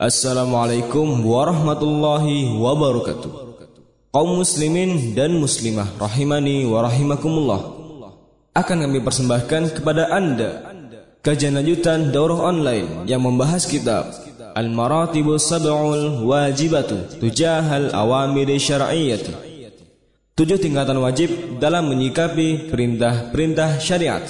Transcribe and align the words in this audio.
Assalamualaikum 0.00 1.28
warahmatullahi 1.28 2.56
wabarakatuh. 2.56 3.52
Kaum 4.08 4.40
muslimin 4.40 5.12
dan 5.12 5.36
muslimah 5.36 5.92
rahimani 6.00 6.64
wa 6.64 6.88
rahimakumullah. 6.88 7.60
Akan 8.56 8.80
kami 8.80 9.04
persembahkan 9.04 9.76
kepada 9.76 10.08
Anda 10.08 10.72
kajian 11.20 11.60
lanjutan 11.60 12.16
daurah 12.16 12.48
online 12.48 13.04
yang 13.04 13.20
membahas 13.20 13.68
kitab 13.68 14.08
Al-Maratibu 14.56 15.36
Sab'ul 15.36 16.24
Wajibatu 16.24 17.20
Tujahal 17.20 17.92
Awamiri 17.92 18.56
Syar'iyyati. 18.56 19.36
Tujuh 20.32 20.56
tingkatan 20.64 20.96
wajib 20.96 21.60
dalam 21.60 21.92
menyikapi 21.92 22.72
perintah-perintah 22.72 23.76
syariat. 23.76 24.24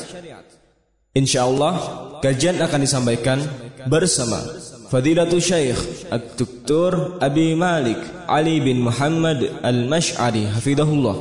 Insyaallah 1.14 1.75
kajian 2.18 2.59
akan 2.59 2.80
disampaikan 2.82 3.39
bersama 3.87 4.43
فضيلة 4.91 5.32
الشيخ 5.32 5.86
الدكتور 6.12 7.18
أبي 7.23 7.54
مالك 7.54 7.96
علي 8.28 8.60
بن 8.60 8.80
محمد 8.80 9.51
المشعري 9.64 10.47
حفظه 10.48 10.83
الله 10.83 11.16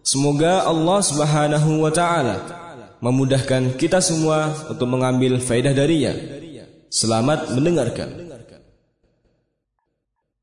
semoga 0.00 0.64
الله 0.64 1.00
سبحانه 1.00 1.64
وتعالى 1.82 2.36
taala 2.48 3.04
memudahkan 3.04 3.76
kita 3.76 4.00
semua 4.00 4.48
untuk 4.72 4.88
mengambil 4.88 5.36
faedah 5.36 5.76
darinya. 5.76 6.16
من 7.12 7.38
mendengarkan. 7.52 8.08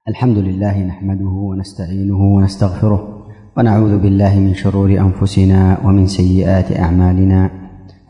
الحمد 0.08 0.38
لله 0.38 0.76
نحمده 0.78 1.34
ونستعينه 1.50 2.22
ونستغفره 2.36 3.02
ونعوذ 3.58 3.98
بالله 3.98 4.34
من 4.40 4.54
شرور 4.54 4.94
انفسنا 4.94 5.82
ومن 5.82 6.08
سيئات 6.08 6.70
اعمالنا 6.78 7.52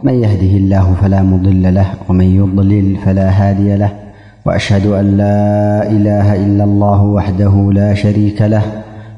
من 0.03 0.15
يهده 0.23 0.53
الله 0.57 0.95
فلا 1.01 1.23
مضل 1.23 1.63
له 1.73 1.89
ومن 2.09 2.27
يضلل 2.35 2.97
فلا 3.05 3.29
هادي 3.29 3.75
له 3.75 4.02
وأشهد 4.45 4.85
أن 4.85 5.17
لا 5.17 5.91
إله 5.91 6.35
إلا 6.35 6.63
الله 6.63 7.03
وحده 7.03 7.71
لا 7.73 7.93
شريك 7.93 8.41
له 8.41 8.61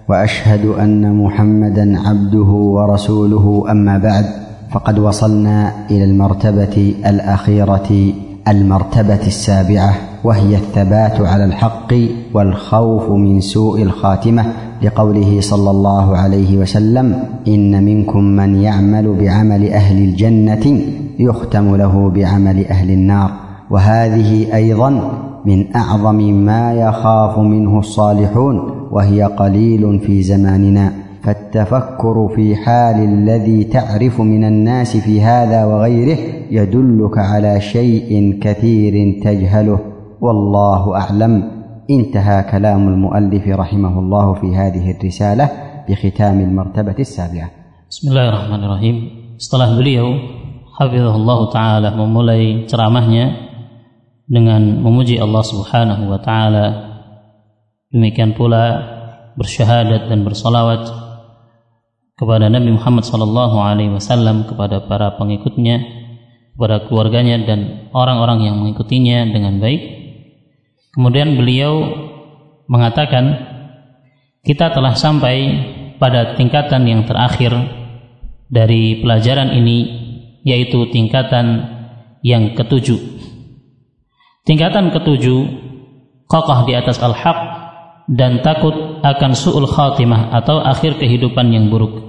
وأشهد 0.09 0.65
أن 0.65 1.15
محمدا 1.15 1.99
عبده 2.07 2.51
ورسوله 2.75 3.65
أما 3.71 3.97
بعد 3.97 4.25
فقد 4.71 4.99
وصلنا 4.99 5.71
إلى 5.91 6.03
المرتبة 6.03 6.95
الأخيرة 7.05 8.13
المرتبة 8.47 9.27
السابعة 9.27 9.93
وهي 10.23 10.55
الثبات 10.55 11.21
على 11.21 11.45
الحق 11.45 11.93
والخوف 12.33 13.09
من 13.09 13.41
سوء 13.41 13.81
الخاتمة 13.83 14.45
لقوله 14.83 15.41
صلى 15.41 15.71
الله 15.71 16.17
عليه 16.17 16.57
وسلم 16.57 17.23
إن 17.47 17.83
منكم 17.83 18.23
من 18.23 18.61
يعمل 18.61 19.15
بعمل 19.19 19.69
أهل 19.69 19.97
الجنة 19.97 20.81
يختم 21.19 21.75
له 21.75 22.09
بعمل 22.09 22.65
أهل 22.65 22.91
النار. 22.91 23.44
وهذه 23.69 24.55
أيضا 24.55 24.89
من 25.45 25.75
أعظم 25.75 26.19
ما 26.45 26.73
يخاف 26.73 27.39
منه 27.39 27.79
الصالحون 27.79 28.87
وهي 28.91 29.23
قليل 29.23 29.99
في 29.99 30.21
زماننا. 30.21 30.91
فالتفكر 31.25 32.29
في 32.35 32.55
حال 32.55 32.95
الذي 32.95 33.63
تعرف 33.63 34.21
من 34.21 34.43
الناس 34.43 34.97
في 34.97 35.21
هذا 35.21 35.65
وغيره 35.65 36.17
يدلك 36.51 37.17
على 37.17 37.61
شيء 37.61 38.39
كثير 38.41 39.21
تجهله. 39.23 39.79
والله 40.21 40.95
أعلم. 40.95 41.51
انتهى 41.89 42.43
كلام 42.51 42.87
المؤلف 42.87 43.47
رحمه 43.47 43.99
الله 43.99 44.33
في 44.33 44.55
هذه 44.55 44.91
الرسالة 44.91 45.49
بختام 45.89 46.39
المرتبة 46.39 46.95
السابعة. 46.99 47.49
بسم 47.89 48.09
الله 48.09 48.29
الرحمن 48.29 48.61
الرحيم. 48.63 48.95
Setelah 49.35 49.75
beliau 49.75 50.07
hafizahullah 50.79 51.39
taala 51.51 51.89
memulai 51.91 52.65
ceramahnya 52.71 53.44
dengan 54.25 54.81
memuji 54.81 55.21
Allah 55.21 55.43
Subhanahu 55.45 56.09
wa 56.09 56.19
taala 56.19 56.67
demikian 57.93 58.33
pula 58.33 58.81
bersyahadat 59.37 60.09
dan 60.09 60.25
bersolawat 60.25 60.89
kepada 62.15 62.49
Nabi 62.49 62.73
Muhammad 62.73 63.05
sallallahu 63.05 63.57
alaihi 63.59 63.93
wasallam 63.93 64.47
kepada 64.49 64.87
para 64.87 65.13
pengikutnya 65.19 65.83
kepada 66.55 66.87
keluarganya 66.87 67.43
dan 67.43 67.91
orang-orang 67.91 68.47
yang 68.47 68.55
mengikutinya 68.57 69.27
dengan 69.29 69.59
baik 69.59 69.95
Kemudian 70.95 71.35
beliau 71.35 71.83
mengatakan 72.71 73.35
kita 74.47 74.71
telah 74.71 74.95
sampai 74.95 75.35
pada 75.99 76.39
tingkatan 76.39 76.87
yang 76.87 77.03
terakhir 77.03 77.51
dari 78.47 79.03
pelajaran 79.03 79.51
ini 79.59 79.77
yaitu 80.47 80.87
tingkatan 80.95 81.67
yang 82.23 82.55
ketujuh. 82.55 82.95
Tingkatan 84.45 84.93
ketujuh 84.93 85.39
kokoh 86.29 86.59
di 86.69 86.77
atas 86.77 87.01
al-haq 87.01 87.37
dan 88.05 88.45
takut 88.45 89.01
akan 89.01 89.31
su'ul 89.33 89.65
khatimah 89.65 90.29
atau 90.29 90.61
akhir 90.61 91.01
kehidupan 91.01 91.49
yang 91.49 91.73
buruk. 91.73 92.05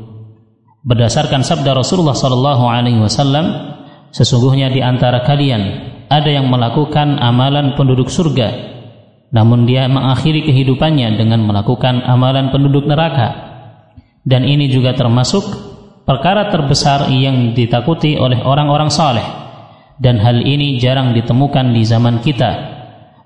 Berdasarkan 0.84 1.42
sabda 1.42 1.72
Rasulullah 1.72 2.14
sallallahu 2.14 2.64
alaihi 2.69 3.00
wasallam, 3.00 3.74
sesungguhnya 4.12 4.69
di 4.69 4.84
antara 4.84 5.24
kalian 5.24 5.62
ada 6.06 6.28
yang 6.28 6.47
melakukan 6.47 7.19
amalan 7.19 7.74
penduduk 7.74 8.12
surga 8.12 8.76
namun 9.36 9.66
dia 9.66 9.91
mengakhiri 9.91 10.47
kehidupannya 10.47 11.18
dengan 11.18 11.42
melakukan 11.42 12.00
amalan 12.06 12.54
penduduk 12.54 12.86
neraka. 12.86 13.44
Dan 14.26 14.48
ini 14.48 14.70
juga 14.70 14.94
termasuk 14.94 15.44
perkara 16.06 16.50
terbesar 16.50 17.10
yang 17.10 17.54
ditakuti 17.54 18.18
oleh 18.18 18.42
orang-orang 18.42 18.91
saleh. 18.91 19.45
Dan 19.96 20.20
hal 20.20 20.44
ini 20.44 20.76
jarang 20.76 21.16
ditemukan 21.16 21.72
di 21.72 21.82
zaman 21.84 22.20
kita. 22.20 22.76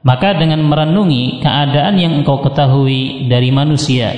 Maka 0.00 0.38
dengan 0.38 0.64
merenungi 0.64 1.44
keadaan 1.44 2.00
yang 2.00 2.22
engkau 2.22 2.40
ketahui 2.40 3.28
dari 3.28 3.52
manusia, 3.52 4.14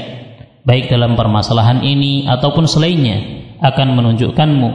baik 0.63 0.87
dalam 0.93 1.19
permasalahan 1.19 1.83
ini 1.83 2.29
ataupun 2.29 2.71
selainnya, 2.71 3.19
akan 3.59 3.99
menunjukkanmu 3.99 4.69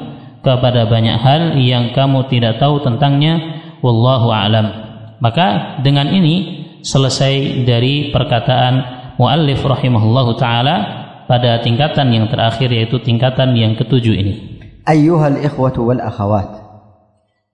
kepada 0.44 0.90
banyak 0.90 1.18
hal 1.22 1.42
yang 1.60 1.96
kamu 1.96 2.28
tidak 2.28 2.60
tahu 2.60 2.84
tentangnya. 2.84 3.64
Wallahu 3.80 4.34
a'lam. 4.34 4.68
Maka 5.22 5.80
dengan 5.86 6.10
ini 6.10 6.66
selesai 6.82 7.64
dari 7.64 8.10
perkataan 8.10 8.74
muallif 9.22 9.62
rahimahullahu 9.62 10.36
taala 10.36 10.76
pada 11.30 11.62
tingkatan 11.62 12.10
yang 12.10 12.26
terakhir 12.28 12.68
yaitu 12.68 13.00
tingkatan 13.00 13.54
yang 13.54 13.80
ketujuh 13.80 14.16
ini. 14.18 14.34
Ayyuhal 14.88 15.40
ikhwatu 15.44 15.88
wal 15.88 16.00
akhawat. 16.00 16.67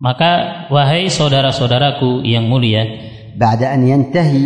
Maka 0.03 0.67
wahai 0.71 1.11
saudara-saudaraku 1.11 2.23
yang 2.23 2.47
mulia, 2.47 2.87
ba'da 3.35 3.75
an 3.75 3.83
yantahi 3.83 4.43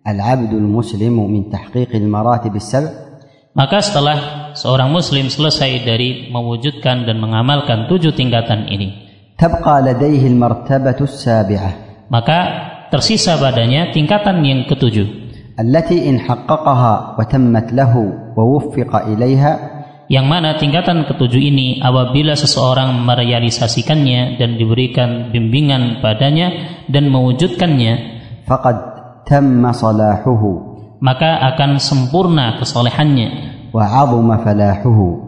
al-'abd 0.00 0.52
al-muslim 0.56 1.28
min 1.28 1.52
tahqiq 1.52 1.92
al-maratib 1.92 2.56
as-sab' 2.56 2.88
maka 3.52 3.84
setelah 3.84 4.18
seorang 4.56 4.88
muslim 4.88 5.28
selesai 5.28 5.84
dari 5.84 6.32
mewujudkan 6.32 7.04
dan 7.04 7.20
mengamalkan 7.20 7.84
tujuh 7.84 8.16
tingkatan 8.16 8.64
ini, 8.64 8.96
tabqa 9.36 9.84
ladaihi 9.84 10.24
al-martabatu 10.24 11.04
as-sabi'ah. 11.04 12.08
Maka 12.08 12.38
tersisa 12.88 13.36
padanya 13.36 13.92
tingkatan 13.92 14.40
yang 14.40 14.64
ketujuh. 14.64 15.22
التي 15.52 16.08
إن 16.08 16.20
حققها 16.20 17.16
وتمت 17.18 17.72
له 17.72 17.92
ووفق 18.36 18.96
إليها 18.96 19.75
yang 20.07 20.27
mana 20.27 20.55
tingkatan 20.55 21.03
ketujuh 21.03 21.39
ini 21.39 21.83
apabila 21.83 22.35
seseorang 22.35 22.95
merealisasikannya 23.03 24.39
dan 24.39 24.55
diberikan 24.55 25.31
bimbingan 25.35 25.99
padanya 25.99 26.79
dan 26.87 27.11
mewujudkannya 27.11 27.93
faqad 28.47 28.77
tamma 29.27 29.75
salahuhu. 29.75 30.51
maka 31.03 31.43
akan 31.53 31.79
sempurna 31.83 32.55
kesolehannya 32.59 33.59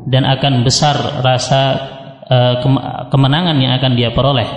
dan 0.08 0.24
akan 0.24 0.64
besar 0.64 0.96
rasa 1.22 1.62
uh, 2.24 2.54
kemenangan 3.12 3.58
yang 3.60 3.76
akan 3.76 3.94
dia 4.00 4.16
peroleh. 4.16 4.48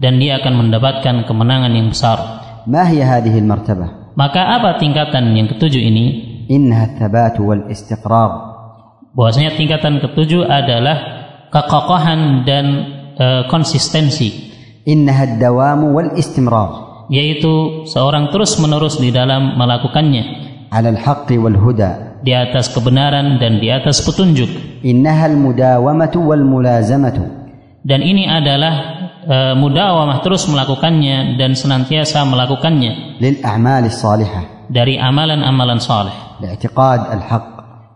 Dan 0.00 0.16
dia 0.16 0.40
akan 0.40 0.68
mendapatkan 0.68 1.28
kemenangan 1.28 1.72
yang 1.72 1.92
besar. 1.92 2.18
Maka 4.16 4.56
apa 4.60 4.80
tingkatan 4.80 5.36
yang 5.36 5.48
ketujuh 5.52 5.80
ini? 5.80 6.31
إنها 6.51 6.83
الثبات 6.95 7.39
والاستقرار 7.39 8.31
bahwasanya 9.17 9.57
tingkatan 9.57 9.97
ketujuh 9.97 10.45
adalah 10.45 10.97
kekokohan 11.49 12.45
dan 12.45 12.65
uh, 13.17 13.41
konsistensi 13.49 14.47
إنها 14.87 15.23
الدوام 15.35 15.81
والاستمرار 15.83 16.71
yaitu 17.07 17.83
seorang 17.87 18.31
terus 18.35 18.59
menerus 18.59 18.99
di 18.99 19.11
dalam 19.11 19.55
melakukannya 19.55 20.23
على 20.71 20.89
الحق 20.95 21.29
والهدى 21.31 21.91
di 22.23 22.31
atas 22.35 22.71
kebenaran 22.75 23.39
dan 23.39 23.59
di 23.63 23.71
atas 23.71 24.03
petunjuk 24.03 24.83
إنها 24.83 25.25
المداومة 25.31 26.15
والملازمة 26.15 27.17
dan 27.87 28.03
ini 28.03 28.27
adalah 28.27 28.73
e, 29.23 29.35
mudawamah 29.55 30.19
terus 30.19 30.43
melakukannya 30.51 31.39
dan 31.39 31.55
senantiasa 31.55 32.27
melakukannya 32.27 33.19
lil 33.23 33.39
a'mal 33.39 33.87
salihah 33.87 34.67
dari 34.67 34.99
amalan-amalan 34.99 35.79
saleh 35.79 36.30
i'tiqad 36.43 37.01
al-haq 37.13 37.45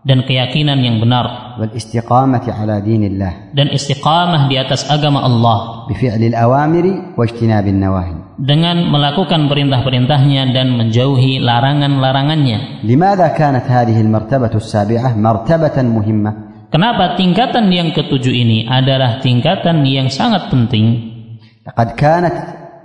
dan 0.02 0.26
keyakinan 0.26 0.82
yang 0.82 0.98
benar 0.98 1.54
wal 1.62 1.70
istiqamati 1.70 2.50
ala 2.50 2.82
dinillah 2.82 3.54
dan 3.54 3.70
istiqamah 3.70 4.50
di 4.50 4.58
atas 4.58 4.86
agama 4.90 5.22
Allah 5.22 5.86
bi 5.86 5.94
fi'lil 5.94 6.34
awamiri 6.34 7.14
wa 7.14 7.22
ijtinabil 7.22 7.78
nawahi 7.78 8.22
dengan 8.42 8.90
melakukan 8.90 9.46
perintah-perintahnya 9.46 10.50
dan 10.50 10.74
menjauhi 10.74 11.38
larangan-larangannya. 11.38 12.82
لماذا 12.82 13.28
كانت 13.38 13.64
هذه 13.70 14.00
المرتبة 14.00 14.50
السابعة 14.54 15.14
مرتبة 15.14 15.76
مهمة؟ 15.78 16.32
Kenapa 16.72 17.20
tingkatan 17.20 17.68
yang 17.68 17.92
ketujuh 17.92 18.32
ini 18.32 18.64
adalah 18.64 19.20
tingkatan 19.20 19.84
yang 19.86 20.08
sangat 20.10 20.48
penting? 20.50 21.14
لقد 21.62 21.88
كانت 21.94 22.36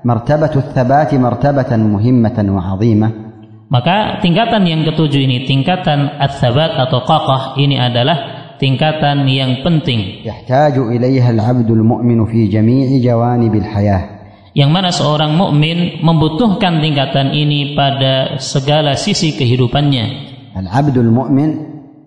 مرتبة 0.06 0.54
الثبات 0.56 1.16
مرتبة 1.16 1.72
مهمة 1.74 2.38
وعظيمة 2.38 3.21
Maka 3.73 4.21
tingkatan 4.21 4.69
yang 4.69 4.85
ketujuh 4.85 5.25
ini 5.25 5.49
tingkatan 5.49 6.21
at-thabat 6.21 6.77
atau 6.77 7.09
qaqah 7.09 7.57
ini 7.57 7.81
adalah 7.81 8.53
tingkatan 8.61 9.25
yang 9.25 9.65
penting. 9.65 10.29
Yahtaju 10.29 10.93
ilaiha 10.93 11.33
al-'abdul 11.33 11.81
mu'minu 11.81 12.29
fi 12.29 12.53
jami'i 12.53 13.01
jawanibil 13.01 13.65
hayah. 13.65 14.29
Yang 14.53 14.71
mana 14.77 14.93
seorang 14.93 15.33
mukmin 15.33 16.05
membutuhkan 16.05 16.85
tingkatan 16.85 17.33
ini 17.33 17.73
pada 17.73 18.37
segala 18.37 18.93
sisi 18.93 19.33
kehidupannya. 19.41 20.05
Al-'abdul 20.53 21.09
mu'min 21.09 21.51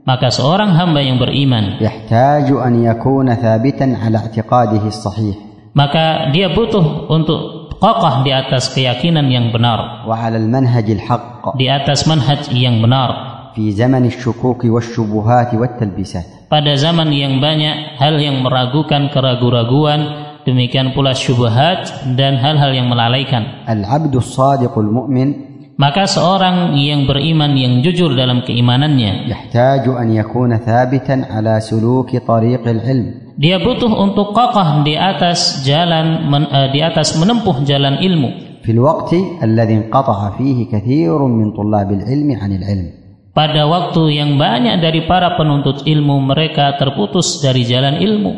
maka 0.06 0.30
seorang 0.30 0.78
hamba 0.78 1.02
yang 1.02 1.18
beriman 1.18 1.82
yahtaju 1.82 2.62
an 2.62 2.78
yakuna 2.78 3.42
thabitan 3.42 3.98
ala 3.98 4.22
i'tiqadihi 4.22 4.94
sahih. 4.94 5.34
Maka 5.74 6.30
dia 6.30 6.54
butuh 6.54 7.10
untuk 7.10 7.55
kokoh 7.81 8.23
di 8.27 8.31
atas 8.35 8.73
keyakinan 8.73 9.27
yang 9.31 9.51
benar, 9.55 10.05
وعلى 10.09 10.37
المنهج 10.37 10.87
الحق 11.01 11.57
di 11.57 11.67
atas 11.69 12.05
manhaj 12.05 12.49
yang 12.53 12.81
benar. 12.85 13.11
في 13.57 13.75
زمن 13.75 14.07
الشكوك 14.07 14.63
والشبهات 14.65 15.55
والتلبيسات 15.55 16.49
Pada 16.51 16.75
zaman 16.75 17.11
yang 17.15 17.39
banyak 17.39 17.95
hal 17.99 18.19
yang 18.19 18.43
meragukan 18.43 19.07
keraguan-raguan, 19.15 20.01
demikian 20.43 20.91
pula 20.95 21.15
syubhat 21.15 22.11
dan 22.19 22.39
hal-hal 22.39 22.75
yang 22.75 22.91
melalaikan. 22.91 23.67
العبد 23.67 24.15
الصادق 24.17 24.75
المؤمن 24.79 25.51
Maka 25.81 26.05
seorang 26.05 26.77
yang 26.77 27.09
beriman 27.09 27.57
yang 27.57 27.81
jujur 27.81 28.13
dalam 28.13 28.45
keimanannya, 28.45 29.33
يحتاج 29.33 29.89
أن 29.89 30.13
يكون 30.13 30.61
ثابتا 30.61 31.33
على 31.33 31.55
سلوك 31.61 32.17
طريق 32.21 32.69
العلم 32.69 33.24
dia 33.41 33.57
butuh 33.61 33.89
untuk 33.89 34.37
kokoh 34.37 34.85
di 34.85 34.95
atas 34.95 35.65
jalan 35.65 36.29
men- 36.29 36.51
eh, 36.51 36.69
di 36.75 36.81
atas 36.81 37.17
menempuh 37.17 37.65
jalan 37.65 37.99
ilmu 38.01 38.31
في 38.61 38.77
الوقت 38.77 39.41
الذي 39.41 39.75
انقطع 39.75 40.37
فيه 40.37 40.69
كثير 40.69 41.17
من 41.17 41.57
طلاب 41.57 41.89
العلم 41.97 42.29
عن 42.37 42.51
العلم 42.61 42.87
pada 43.33 43.65
waktu 43.65 44.21
yang 44.21 44.37
banyak 44.37 44.85
dari 44.85 45.09
para 45.09 45.33
penuntut 45.41 45.89
ilmu 45.89 46.21
mereka 46.21 46.77
terputus 46.77 47.41
dari 47.41 47.65
jalan 47.65 47.97
ilmu 47.97 48.33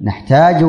نحتاج 0.00 0.60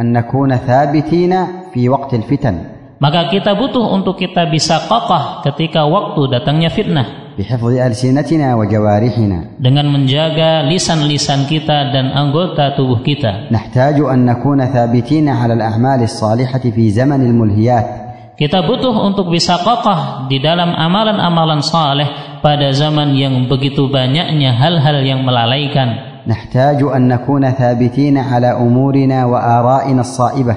أن 0.00 0.06
نكون 0.12 0.56
ثابتين 0.56 1.32
في 1.74 1.88
وقت 1.90 2.14
الفتن 2.14 2.54
maka 3.02 3.26
kita 3.34 3.58
butuh 3.58 3.82
untuk 3.82 4.14
kita 4.14 4.46
bisa 4.46 4.86
kokoh 4.86 5.42
ketika 5.42 5.82
waktu 5.82 6.30
datangnya 6.30 6.70
fitnah 6.70 7.25
بحفظ 7.38 7.72
ألسنتنا 7.72 8.54
وجوارحنا 8.54 9.38
dengan 9.62 9.86
menjaga 9.88 10.68
lisan-lisan 10.68 11.48
kita 11.48 11.92
dan 11.92 12.12
anggota 12.12 12.76
tubuh 12.76 13.00
kita 13.00 13.48
نحتاج 13.48 13.96
أن 14.04 14.28
نكون 14.28 14.60
ثابتين 14.66 15.28
على 15.28 15.52
الأعمال 15.54 16.02
الصالحة 16.02 16.64
في 16.72 16.84
زمن 16.90 17.20
الملهيات 17.24 17.86
kita 18.36 18.64
butuh 18.64 18.92
untuk 19.06 19.32
bisa 19.32 19.60
kokoh 19.60 20.26
di 20.28 20.40
dalam 20.40 20.72
amalan-amalan 20.72 21.60
saleh 21.60 22.40
pada 22.42 22.72
zaman 22.74 23.14
yang 23.16 23.46
begitu 23.48 23.88
banyaknya 23.88 24.52
hal-hal 24.56 25.00
yang 25.00 25.24
melalaikan 25.24 26.12
نحتاج 26.22 26.82
أن 26.82 27.08
نكون 27.08 27.50
ثابتين 27.50 28.18
على 28.18 28.54
أمورنا 28.54 29.24
وآرائنا 29.26 30.00
الصائبة 30.00 30.56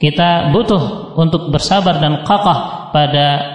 Kita 0.00 0.48
butuh 0.48 1.12
untuk 1.20 1.52
bersabar 1.52 2.00
dan 2.00 2.24
kokoh 2.24 2.88
pada 2.88 3.26
eh, 3.36 3.53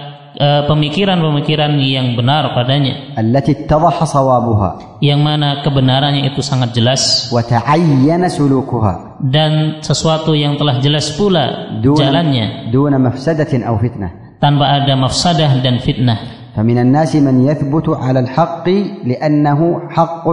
pemikiran-pemikiran 0.68 1.80
yang 1.80 2.12
benar 2.12 2.52
padanya, 2.52 3.16
التي 3.16 3.64
اتضح 3.64 3.96
صوابها 4.04 5.00
yang 5.00 5.24
mana 5.24 5.64
kebenarannya 5.64 6.28
itu 6.28 6.44
sangat 6.44 6.76
jelas 6.76 7.32
وتعين 7.32 8.20
سلوكها 8.28 9.24
dan 9.32 9.80
sesuatu 9.80 10.36
yang 10.36 10.60
telah 10.60 10.76
jelas 10.84 11.08
pula 11.16 11.80
دون 11.80 11.96
jalannya 11.96 12.68
دون 12.68 13.00
مفسدة 13.00 13.52
أو 13.64 13.80
فتنة 13.80 14.36
tanpa 14.36 14.84
ada 14.84 14.92
mafsadah 14.92 15.64
dan 15.64 15.80
fitnah. 15.80 16.18
فمن 16.56 16.78
الناس 16.78 17.16
من 17.16 17.44
يثبت 17.48 17.88
على 17.88 18.20
الحق 18.20 18.68
لأنه 19.04 19.60
حق 19.90 20.26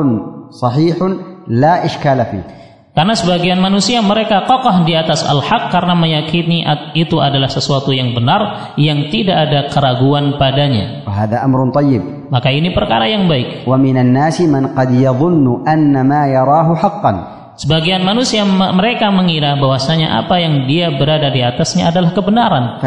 صحيح 0.51 0.97
لا 1.47 1.85
إشكال 1.85 2.19
فيه 2.25 2.43
karena 2.98 3.14
sebagian 3.14 3.62
manusia 3.62 4.02
mereka 4.02 4.42
kokoh 4.42 4.82
di 4.82 4.90
atas 4.98 5.22
al-haq 5.22 5.70
karena 5.70 5.94
meyakini 5.94 6.66
itu 6.98 7.22
adalah 7.22 7.46
sesuatu 7.46 7.94
yang 7.94 8.10
benar 8.10 8.74
yang 8.74 9.06
tidak 9.06 9.38
ada 9.38 9.70
keraguan 9.70 10.34
padanya. 10.34 11.06
Amrun 11.46 11.70
tayyib. 11.70 12.26
Maka 12.26 12.50
ini 12.50 12.74
perkara 12.74 13.06
yang 13.06 13.30
baik. 13.30 13.62
Wa 13.70 13.78
minan 13.78 14.10
nasi 14.10 14.50
man 14.50 14.74
qad 14.74 14.90
yadhunnu 14.90 15.62
anna 15.62 16.02
ma 16.02 16.26
yarahu 16.26 16.74
haqqan. 16.74 17.16
Sebagian 17.54 18.02
manusia 18.02 18.42
mereka 18.50 19.14
mengira 19.14 19.54
bahwasanya 19.54 20.18
apa 20.18 20.42
yang 20.42 20.66
dia 20.66 20.90
berada 20.90 21.30
di 21.30 21.38
atasnya 21.38 21.94
adalah 21.94 22.10
kebenaran. 22.10 22.82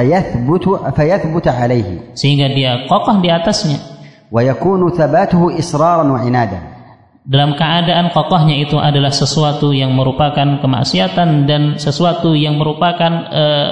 Sehingga 2.19 2.51
dia 2.51 2.83
kokoh 2.91 3.15
di 3.23 3.31
atasnya. 3.31 3.79
Wa 4.27 4.43
yakunu 4.43 4.91
thabatuhu 4.91 5.55
israran 5.55 6.11
wa 6.11 6.19
inadan 6.19 6.80
dalam 7.21 7.53
keadaan 7.53 8.09
kokohnya 8.09 8.57
itu 8.57 8.81
adalah 8.81 9.13
sesuatu 9.13 9.69
yang 9.69 9.93
merupakan 9.93 10.57
kemaksiatan 10.57 11.45
dan 11.45 11.77
sesuatu 11.77 12.33
yang 12.33 12.57
merupakan 12.57 13.11
uh, 13.29 13.69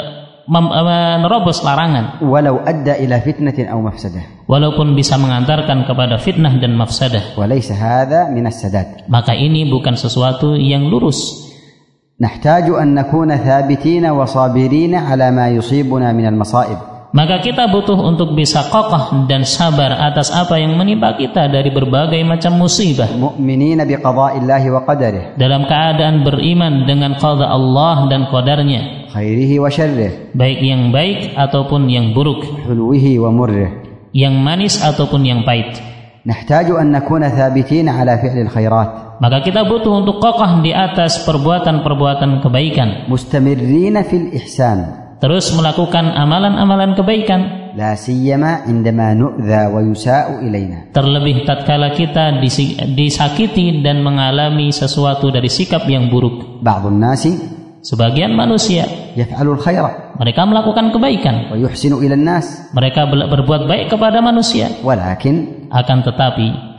menerobos 0.50 1.62
larangan. 1.62 2.22
Walau 2.26 2.62
adda 2.62 2.98
ila 2.98 3.22
fitnatin 3.22 3.70
aw 3.70 3.78
mafsadah. 3.82 4.46
Walaupun 4.50 4.98
bisa 4.98 5.18
mengantarkan 5.18 5.86
kepada 5.86 6.18
fitnah 6.18 6.58
dan 6.58 6.74
mafsadah. 6.74 7.38
Walaysa 7.38 7.78
hadha 7.78 8.34
min 8.34 8.50
sadat 8.50 9.06
Maka 9.06 9.38
ini 9.38 9.70
bukan 9.70 9.94
sesuatu 9.94 10.58
yang 10.58 10.90
lurus. 10.90 11.50
Nahtaju 12.20 12.82
an 12.82 12.98
nakuna 12.98 13.40
thabitina 13.40 14.12
wa 14.12 14.26
sabirina 14.26 15.08
ala 15.08 15.30
ma 15.32 15.48
yusibuna 15.54 16.12
min 16.12 16.28
al-masaib. 16.28 16.99
Maka 17.10 17.42
kita 17.42 17.66
butuh 17.74 17.98
untuk 17.98 18.38
bisa 18.38 18.70
kokoh 18.70 19.26
dan 19.26 19.42
sabar 19.42 19.98
atas 19.98 20.30
apa 20.30 20.62
yang 20.62 20.78
menimpa 20.78 21.18
kita 21.18 21.50
dari 21.50 21.74
berbagai 21.74 22.22
macam 22.22 22.62
musibah. 22.62 23.10
Dalam 25.34 25.62
keadaan 25.66 26.16
beriman 26.22 26.86
dengan 26.86 27.18
qada 27.18 27.50
Allah 27.50 28.06
dan 28.14 28.30
qadarnya. 28.30 29.10
Khairihi 29.10 29.58
wa. 29.58 29.70
Baik 30.38 30.60
yang 30.62 30.94
baik 30.94 31.34
ataupun 31.34 31.90
yang 31.90 32.14
buruk. 32.14 32.46
Wa. 32.70 33.30
Yang 34.14 34.36
manis 34.38 34.74
ataupun 34.78 35.26
yang 35.26 35.42
pahit. 35.42 35.82
Nahtaju 36.30 36.78
an 36.78 36.94
nakuna 36.94 37.34
thabitin 37.34 37.90
ala 37.90 38.22
fi'lil 38.22 38.54
khairat 38.54 39.18
maka 39.20 39.44
kita 39.44 39.68
butuh 39.68 40.04
untuk 40.04 40.24
kokoh 40.24 40.64
di 40.64 40.72
atas 40.72 41.24
perbuatan-perbuatan 41.28 42.40
kebaikan 42.44 43.08
mustamirrina 43.12 44.04
fil 44.08 44.32
ihsan 44.36 45.09
terus 45.20 45.52
melakukan 45.56 46.16
amalan-amalan 46.16 46.96
kebaikan. 46.96 47.42
La 47.78 47.94
siyama 47.94 48.66
indama. 48.66 49.14
Terlebih 50.90 51.46
tatkala 51.46 51.94
kita 51.94 52.42
disakiti 52.98 53.86
dan 53.86 54.02
mengalami 54.02 54.74
sesuatu 54.74 55.30
dari 55.30 55.48
sikap 55.48 55.86
yang 55.86 56.10
buruk. 56.10 56.66
Sebagian 57.80 58.36
manusia. 58.36 58.84
Mereka 60.20 60.42
melakukan 60.44 60.92
kebaikan. 60.92 61.56
Mereka 62.76 63.02
berbuat 63.08 63.72
baik 63.72 63.88
kepada 63.96 64.20
manusia. 64.20 64.68
Akan 65.72 66.04
tetapi 66.04 66.76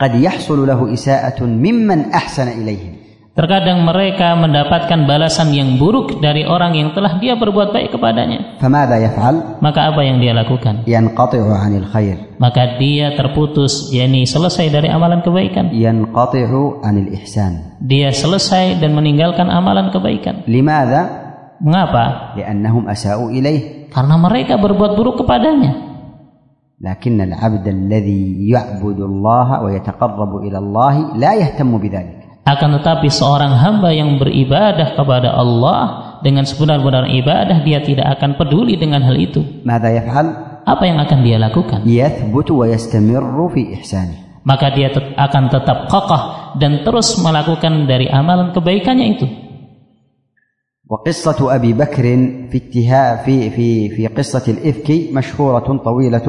terkadang 3.36 3.84
mereka 3.84 4.32
mendapatkan 4.32 5.04
balasan 5.04 5.52
yang 5.52 5.76
buruk 5.76 6.24
dari 6.24 6.48
orang 6.48 6.72
yang 6.72 6.96
telah 6.96 7.20
dia 7.20 7.36
berbuat 7.36 7.68
baik 7.68 7.92
kepadanya. 7.92 8.56
فماذا 8.64 8.96
يفعل 8.96 9.60
Maka 9.60 9.92
apa 9.92 10.00
yang 10.00 10.16
dia 10.24 10.32
lakukan? 10.32 10.88
ينقطع 10.88 11.44
عن 11.44 11.72
الخير 11.84 12.40
Maka 12.40 12.80
dia 12.80 13.12
terputus, 13.12 13.92
yakni 13.92 14.24
selesai 14.24 14.72
dari 14.72 14.88
amalan 14.88 15.20
kebaikan. 15.20 15.68
ينقطع 15.76 16.48
عن 16.80 16.94
الإحسان 17.04 17.52
Dia 17.84 18.08
selesai 18.08 18.80
dan 18.80 18.96
meninggalkan 18.96 19.52
amalan 19.52 19.92
kebaikan. 19.92 20.48
لماذا 20.48 21.28
Mengapa? 21.60 22.36
لأنهم 22.40 22.88
أساءوا 22.88 23.28
إليه 23.32 23.92
Karena 23.92 24.16
mereka 24.16 24.56
berbuat 24.56 24.96
buruk 24.96 25.20
kepadanya. 25.20 25.84
لكن 26.80 27.20
العبد 27.20 27.68
الذي 27.68 28.48
يعبد 28.52 29.00
الله 29.00 29.62
ويتقرب 29.64 30.32
إلى 30.44 30.58
الله 30.58 30.94
لا 31.16 31.32
يهتم 31.34 31.72
بذلك 31.78 32.19
Akan 32.46 32.78
tetapi 32.78 33.10
seorang 33.10 33.58
hamba 33.58 33.90
yang 33.90 34.22
beribadah 34.22 34.94
kepada 34.94 35.34
Allah 35.34 35.82
dengan 36.22 36.46
sebenar-benar 36.46 37.10
ibadah 37.10 37.66
dia 37.66 37.82
tidak 37.82 38.06
akan 38.18 38.38
peduli 38.38 38.78
dengan 38.78 39.02
hal 39.02 39.18
itu. 39.18 39.42
ماذا 39.66 39.90
يفعل 40.02 40.26
Apa 40.66 40.82
yang 40.86 40.98
akan 40.98 41.18
dia 41.22 41.38
lakukan? 41.38 41.82
يثبت 41.86 42.48
ويستمر 42.50 43.24
في 43.50 43.62
إحسانه 43.74 44.16
Maka 44.46 44.70
dia 44.70 44.94
tet- 44.94 45.18
akan 45.18 45.50
tetap 45.50 45.90
kokoh 45.90 46.22
dan 46.62 46.86
terus 46.86 47.18
melakukan 47.18 47.90
dari 47.90 48.06
amalan 48.06 48.54
kebaikannya 48.54 49.06
itu. 49.18 49.26
وقصة 50.86 51.54
أبي 51.54 51.72
بكر 51.72 52.04
في 52.46 52.56
اتها 52.62 53.26
في 53.26 53.50
في 53.50 53.68
في 53.90 54.06
قصة 54.06 54.46
الإفك 54.54 55.10
مشهورة 55.10 55.66
طويلة 55.82 56.26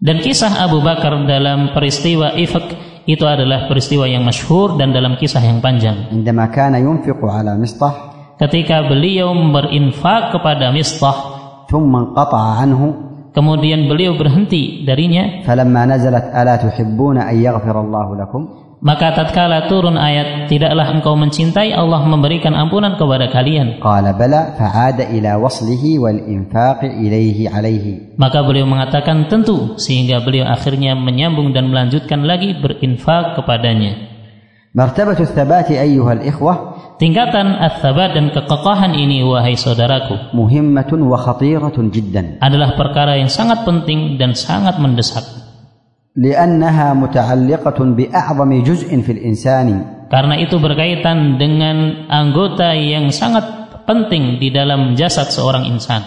Dan 0.00 0.16
kisah 0.20 0.64
Abu 0.64 0.80
Bakar 0.80 1.12
dalam 1.24 1.76
peristiwa 1.76 2.32
Ifk 2.32 2.72
itu 3.04 3.24
adalah 3.26 3.66
peristiwa 3.66 4.06
yang 4.06 4.22
masyhur 4.22 4.76
dan 4.78 4.94
dalam 4.94 5.16
kisah 5.18 5.42
yang 5.42 5.58
panjang. 5.58 6.12
عندما 6.12 6.44
كان 6.54 6.74
ينفق 6.78 7.20
على 7.20 7.52
مصطح 7.58 7.92
Ketika 8.40 8.88
beliau 8.88 9.36
berinfak 9.52 10.32
kepada 10.32 10.72
Mistah, 10.72 11.16
ثم 11.68 11.92
انقطع 11.92 12.42
عنه 12.64 12.80
kemudian 13.36 13.86
beliau 13.86 14.16
berhenti 14.16 14.82
darinya, 14.82 15.44
فلما 15.44 15.82
نزلت 15.86 16.32
ألا 16.34 16.56
تحبون 16.56 17.16
أن 17.20 17.36
يغفر 17.36 17.76
الله 17.80 18.08
لكم 18.16 18.42
maka 18.83 19.15
tatkala 19.15 19.71
turun 19.71 19.95
ayat 19.95 20.51
tidaklah 20.51 20.91
engkau 20.91 21.15
mencintai 21.15 21.71
Allah 21.71 22.03
memberikan 22.03 22.51
ampunan 22.51 22.99
kepada 22.99 23.31
kalian. 23.31 23.79
Qala 23.79 24.11
bala 24.11 24.51
fa'ada 24.55 25.09
ila 25.15 25.39
waslihi 25.39 25.95
wal 25.95 26.19
infaq 26.19 26.83
ilaihi 26.83 27.47
alaihi. 27.47 28.19
Maka 28.19 28.43
beliau 28.43 28.67
mengatakan 28.67 29.31
tentu 29.31 29.79
sehingga 29.79 30.19
beliau 30.21 30.45
akhirnya 30.45 30.93
menyambung 30.93 31.55
dan 31.55 31.71
melanjutkan 31.71 32.27
lagi 32.27 32.55
berinfak 32.59 33.39
kepadanya. 33.39 34.15
Martabatu 34.75 35.23
tsabati 35.23 35.79
ayyuhal 35.79 36.27
ikhwah 36.27 36.75
Tingkatan 36.95 37.59
at-thabat 37.59 38.15
dan 38.15 38.31
kekokohan 38.31 38.95
ini 38.95 39.19
wahai 39.19 39.59
saudaraku 39.59 40.31
muhimmatun 40.31 41.03
wa 41.03 41.19
khatiratun 41.19 41.91
jiddan 41.91 42.39
adalah 42.39 42.79
perkara 42.79 43.19
yang 43.19 43.27
sangat 43.27 43.67
penting 43.67 44.15
dan 44.15 44.31
sangat 44.31 44.79
mendesak. 44.79 45.23
لأنها 46.16 46.94
متعلقة 46.94 47.78
بأعظم 47.78 48.50
جزء 48.62 48.90
في 49.00 49.12
الإنسان 49.12 49.68
Karena 50.10 50.34
itu 50.42 50.58
berkaitan 50.58 51.38
dengan 51.38 52.10
anggota 52.10 52.74
yang 52.74 53.14
sangat 53.14 53.46
penting 53.86 54.42
di 54.42 54.50
dalam 54.50 54.98
jasad 54.98 55.30
seorang 55.30 55.70
insan, 55.70 56.02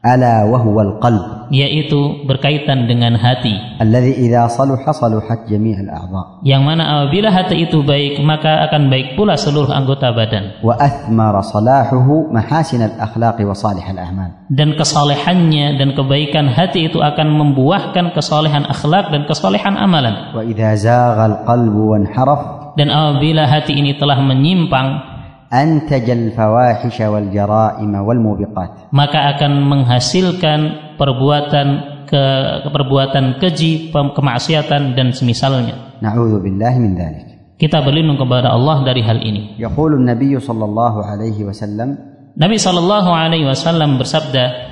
ala 0.00 0.48
al-Qalb, 0.48 1.52
yaitu 1.52 2.24
berkaitan 2.24 2.88
dengan 2.88 3.20
hati. 3.20 3.52
alladhi 3.76 4.16
idza 4.16 4.48
saluha 4.48 4.96
saluhat 4.96 5.44
jami'al 5.44 5.92
a'dha 5.92 6.40
yang 6.40 6.64
mana 6.64 7.04
apabila 7.04 7.28
hati 7.28 7.68
itu 7.68 7.84
baik 7.84 8.16
maka 8.24 8.64
akan 8.64 8.88
baik 8.88 9.12
pula 9.20 9.36
seluruh 9.36 9.68
anggota 9.68 10.08
badan. 10.16 10.64
Wa 10.64 10.80
athmara 10.80 11.44
salahuhu 11.44 12.32
mahasin 12.32 12.80
al 12.80 12.96
akhlaq 12.96 13.44
wa 13.44 13.52
salih 13.52 13.84
al 13.84 14.00
a'mal 14.00 14.30
dan 14.48 14.72
kesalehannya 14.72 15.76
dan 15.76 15.92
kebaikan 15.92 16.48
hati 16.48 16.88
itu 16.88 17.04
akan 17.04 17.28
membuahkan 17.36 18.16
kesalehan 18.16 18.64
akhlak 18.72 19.12
dan 19.12 19.28
kesalehan 19.28 19.76
amalan. 19.76 20.32
Wa 20.32 20.40
idza 20.48 20.80
zagha 20.80 21.28
al 21.28 21.36
qalbu 21.44 21.92
wanharaf 21.92 22.72
dan 22.78 22.88
apabila 22.88 23.44
hati 23.44 23.76
ini 23.76 23.98
telah 24.00 24.16
menyimpang 24.22 25.09
antajal 25.50 26.30
fawahisha 26.32 27.10
wal 27.10 27.28
jaraima 27.34 28.06
wal 28.06 28.22
mubiqat 28.22 28.94
maka 28.94 29.34
akan 29.36 29.66
menghasilkan 29.66 30.60
perbuatan 30.94 31.68
ke 32.10 32.24
perbuatan 32.66 33.38
keji, 33.38 33.94
kemaksiatan 33.94 34.98
dan 34.98 35.14
semisalnya. 35.14 36.02
Nauzubillah 36.02 36.74
min 36.82 36.98
dzalik. 36.98 37.54
Kita 37.54 37.86
berlindung 37.86 38.18
kepada 38.18 38.50
Allah 38.50 38.82
dari 38.82 38.98
hal 39.04 39.22
ini. 39.22 39.54
Yaqulu 39.62 39.94
Nabi 40.00 40.34
sallallahu 40.34 41.06
alaihi 41.06 41.46
wasallam 41.46 41.94
Nabi 42.34 42.56
sallallahu 42.58 43.10
alaihi 43.14 43.46
wasallam 43.46 44.00
bersabda 44.00 44.70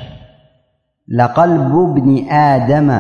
Laqalbu 1.09 1.95
ibni 1.95 2.27
Adam 2.27 2.91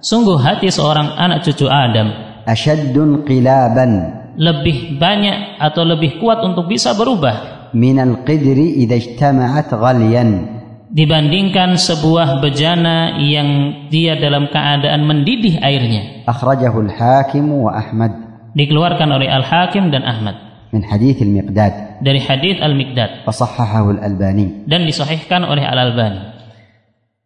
Sungguh 0.00 0.36
hati 0.38 0.68
seorang 0.68 1.16
anak 1.18 1.44
cucu 1.44 1.66
Adam 1.68 2.08
asyaddun 2.44 3.24
qilaban 3.24 4.23
lebih 4.34 4.98
banyak 4.98 5.58
atau 5.58 5.82
lebih 5.86 6.18
kuat 6.18 6.42
untuk 6.42 6.70
bisa 6.70 6.94
berubah. 6.94 7.70
Minal 7.74 8.22
qidri 8.22 8.82
idza 8.86 8.94
ijtama'at 8.94 9.74
ghaliyan 9.74 10.54
dibandingkan 10.94 11.74
sebuah 11.74 12.38
bejana 12.38 13.18
yang 13.18 13.82
dia 13.90 14.14
dalam 14.14 14.46
keadaan 14.46 15.02
mendidih 15.02 15.58
airnya. 15.58 16.22
Akhrajahu 16.30 16.86
al-hakim 16.86 17.50
wa 17.50 17.74
ahmad. 17.74 18.14
Dikeluarkan 18.54 19.10
oleh 19.10 19.26
al-hakim 19.26 19.90
dan 19.90 20.06
ahmad. 20.06 20.38
Min 20.70 20.86
hadith 20.86 21.18
al-miqdad. 21.18 21.98
Dari 21.98 22.22
hadith 22.22 22.62
al-miqdad. 22.62 23.26
Fasahhahu 23.26 23.98
al-albani. 23.98 24.62
Dan 24.70 24.86
disahihkan 24.86 25.42
oleh 25.42 25.66
al-albani. 25.66 26.30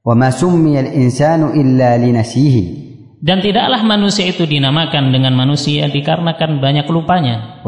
Wa 0.00 0.16
ma 0.16 0.32
summiya 0.32 0.88
al-insanu 0.88 1.52
illa 1.52 2.00
linasihi 2.00 2.87
dan 3.18 3.42
tidaklah 3.42 3.82
manusia 3.82 4.30
itu 4.30 4.46
dinamakan 4.46 5.10
dengan 5.10 5.34
manusia 5.34 5.90
dikarenakan 5.90 6.62
banyak 6.62 6.86
lupanya. 6.86 7.58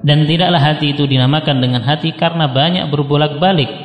Dan 0.00 0.18
tidaklah 0.24 0.60
hati 0.64 0.96
itu 0.96 1.04
dinamakan 1.04 1.60
dengan 1.60 1.84
hati 1.84 2.16
karena 2.16 2.48
banyak 2.48 2.88
berbolak-balik. 2.88 3.84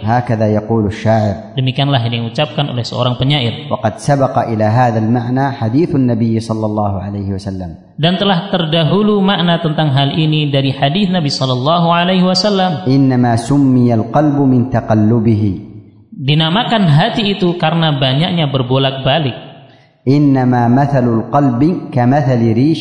Demikianlah 1.60 2.02
yang 2.08 2.32
diucapkan 2.32 2.72
oleh 2.72 2.88
seorang 2.88 3.20
penyair. 3.20 3.68
Nabi 6.00 6.40
sallallahu 6.40 7.04
alaihi 7.04 7.36
wasallam. 7.36 7.84
Dan 8.00 8.16
telah 8.16 8.48
terdahulu 8.48 9.20
makna 9.20 9.60
tentang 9.60 9.92
hal 9.92 10.16
ini 10.16 10.48
dari 10.48 10.72
hadis 10.72 11.12
Nabi 11.12 11.28
sallallahu 11.28 11.92
alaihi 11.92 12.24
wasallam. 12.24 12.88
Innama 12.88 13.36
summiyal 13.36 14.08
qalbu 14.08 14.48
min 14.48 14.72
taqallubihi 14.72 15.69
dinamakan 16.20 16.84
hati 16.92 17.40
itu 17.40 17.56
karena 17.56 17.96
banyaknya 17.96 18.52
berbolak-balik. 18.52 19.48
Innama 20.04 20.68
mathalul 20.68 21.32
qalbi 21.32 21.88
kamathali 21.88 22.76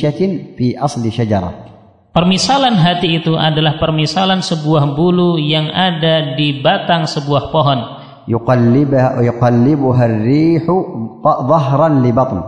fi 0.59 0.75
asli 0.75 1.09
syajarah. 1.15 1.71
Permisalan 2.11 2.75
hati 2.75 3.23
itu 3.23 3.39
adalah 3.39 3.79
permisalan 3.79 4.43
sebuah 4.43 4.99
bulu 4.99 5.39
yang 5.39 5.71
ada 5.71 6.35
di 6.35 6.59
batang 6.59 7.07
sebuah 7.07 7.55
pohon. 7.55 7.79
Yuqallibuha 8.27 9.23
yuqallibuha 9.23 10.03
ar-rihu 10.03 10.75
dhahran 11.23 12.03
li 12.03 12.11
batn. 12.11 12.39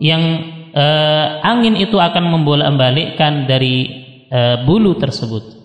Yang 0.00 0.22
uh, 0.72 1.44
angin 1.44 1.76
itu 1.76 1.98
akan 1.98 2.24
membolak-balikkan 2.30 3.44
dari 3.44 3.90
uh, 4.32 4.64
bulu 4.64 4.96
tersebut. 4.96 5.57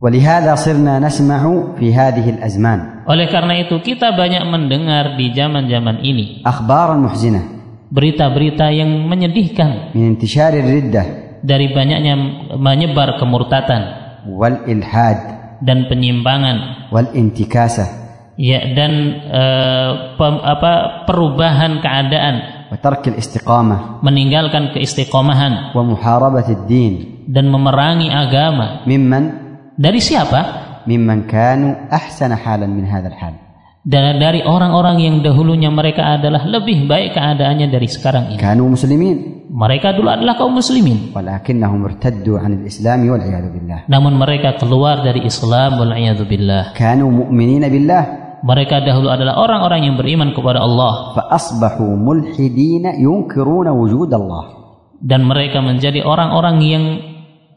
ولهذا 0.00 0.54
صرنا 0.56 0.96
نسمع 0.98 1.40
في 1.76 1.92
هذه 1.92 2.24
الأزمان 2.40 3.04
Oleh 3.04 3.28
karena 3.28 3.58
itu 3.60 3.76
kita 3.84 4.16
banyak 4.16 4.48
mendengar 4.48 5.18
di 5.20 5.28
zaman-zaman 5.34 6.00
ini 6.00 6.40
أخبارا 6.40 6.96
محزنة 6.96 7.42
berita-berita 7.92 8.72
yang 8.72 8.88
menyedihkan 9.04 9.92
من 9.92 10.16
انتشار 10.16 10.52
الردة 10.56 11.04
dari 11.44 11.68
banyaknya 11.68 12.14
menyebar 12.56 13.20
kemurtatan 13.20 13.82
والإلحاد 14.24 15.18
dan 15.60 15.84
penyimpangan 15.92 16.88
والانتكاسة 16.88 17.84
ya 18.40 18.72
dan 18.72 18.92
eh, 19.28 19.90
pem- 20.16 20.40
apa 20.40 21.04
perubahan 21.04 21.84
keadaan 21.84 22.34
وترك 22.72 23.04
الاستقامة 23.12 24.00
meninggalkan 24.00 24.72
keistiqomahan 24.72 25.76
ومحاربة 25.76 26.48
الدين 26.48 26.94
dan 27.28 27.52
memerangi 27.52 28.08
agama 28.08 28.80
ممن 28.88 29.43
dari 29.75 29.99
siapa? 29.99 30.41
Mimman 30.87 31.27
kanu 31.27 31.75
ahsana 31.91 32.39
halan 32.39 32.71
min 32.71 32.87
hadzal 32.87 33.11
hal. 33.11 33.35
Dari 33.85 34.41
orang-orang 34.41 34.97
yang 34.97 35.15
dahulunya 35.21 35.69
mereka 35.69 36.17
adalah 36.17 36.41
lebih 36.47 36.89
baik 36.89 37.13
keadaannya 37.13 37.69
dari 37.69 37.85
sekarang 37.85 38.33
ini. 38.33 38.41
Kanu 38.41 38.65
muslimin. 38.71 39.45
Mereka 39.45 39.93
dulu 39.93 40.09
adalah 40.09 40.33
kaum 40.41 40.57
muslimin. 40.57 41.13
Walakinnahum 41.13 41.85
irtaddu 41.85 42.33
'anil 42.39 42.65
Islam 42.65 43.05
wal 43.05 43.21
billah. 43.53 43.85
Namun 43.85 44.17
mereka 44.17 44.57
keluar 44.57 45.05
dari 45.05 45.21
Islam 45.21 45.77
wal 45.77 45.93
billah. 46.25 46.73
Kanu 46.73 47.13
mu'minin 47.13 47.61
billah 47.69 48.25
mereka 48.45 48.81
dahulu 48.81 49.09
adalah 49.09 49.41
orang-orang 49.41 49.89
yang 49.89 49.95
beriman 49.97 50.33
kepada 50.33 50.61
Allah. 50.61 51.17
Faasbahu 51.17 51.97
mulhidina 51.97 52.93
yunkiruna 52.93 53.73
wujud 53.73 54.09
Allah. 54.13 54.65
Dan 55.01 55.25
mereka 55.25 55.61
menjadi 55.61 56.01
orang-orang 56.05 56.57
yang 56.61 56.83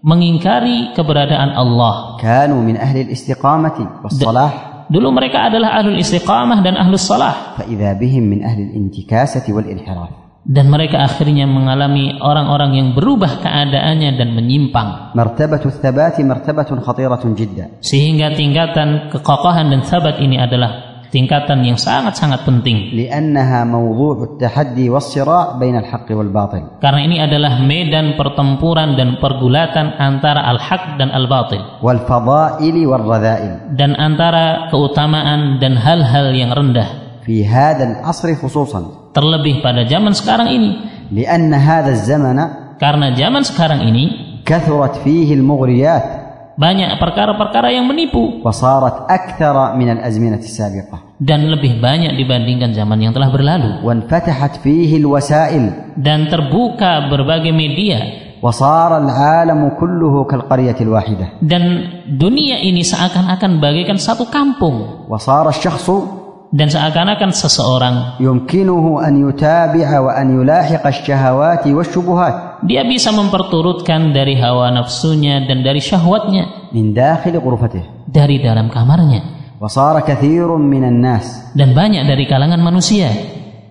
mengingkari 0.03 0.95
keberadaan 0.95 1.55
Allah. 1.55 2.19
Kanu 2.23 2.63
min 2.63 2.79
ahli 2.79 3.09
istiqamati 3.11 4.07
was-salah. 4.07 4.87
Dulu 4.89 5.13
mereka 5.13 5.53
adalah 5.53 5.77
ahlul 5.77 6.01
istiqamah 6.01 6.65
dan 6.65 6.81
ahlus 6.81 7.05
salah. 7.05 7.61
Fa'idha 7.61 7.93
bihim 7.93 8.25
min 8.25 8.41
ahli 8.41 8.73
intikasati 8.73 9.53
wal 9.53 9.69
inhiraf. 9.69 10.29
Dan 10.49 10.73
mereka 10.73 11.05
akhirnya 11.05 11.45
mengalami 11.45 12.17
orang-orang 12.25 12.73
yang 12.73 12.89
berubah 12.97 13.45
keadaannya 13.45 14.17
dan 14.17 14.33
menyimpang. 14.33 15.13
Martabatu 15.13 15.69
thabati 15.69 16.25
martabatun 16.25 16.81
khatiratun 16.81 17.37
jiddan. 17.37 17.69
Sehingga 17.85 18.33
tingkatan 18.33 19.13
kekokohan 19.13 19.69
dan 19.69 19.85
sabat 19.85 20.25
ini 20.25 20.41
adalah 20.41 20.88
tingkatan 21.14 21.62
yang 21.62 21.78
sangat-sangat 21.78 22.42
penting 22.42 22.98
لأنها 22.98 23.70
موضوع 23.70 24.34
التحدي 24.34 24.90
والصراع 24.90 25.62
بين 25.62 25.78
الحق 25.78 26.10
والباطل 26.10 26.82
karena 26.82 27.02
ini 27.06 27.22
adalah 27.22 27.62
medan 27.62 28.18
pertempuran 28.18 28.98
dan 28.98 29.22
pergulatan 29.22 29.94
antara 30.02 30.42
al-haq 30.50 30.98
dan 30.98 31.14
al-batil 31.14 31.62
والفضائل 31.86 32.76
والرذائل 32.90 33.78
dan 33.78 33.94
antara 33.94 34.74
keutamaan 34.74 35.62
dan 35.62 35.78
hal-hal 35.78 36.34
yang 36.34 36.50
rendah 36.50 37.22
في 37.22 37.46
هذا 37.46 37.84
العصر 37.94 38.34
خصوصا 38.42 39.14
terlebih 39.14 39.62
pada 39.62 39.86
zaman 39.86 40.18
sekarang 40.18 40.50
ini 40.50 40.72
لأن 41.14 41.54
هذا 41.54 41.94
الزمن 41.94 42.38
karena 42.82 43.14
zaman 43.14 43.46
sekarang 43.46 43.86
ini 43.86 44.06
كثرت 44.42 45.06
فيه 45.06 45.38
المغريات 45.38 46.17
banyak 46.59 46.99
perkara-perkara 46.99 47.71
yang 47.71 47.87
menipu. 47.87 48.43
Dan 51.23 51.47
lebih 51.55 51.79
banyak 51.79 52.19
dibandingkan 52.19 52.75
zaman 52.75 52.99
yang 52.99 53.15
telah 53.15 53.31
berlalu. 53.31 53.87
Dan 55.95 56.27
terbuka 56.27 57.07
berbagai 57.07 57.55
media. 57.55 58.27
Dan 61.43 61.63
dunia 62.07 62.63
ini 62.63 62.87
seakan-akan 62.87 63.59
bagaikan 63.59 63.99
satu 63.99 64.27
kampung. 64.31 65.07
dan 66.49 66.73
seakan-akan 66.73 67.31
seseorang 67.35 68.17
dia 72.64 72.88
bisa 72.88 73.12
memperturutkan 73.12 74.16
dari 74.16 74.40
hawa 74.40 74.72
nafsunya 74.72 75.44
dan 75.44 75.62
dari 75.62 75.84
syahwatnya 75.84 76.74
من 76.74 76.94
داخل 76.94 77.38
غرفته 77.38 78.10
dari 78.10 78.42
dalam 78.42 78.70
kamarnya 78.74 79.22
وصار 79.62 80.02
كثير 80.04 80.50
من 80.58 80.84
الناس 80.84 81.56
dan 81.56 81.78
banyak 81.78 82.04
dari 82.08 82.26
kalangan 82.26 82.60
manusia 82.60 83.10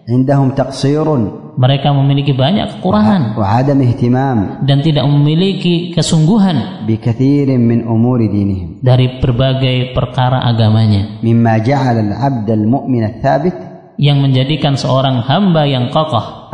عندهم 0.09 0.55
تقصير 0.55 1.07
mereka 1.53 1.93
memiliki 1.93 2.33
banyak 2.33 2.79
kekurangan 2.79 3.37
وعدم 3.37 3.79
اهتمام 3.81 4.39
dan 4.65 4.81
tidak 4.81 5.05
memiliki 5.05 5.93
kesungguhan 5.93 6.87
بكثير 6.89 7.49
من 7.59 7.85
أمور 7.85 8.19
دينهم 8.27 8.85
dari 8.85 9.21
berbagai 9.21 9.97
perkara 9.97 10.43
agamanya 10.47 11.21
مما 11.23 11.59
جعل 11.59 11.97
العبد 12.09 12.49
المؤمن 12.51 13.03
الثابت 13.05 13.66
yang 13.98 14.22
menjadikan 14.22 14.78
seorang 14.78 15.26
hamba 15.26 15.66
yang 15.66 15.90
kokoh 15.90 16.54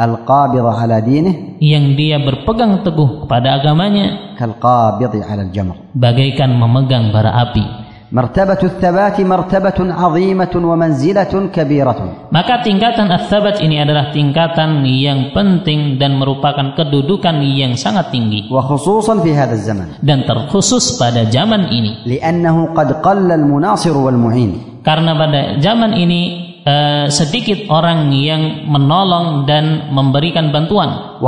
yang 1.62 1.93
dia 1.93 2.17
berpegang 2.23 2.81
teguh 2.81 3.29
pada 3.29 3.62
agamanya. 3.62 4.33
Bagaikan 5.93 6.50
memegang 6.57 7.13
bara 7.13 7.45
api. 7.45 7.83
Maka 8.13 8.45
tingkatan 12.62 13.09
ats-tsabat 13.09 13.57
ini 13.65 13.81
adalah 13.81 14.13
tingkatan 14.13 14.85
yang 14.85 15.33
penting 15.33 15.97
dan 15.97 16.21
merupakan 16.21 16.77
kedudukan 16.77 17.41
yang 17.41 17.73
sangat 17.73 18.13
tinggi. 18.13 18.45
Dan 19.97 20.29
terkhusus 20.29 20.93
pada 21.01 21.25
zaman 21.25 21.73
ini. 21.73 22.05
Karena 24.85 25.12
pada 25.15 25.41
zaman 25.57 25.91
ini 25.97 26.42
Eh, 26.63 27.12
sedikit 27.12 27.67
orang 27.67 28.08
yang 28.15 28.72
menolong 28.72 29.43
dan 29.43 29.91
memberikan 29.91 30.55
bantuan. 30.55 31.20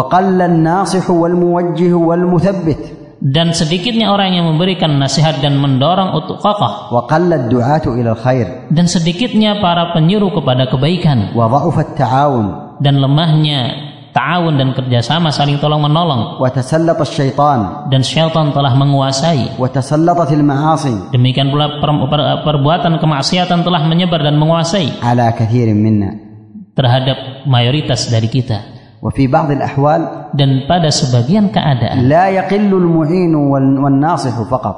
Dan 3.20 3.52
sedikitnya 3.52 4.16
orang 4.16 4.32
yang 4.32 4.48
memberikan 4.48 4.96
nasihat 4.96 5.44
dan 5.44 5.60
mendorong 5.60 6.16
untuk 6.16 6.40
kokoh. 6.40 6.88
Dan 8.72 8.86
sedikitnya 8.88 9.60
para 9.60 9.92
penyuruh 9.92 10.32
kepada 10.32 10.72
kebaikan. 10.72 11.36
Dan 12.80 13.04
lemahnya 13.04 13.60
ta'awun 14.15 14.59
dan 14.59 14.75
kerjasama 14.75 15.31
saling 15.31 15.63
tolong 15.63 15.79
menolong 15.81 16.43
وتسلط 16.43 16.99
الشيطان 16.99 17.91
dan 17.95 18.03
syaitan 18.03 18.51
telah 18.51 18.75
menguasai 18.75 19.55
وتسلطت 19.55 20.31
المعاصي 20.35 21.15
demikian 21.15 21.47
pula 21.49 21.79
per- 21.79 22.09
per- 22.11 22.39
perbuatan 22.43 22.99
kemaksiatan 22.99 23.63
telah 23.63 23.83
menyebar 23.87 24.19
dan 24.21 24.35
menguasai 24.35 24.99
على 24.99 25.27
كثير 25.39 25.71
منا 25.71 26.11
terhadap 26.75 27.47
mayoritas 27.47 28.11
dari 28.11 28.27
kita 28.27 28.59
وفي 29.01 29.31
بعض 29.31 29.49
الأحوال 29.55 30.03
dan 30.35 30.67
pada 30.67 30.91
sebagian 30.91 31.55
keadaan 31.55 32.03
لا 32.11 32.29
يقل 32.29 32.67
المعين 32.67 33.31
وال- 33.35 33.79
والناصح 33.79 34.35
فقط 34.51 34.77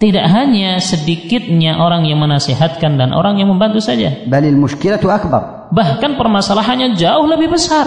tidak 0.00 0.24
hanya 0.32 0.80
sedikitnya 0.80 1.76
orang 1.76 2.08
yang 2.08 2.24
menasihatkan 2.24 2.96
dan 2.96 3.12
orang 3.12 3.36
yang 3.36 3.52
membantu 3.52 3.84
saja 3.84 4.24
بل 4.24 4.40
المشكلة 4.48 5.04
أكبر 5.04 5.42
bahkan 5.70 6.16
permasalahannya 6.16 6.96
jauh 6.96 7.28
lebih 7.28 7.52
besar 7.52 7.86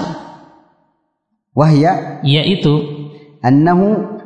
وهي 1.58 1.86
yaitu 2.26 2.74
أنه 3.46 3.80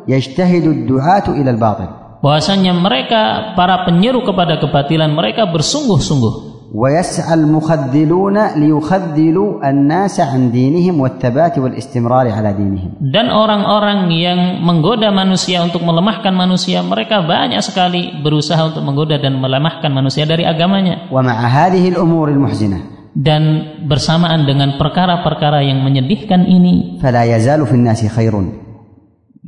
يجتهد 0.08 0.64
الدعاة 0.64 1.28
إلى 1.30 1.50
الباطل 1.50 1.90
bahwasanya 2.18 2.74
mereka 2.74 3.54
para 3.54 3.86
penyeru 3.86 4.26
kepada 4.26 4.58
kebatilan 4.58 5.14
mereka 5.14 5.46
bersungguh-sungguh 5.54 6.48
ويسعى 6.76 7.34
المخذلون 7.34 8.38
ليخذلوا 8.60 9.70
الناس 9.70 10.20
عن 10.20 10.52
دينهم 10.52 11.00
والثبات 11.00 11.60
والاستمرار 11.60 12.28
على 12.32 12.54
دينهم 12.54 12.92
dan 13.00 13.32
orang-orang 13.32 14.12
yang 14.12 14.60
menggoda 14.60 15.08
manusia 15.12 15.64
untuk 15.64 15.80
melemahkan 15.88 16.36
manusia 16.36 16.84
mereka 16.84 17.24
banyak 17.24 17.64
sekali 17.64 18.20
berusaha 18.20 18.60
untuk 18.68 18.84
menggoda 18.84 19.16
dan 19.16 19.40
melemahkan 19.40 19.88
manusia 19.88 20.28
dari 20.28 20.44
agamanya 20.44 21.08
ومع 21.12 21.38
هذه 21.48 21.96
الأمور 21.96 22.36
المحزنة 22.36 22.80
dan 23.13 23.43
bersamaan 23.85 24.49
dengan 24.49 24.81
perkara-perkara 24.81 25.61
yang 25.65 25.85
menyedihkan 25.85 26.49
ini 26.49 26.99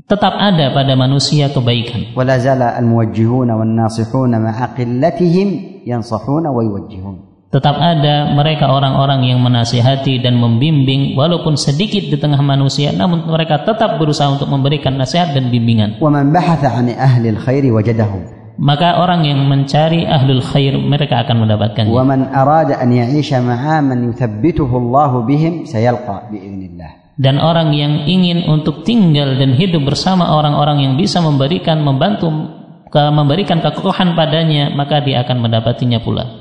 tetap 0.04 0.36
ada 0.36 0.76
pada 0.76 0.92
manusia 1.00 1.48
kebaikan. 1.48 2.12
tetap 7.54 7.78
ada 7.78 8.34
mereka 8.34 8.66
orang-orang 8.66 9.30
yang 9.30 9.38
menasihati 9.38 10.18
dan 10.18 10.34
membimbing 10.34 11.14
walaupun 11.14 11.54
sedikit 11.54 12.02
di 12.02 12.18
tengah 12.18 12.42
manusia 12.42 12.90
namun 12.90 13.30
mereka 13.30 13.62
tetap 13.62 13.94
berusaha 14.02 14.26
untuk 14.26 14.50
memberikan 14.50 14.98
nasihat 14.98 15.30
dan 15.38 15.54
bimbingan 15.54 16.02
maka 18.54 19.02
orang 19.02 19.26
yang 19.26 19.42
mencari 19.50 20.06
ahlul 20.06 20.42
khair 20.42 20.78
mereka 20.78 21.26
akan 21.26 21.46
mendapatkan. 21.46 21.84
Dan 27.14 27.38
orang 27.38 27.70
yang 27.74 28.10
ingin 28.10 28.42
untuk 28.50 28.82
tinggal 28.82 29.38
dan 29.38 29.54
hidup 29.54 29.86
bersama 29.86 30.34
orang-orang 30.34 30.82
yang 30.82 30.94
bisa 30.98 31.22
memberikan 31.22 31.78
membantu 31.82 32.26
memberikan 32.94 33.58
kekuatan 33.58 34.14
padanya 34.14 34.70
maka 34.70 35.02
dia 35.02 35.26
akan 35.26 35.42
mendapatinya 35.42 35.98
pula 35.98 36.38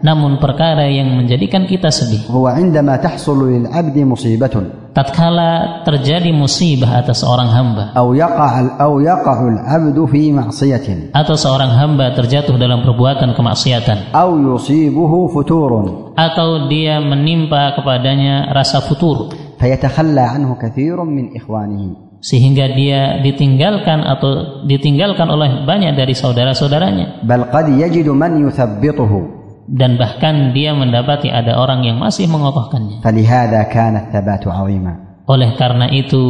namun 0.00 0.40
perkara 0.40 0.88
yang 0.88 1.12
menjadikan 1.12 1.68
kita 1.68 1.92
sedih. 1.92 2.24
Huwa 2.32 2.56
indama 2.56 2.96
tahsulu 2.96 3.52
lil 3.52 3.66
'abdi 3.68 4.04
musibatun. 4.04 4.92
Tatkala 4.96 5.84
terjadi 5.86 6.34
musibah 6.34 7.04
atas 7.04 7.22
seorang 7.22 7.52
hamba. 7.52 7.84
Au 7.94 8.10
yaqa'al 8.16 8.80
au 8.80 8.98
yaqa'ul 8.98 9.60
'abdu 9.60 10.02
fi 10.08 10.32
ma'siyatin. 10.32 11.14
Atau 11.14 11.36
seorang 11.36 11.70
hamba 11.76 12.16
terjatuh 12.16 12.56
dalam 12.56 12.82
perbuatan 12.82 13.36
kemaksiatan. 13.36 14.10
Au 14.16 14.34
yusibuhu 14.34 15.30
futurun. 15.30 16.16
Atau 16.18 16.66
dia 16.66 16.98
menimpa 16.98 17.78
kepadanya 17.78 18.50
rasa 18.50 18.82
futur. 18.82 19.30
Fayatakhala 19.60 20.32
anhu 20.32 20.56
katsirun 20.56 21.08
min 21.12 21.26
ikhwanihi 21.36 22.10
sehingga 22.20 22.68
dia 22.76 23.24
ditinggalkan 23.24 24.04
atau 24.04 24.60
ditinggalkan 24.68 25.24
oleh 25.32 25.64
banyak 25.64 25.96
dari 25.96 26.12
saudara-saudaranya. 26.12 27.24
Bal 27.24 27.48
qad 27.48 27.72
man 28.12 28.44
yuthabbituhu 28.44 29.39
dan 29.69 29.97
bahkan 29.97 30.53
dia 30.53 30.77
mendapati 30.77 31.33
ada 31.33 31.57
orang 31.57 31.81
yang 31.81 31.97
masih 31.97 32.29
mengokohkannya 32.29 33.01
فلهذا 33.01 33.61
كان 33.73 33.93
الثبات 33.97 34.43
عظيما 34.47 34.93
oleh 35.25 35.57
karena 35.57 35.89
itu 35.89 36.21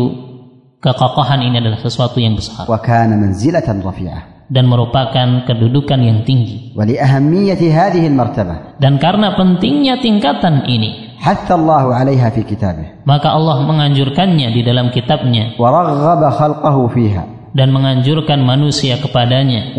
kekokohan 0.79 1.43
ini 1.43 1.59
adalah 1.59 1.79
sesuatu 1.83 2.17
yang 2.23 2.39
besar 2.39 2.69
وكان 2.71 3.11
منزلة 3.19 3.67
رفيعة 3.67 4.21
dan 4.45 4.69
merupakan 4.69 5.41
kedudukan 5.49 5.99
yang 5.99 6.21
tinggi 6.23 6.77
ولأهمية 6.77 7.59
هذه 7.59 8.03
المرتبة 8.07 8.79
dan 8.79 9.01
karena 9.01 9.33
pentingnya 9.35 9.99
tingkatan 9.99 10.63
ini 10.69 11.17
حث 11.19 11.49
الله 11.51 11.85
عليها 11.95 12.27
في 12.29 12.45
كتابه 12.45 13.03
maka 13.09 13.33
Allah 13.33 13.65
menganjurkannya 13.65 14.47
di 14.53 14.61
dalam 14.63 14.93
kitabnya 14.93 15.59
ورغب 15.59 16.21
خلقه 16.29 16.77
فيها 16.87 17.23
dan 17.50 17.74
menganjurkan 17.74 18.38
manusia 18.42 18.98
kepadanya 19.02 19.74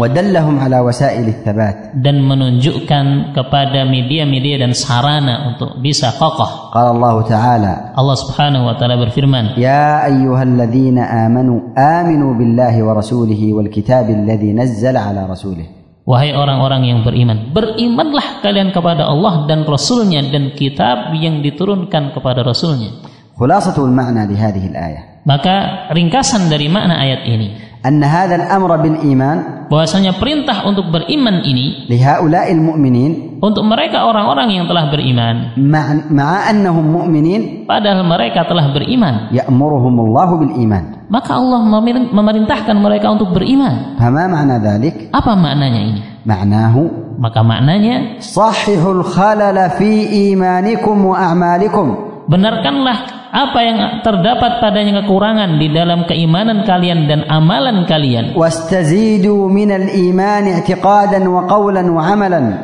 dan 1.96 2.16
menunjukkan 2.20 3.06
kepada 3.32 3.80
media-media 3.88 4.56
dan 4.60 4.76
sarana 4.76 5.56
untuk 5.56 5.80
bisa 5.80 6.12
kokoh 6.20 6.76
Allah 6.76 7.16
taala 7.28 7.74
Allah 7.96 8.18
Subhanahu 8.20 8.68
wa 8.68 8.76
taala 8.76 9.00
berfirman 9.00 9.56
ya 9.56 10.04
ayyuhalladzina 10.08 11.28
amanu 11.28 11.72
aminu 11.76 12.36
billahi 12.36 12.84
wa 12.84 12.92
rasulihi 12.96 13.56
wal 13.56 13.72
kitabi 13.72 14.16
ladzi 14.20 14.52
nazzala 14.52 15.08
ala 15.08 15.28
rasulih 15.28 15.82
Wahai 16.02 16.34
orang-orang 16.34 16.90
yang 16.90 17.00
beriman, 17.06 17.54
berimanlah 17.54 18.42
kalian 18.42 18.74
kepada 18.74 19.06
Allah 19.06 19.46
dan 19.46 19.62
Rasulnya 19.70 20.26
dan 20.34 20.58
kitab 20.58 21.14
yang 21.14 21.46
diturunkan 21.46 22.18
kepada 22.18 22.42
Rasulnya. 22.42 23.06
Khulasatul 23.38 23.94
makna 23.94 24.26
di 24.26 24.34
hadhihi 24.34 24.68
al-ayah. 24.74 25.11
Maka 25.27 25.55
ringkasan 25.91 26.47
dari 26.47 26.71
makna 26.71 26.97
ayat 26.99 27.23
ini 27.27 27.49
أن 27.87 28.03
هذا 28.03 28.35
الأمر 28.35 28.71
بالإيمان 28.83 29.39
bahwasanya 29.71 30.19
perintah 30.19 30.67
untuk 30.67 30.91
beriman 30.91 31.43
ini 31.43 31.87
لهؤلاء 31.87 32.51
المؤمنين 32.51 33.39
untuk 33.39 33.63
mereka 33.63 34.07
orang-orang 34.07 34.59
yang 34.59 34.67
telah 34.67 34.91
beriman 34.91 35.55
مع, 35.55 36.11
مع 36.11 36.29
أنهم 36.51 36.83
مؤمنين 36.83 37.41
padahal 37.71 38.03
mereka 38.03 38.43
telah 38.43 38.75
beriman 38.75 39.31
يأمرهم 39.31 39.95
الله 40.03 40.29
بالإيمان 40.35 40.85
maka 41.07 41.39
Allah 41.39 41.63
memer- 41.63 42.11
memerintahkan 42.11 42.75
mereka 42.75 43.07
untuk 43.15 43.31
beriman 43.31 43.99
فما 44.03 44.25
معنى 44.27 44.57
ذلك 44.59 44.95
apa 45.15 45.33
maknanya 45.39 45.81
ini 45.87 46.01
معناه 46.27 46.75
maka 47.23 47.41
maknanya 47.47 48.19
صححوا 48.19 48.93
الخلل 48.99 49.59
في 49.79 49.91
إيمانكم 50.11 50.97
وأعمالكم 51.07 51.87
benarkanlah 52.30 53.22
apa 53.32 53.60
yang 53.64 53.78
terdapat 54.04 54.60
padanya 54.60 55.02
kekurangan 55.02 55.56
di 55.56 55.72
dalam 55.72 56.04
keimanan 56.04 56.68
kalian 56.68 57.08
dan 57.08 57.24
amalan 57.32 57.88
kalian. 57.88 58.36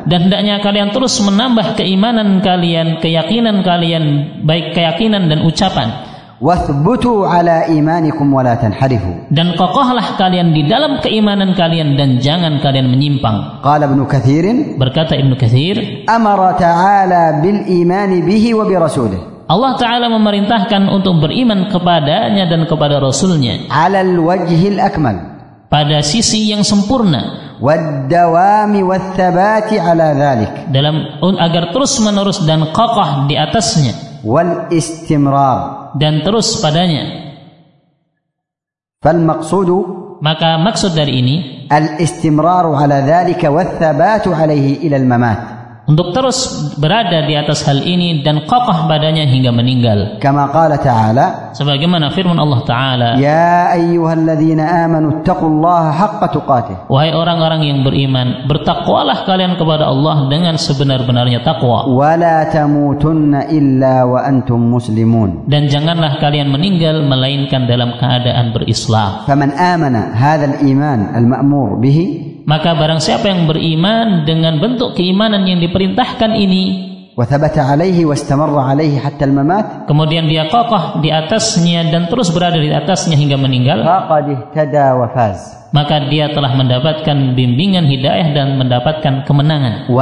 Dan 0.04 0.18
hendaknya 0.28 0.60
kalian 0.60 0.92
terus 0.92 1.16
menambah 1.24 1.80
keimanan 1.80 2.44
kalian, 2.44 3.00
keyakinan 3.00 3.64
kalian, 3.64 4.04
baik 4.44 4.76
keyakinan 4.76 5.32
dan 5.32 5.40
ucapan. 5.48 6.04
Dan 9.26 9.58
kokohlah 9.58 10.14
kalian 10.14 10.54
di 10.54 10.70
dalam 10.70 11.02
keimanan 11.02 11.50
kalian 11.58 11.98
dan 11.98 12.22
jangan 12.22 12.62
kalian 12.62 12.94
menyimpang. 12.94 13.58
Berkata 14.78 15.18
Ibnu 15.18 15.34
Katsir, 15.34 16.06
amara 16.06 16.54
ta'ala 16.54 17.42
bil 17.42 17.66
imani 17.66 18.22
bihi 18.22 18.54
wa 18.54 18.62
bi. 18.70 19.37
Allah 19.48 19.80
Ta'ala 19.80 20.12
memerintahkan 20.12 20.92
untuk 20.92 21.24
beriman 21.24 21.72
kepadanya 21.72 22.44
dan 22.52 22.68
kepada 22.68 23.00
Rasulnya. 23.00 23.64
Alal 23.72 24.20
wajhil 24.20 24.76
akmal. 24.76 25.40
Pada 25.72 26.04
sisi 26.04 26.52
yang 26.52 26.60
sempurna. 26.60 27.56
Waddawami 27.56 28.84
wathabati 28.84 29.80
ala 29.80 30.12
dhalik. 30.12 30.68
Dalam 30.68 31.24
agar 31.40 31.72
terus 31.72 31.96
menerus 32.04 32.44
dan 32.44 32.68
kokoh 32.76 33.24
di 33.24 33.40
atasnya. 33.40 34.20
Wal 34.20 34.68
istimrar. 34.68 35.96
Dan 35.96 36.20
terus 36.20 36.60
padanya. 36.60 37.32
Fal 39.00 39.16
maqsudu 39.16 39.96
maka 40.20 40.60
maksud 40.60 40.92
dari 40.92 41.22
ini 41.22 41.36
al 41.70 41.96
istimraru 42.02 42.74
ala 42.74 43.00
dhalika 43.00 43.48
wathabatu 43.48 44.34
alaihi 44.34 44.82
ila 44.84 44.96
al 44.98 45.06
mamat 45.06 45.57
untuk 45.88 46.12
terus 46.12 46.68
berada 46.76 47.24
di 47.24 47.32
atas 47.32 47.64
hal 47.64 47.80
ini 47.80 48.20
dan 48.20 48.44
kokoh 48.44 48.84
badannya 48.84 49.24
hingga 49.24 49.48
meninggal. 49.48 49.98
Kama 50.20 50.52
qala 50.52 50.76
ta'ala 50.76 51.56
sebagaimana 51.56 52.12
firman 52.12 52.36
Allah 52.36 52.60
taala. 52.68 53.08
Ya 53.16 53.72
ayyuhalladzina 53.72 54.84
amanu 54.84 55.24
taqullaha 55.24 55.96
haqqa 55.96 56.26
tuqatih. 56.28 56.76
Wahai 56.92 57.16
orang-orang 57.16 57.64
yang 57.64 57.80
beriman 57.88 58.44
bertakwalah 58.44 59.24
kalian 59.24 59.56
kepada 59.56 59.88
Allah 59.88 60.28
dengan 60.28 60.60
sebenar-benarnya 60.60 61.40
takwa. 61.40 61.88
Wala 61.88 62.44
tamutunna 62.52 63.48
illa 63.48 64.04
wa 64.04 64.20
antum 64.20 64.60
muslimun. 64.60 65.48
Dan 65.48 65.72
janganlah 65.72 66.20
kalian 66.20 66.52
meninggal 66.52 67.00
melainkan 67.00 67.64
dalam 67.64 67.96
keadaan 67.96 68.52
berislam. 68.52 69.24
Faman 69.24 69.56
amana 69.56 70.12
hadzal 70.12 70.60
iman 70.68 71.16
al-ma'mur 71.16 71.80
bihi 71.80 72.37
maka 72.48 72.72
barang 72.72 73.04
siapa 73.04 73.28
yang 73.28 73.44
beriman 73.44 74.24
dengan 74.24 74.56
bentuk 74.56 74.96
keimanan 74.96 75.44
yang 75.44 75.60
diperintahkan 75.60 76.32
ini 76.32 76.88
kemudian 79.90 80.24
dia 80.30 80.48
kokoh 80.48 81.04
di 81.04 81.12
atasnya 81.12 81.92
dan 81.92 82.08
terus 82.08 82.32
berada 82.32 82.56
di 82.56 82.72
atasnya 82.72 83.20
hingga 83.20 83.36
meninggal 83.36 83.84
maka 85.68 86.08
dia 86.08 86.32
telah 86.32 86.56
mendapatkan 86.56 87.36
bimbingan 87.36 87.84
hidayah 87.84 88.32
dan 88.32 88.56
mendapatkan 88.56 89.28
kemenangan. 89.28 89.92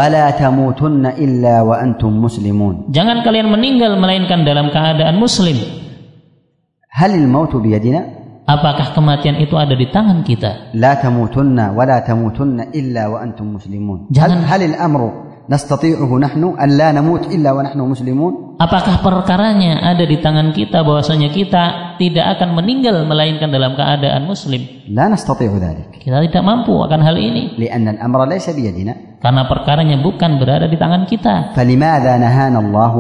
Jangan 2.95 3.27
kalian 3.27 3.51
meninggal 3.51 3.99
melainkan 3.99 4.47
dalam 4.47 4.71
keadaan 4.71 5.19
muslim. 5.19 5.59
Halil 6.87 7.27
mautu 7.27 7.59
biyadina? 7.59 8.26
Apakah 8.47 8.95
kematian 8.95 9.43
itu 9.43 9.59
ada 9.59 9.75
di 9.75 9.91
tangan 9.91 10.23
kita? 10.23 10.71
La 10.79 10.95
tamutunna 10.95 11.75
wa 11.75 11.83
la 11.83 11.99
tamutunna 11.99 12.71
illa 12.71 13.11
wa 13.11 13.19
antum 13.19 13.59
muslimun. 13.59 14.07
Jangan 14.15 14.47
hal, 14.47 14.63
hal 14.63 14.79
amru 14.79 15.11
nastati'uhu 15.51 16.15
nahnu 16.15 16.55
an 16.55 16.71
la 16.79 16.95
namut 16.95 17.27
illa 17.35 17.51
wa 17.51 17.67
nahnu 17.67 17.91
muslimun? 17.91 18.33
Apakah 18.63 19.03
perkaranya 19.03 19.83
ada 19.83 20.07
di 20.07 20.23
tangan 20.23 20.55
kita 20.55 20.87
bahwasanya 20.87 21.35
kita 21.35 21.65
tidak 21.99 22.39
akan 22.39 22.55
meninggal 22.55 23.03
melainkan 23.03 23.51
dalam 23.51 23.75
keadaan 23.75 24.31
muslim? 24.31 24.63
La 24.95 25.11
nastati'u 25.11 25.59
dzalik. 25.59 25.99
Kita 25.99 26.23
tidak 26.23 26.47
mampu 26.47 26.71
akan 26.71 27.03
hal 27.03 27.19
ini. 27.19 27.59
Li'anna 27.59 27.99
al-amra 27.99 28.31
laysa 28.31 28.55
biyadina. 28.55 29.19
Karena 29.19 29.51
perkaranya 29.51 29.99
bukan 29.99 30.39
berada 30.39 30.71
di 30.71 30.79
tangan 30.79 31.03
kita. 31.11 31.59
Falimadza 31.59 32.15
nahana 32.15 32.63
Allah? 32.63 32.95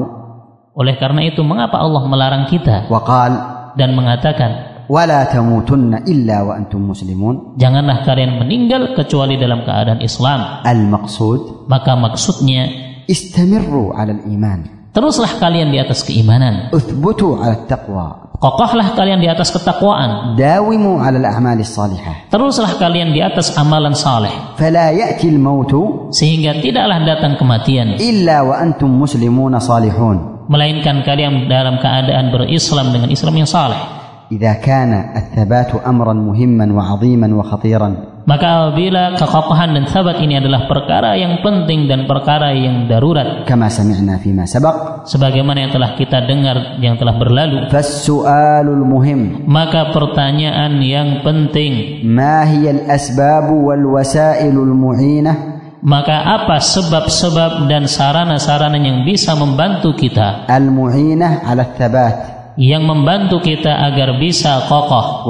Oleh 0.75 0.99
karena 0.99 1.23
itu 1.23 1.39
mengapa 1.47 1.79
Allah 1.79 2.03
melarang 2.03 2.51
kita? 2.51 2.91
Waqal 2.91 3.33
dan 3.79 3.95
mengatakan 3.95 4.76
wala 4.87 5.27
tamutunna 5.27 6.07
illa 6.07 6.47
wa 6.47 6.53
antum 6.59 6.83
muslimun. 6.91 7.59
Janganlah 7.59 8.07
kalian 8.07 8.39
meninggal 8.41 8.95
kecuali 8.95 9.39
dalam 9.39 9.63
keadaan 9.67 10.01
Islam. 10.03 10.63
Al 10.63 10.81
maqsud 10.87 11.69
maka 11.71 11.95
maksudnya 11.99 12.71
istamirru 13.07 13.95
al-iman. 13.95 14.91
Teruslah 14.97 15.37
kalian 15.37 15.71
di 15.71 15.79
atas 15.79 16.01
keimanan. 16.09 16.73
Uthbutu 16.73 17.37
'ala 17.37 17.69
taqwa. 17.69 18.27
Kokohlah 18.37 18.93
kalian 18.93 19.21
di 19.21 19.29
atas 19.33 19.49
ketakwaan. 19.49 20.37
Dawimu 20.37 21.01
al-ahmali 21.01 21.65
salihah. 21.65 22.29
Teruslah 22.29 22.77
kalian 22.77 23.17
di 23.17 23.25
atas 23.25 23.57
amalan 23.57 23.97
saleh. 23.97 24.33
Fala 24.61 24.93
ya'ti 24.93 25.33
mautu 25.37 26.13
sehingga 26.13 26.61
tidaklah 26.61 27.01
datang 27.05 27.41
kematian. 27.41 27.97
Illa 27.97 28.45
wa 28.45 28.61
antum 28.61 28.93
muslimun 28.93 29.57
salihun. 29.57 30.49
Melainkan 30.53 31.01
kalian 31.03 31.49
dalam 31.49 31.81
keadaan 31.81 32.31
berislam 32.31 32.93
dengan 32.93 33.09
Islam 33.09 33.35
yang 33.41 33.49
saleh. 33.49 34.06
إذا 34.32 34.54
كان 34.54 34.94
الثبات 35.16 35.76
أمرا 35.88 36.14
مهما 36.14 36.74
وعظيما 36.74 37.28
وخطيرا 37.36 37.92
Maka 38.22 38.70
apabila 38.70 39.18
kekokohan 39.18 39.74
dan 39.74 39.90
sabat 39.90 40.22
ini 40.22 40.38
adalah 40.38 40.70
perkara 40.70 41.18
yang 41.18 41.42
penting 41.42 41.90
dan 41.90 42.06
perkara 42.06 42.54
yang 42.54 42.86
darurat 42.86 43.50
كما 43.50 43.66
سمعنا 43.66 44.22
فيما 44.22 44.46
سبق 44.46 45.10
sebagaimana 45.10 45.66
yang 45.66 45.74
telah 45.74 45.98
kita 45.98 46.30
dengar 46.30 46.78
yang 46.78 47.02
telah 47.02 47.18
berlalu 47.18 47.66
فالسؤال 47.74 48.70
المهم 48.70 49.50
maka 49.50 49.90
pertanyaan 49.90 50.78
yang 50.86 51.26
penting 51.26 52.06
ما 52.06 52.46
هي 52.46 52.70
الأسباب 52.70 53.50
والوسائل 53.50 54.54
المعينة 54.54 55.34
maka 55.82 56.22
apa 56.22 56.62
sebab-sebab 56.62 57.66
dan 57.66 57.90
sarana-sarana 57.90 58.78
yang 58.78 59.02
bisa 59.02 59.34
membantu 59.34 59.98
kita 59.98 60.46
المعينة 60.46 61.42
على 61.42 61.66
الثبات 61.74 62.35
yang 62.57 62.89
membantu 62.89 63.45
kita 63.45 63.69
agar 63.69 64.17
bisa 64.17 64.65
kokoh. 64.65 65.29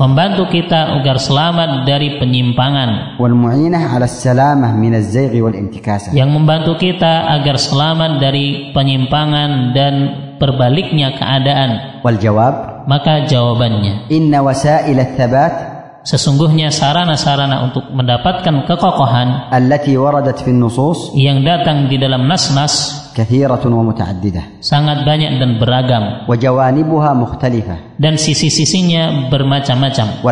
Membantu 0.00 0.44
kita 0.48 0.80
agar 0.96 1.16
selamat 1.20 1.70
dari 1.84 2.16
penyimpangan. 2.16 3.20
Yang 6.16 6.30
membantu 6.32 6.72
kita 6.80 7.14
agar 7.36 7.56
selamat 7.60 8.10
dari 8.16 8.72
penyimpangan 8.72 9.50
dan 9.76 9.94
perbaliknya 10.40 11.12
keadaan. 11.20 12.00
Maka 12.88 13.28
jawabannya 13.28 14.08
inna 14.08 14.40
wasail 14.40 14.96
thabat 15.20 15.67
sesungguhnya 16.08 16.72
sarana-sarana 16.72 17.68
untuk 17.68 17.92
mendapatkan 17.92 18.64
kekokohan 18.64 19.52
yang 21.12 21.44
datang 21.44 21.92
di 21.92 22.00
dalam 22.00 22.24
nas-nas 22.24 23.04
sangat 24.62 24.98
banyak 25.02 25.32
dan 25.42 25.58
beragam. 25.58 26.04
Dan 27.98 28.14
sisi-sisinya 28.14 29.26
bermacam-macam. 29.26 30.22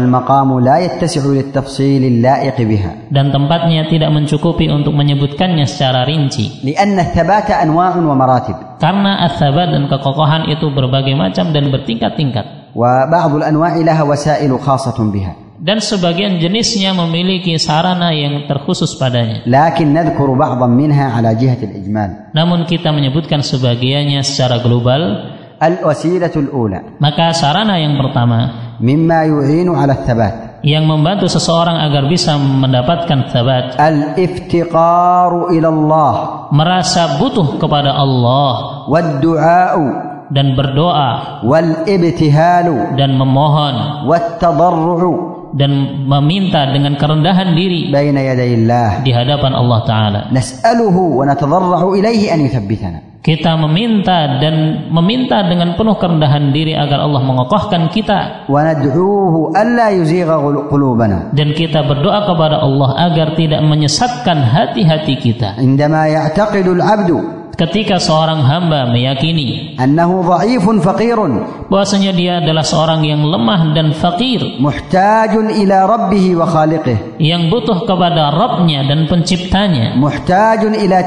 Dan 3.10 3.26
tempatnya 3.34 3.82
tidak 3.90 4.10
mencukupi 4.14 4.70
untuk 4.70 4.94
menyebutkannya 4.94 5.66
secara 5.66 6.06
rinci. 6.06 6.62
Li'anna 6.62 7.10
thabata 7.10 7.58
anwa'un 7.58 8.06
karena 8.78 9.12
athabat 9.26 9.72
dan 9.74 9.90
kekokohan 9.90 10.46
itu 10.52 10.70
berbagai 10.70 11.18
macam 11.18 11.50
dan 11.50 11.74
bertingkat-tingkat. 11.74 12.70
Wa 12.76 13.08
anwa'i 13.42 13.82
laha 13.82 14.04
wasail 14.06 14.52
dan 15.60 15.80
sebagian 15.80 16.36
jenisnya 16.36 16.92
memiliki 16.92 17.56
sarana 17.56 18.12
yang 18.12 18.44
terkhusus 18.44 18.96
padanya. 18.96 19.44
Lakin 19.48 19.92
nadhkuru 19.96 20.36
ba'dhan 20.36 20.72
minha 20.72 21.12
ala. 21.16 21.32
Namun 22.32 22.68
kita 22.68 22.92
menyebutkan 22.92 23.40
sebagiannya 23.40 24.20
secara 24.20 24.60
global. 24.60 25.32
Al-wasilatul. 25.56 26.52
Maka 27.00 27.32
sarana 27.32 27.80
yang 27.80 27.96
pertama 27.96 28.76
mimma 28.76 29.24
yu'inu 29.24 29.72
ala 29.72 29.96
yang 30.66 30.82
membantu 30.82 31.30
seseorang 31.30 31.78
agar 31.78 32.10
bisa 32.10 32.34
mendapatkan 32.34 33.30
thabat. 33.30 33.78
Al-iftiqaru 33.78 35.54
merasa 36.50 37.22
butuh 37.22 37.62
kepada 37.62 37.94
Allah. 37.94 38.84
Wad 38.90 39.22
dan 40.26 40.58
berdoa. 40.58 41.42
Wal 41.46 41.86
dan 42.98 43.10
memohon. 43.14 44.10
Wat 44.10 44.42
dan 45.56 46.04
meminta 46.04 46.68
dengan 46.68 47.00
kerendahan 47.00 47.56
diri 47.56 47.88
di 49.00 49.10
hadapan 49.10 49.52
Allah 49.56 49.80
taala. 49.88 50.20
Nas'aluhu 50.28 51.16
wa 51.16 51.24
natadarrahu 51.24 51.96
ilaihi 51.96 52.28
an 52.28 52.44
yuthabbitana. 52.44 52.98
Kita 53.26 53.58
meminta 53.58 54.38
dan 54.38 54.86
meminta 54.86 55.42
dengan 55.50 55.74
penuh 55.74 55.98
kerendahan 55.98 56.54
diri 56.54 56.78
agar 56.78 57.02
Allah 57.02 57.26
mengokohkan 57.26 57.90
kita. 57.90 58.46
Dan 61.34 61.50
kita 61.50 61.82
berdoa 61.82 62.22
kepada 62.22 62.62
Allah 62.62 63.10
agar 63.10 63.34
tidak 63.34 63.66
menyesatkan 63.66 64.46
hati-hati 64.46 65.18
kita 65.18 65.58
ketika 67.56 67.96
seorang 67.96 68.44
hamba 68.44 68.92
meyakini 68.92 69.74
annahu 69.80 70.22
dhaifun 70.22 70.84
faqirun. 70.84 71.66
bahwasanya 71.72 72.12
dia 72.12 72.32
adalah 72.44 72.62
seorang 72.62 73.02
yang 73.02 73.24
lemah 73.24 73.72
dan 73.72 73.96
fakir 73.96 74.60
muhtajun 74.60 75.50
ila 75.64 75.88
rabbih 75.88 76.36
wa 76.36 76.46
khaliqih 76.46 77.16
yang 77.18 77.48
butuh 77.48 77.88
kepada 77.88 78.32
Rabbnya 78.32 78.84
dan 78.86 79.08
penciptanya. 79.08 79.96
Muhtajun 79.96 80.76
ila 80.76 81.02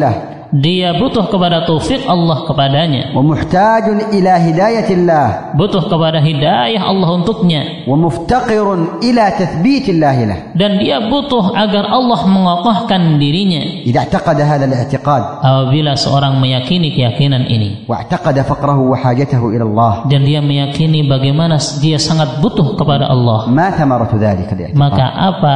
lah 0.00 0.14
dia 0.52 0.92
butuh 1.00 1.32
kepada 1.32 1.64
taufik 1.64 2.04
Allah 2.04 2.44
kepadanya. 2.44 3.16
Wa 3.16 3.24
muhtajun 3.24 4.12
ila 4.12 4.32
hidayatillah. 4.36 5.56
Butuh 5.56 5.88
kepada 5.88 6.20
hidayah 6.20 6.84
Allah 6.84 7.08
untuknya. 7.08 7.88
Wa 7.88 7.96
muftaqirun 7.96 9.00
ila 9.00 9.24
tathbitillah 9.32 10.16
lah. 10.28 10.38
Dan 10.52 10.76
dia 10.76 11.00
butuh 11.08 11.56
agar 11.56 11.88
Allah 11.88 12.20
mengokohkan 12.28 13.16
dirinya. 13.16 13.64
Idza 13.88 14.04
taqada 14.12 14.44
hadha 14.44 14.68
al-i'tiqad. 14.68 15.40
Apabila 15.40 15.96
seorang 15.96 16.36
meyakini 16.36 16.92
keyakinan 16.92 17.48
ini. 17.48 17.88
Wa 17.88 18.04
i'taqada 18.04 18.44
faqrahu 18.44 18.92
wa 18.92 18.96
hajatahu 19.00 19.56
ila 19.56 19.64
Allah. 19.64 19.94
Dan 20.12 20.28
dia 20.28 20.44
meyakini 20.44 21.08
bagaimana 21.08 21.56
dia 21.80 21.96
sangat 21.96 22.44
butuh 22.44 22.76
kepada 22.76 23.08
Allah. 23.08 23.48
Ma 23.48 23.72
thamaratu 23.72 24.20
dhalika 24.20 24.52
Maka 24.76 25.06
apa 25.16 25.54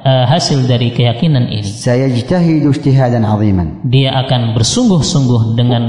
uh, 0.00 0.24
hasil 0.24 0.64
dari 0.64 0.88
keyakinan 0.88 1.52
ini? 1.52 1.68
Sayajtahidu 1.68 2.72
ijtihadan 2.72 3.28
'aziman. 3.28 3.84
Dia 3.84 4.16
akan 4.24 4.37
dengan 4.38 4.54
bersungguh-sungguh 4.54 5.58
dengan 5.58 5.82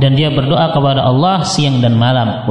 dan 0.00 0.12
dia 0.16 0.30
berdoa 0.32 0.66
kepada 0.72 1.00
Allah 1.04 1.44
siang 1.44 1.84
dan 1.84 1.96
malam 2.00 2.48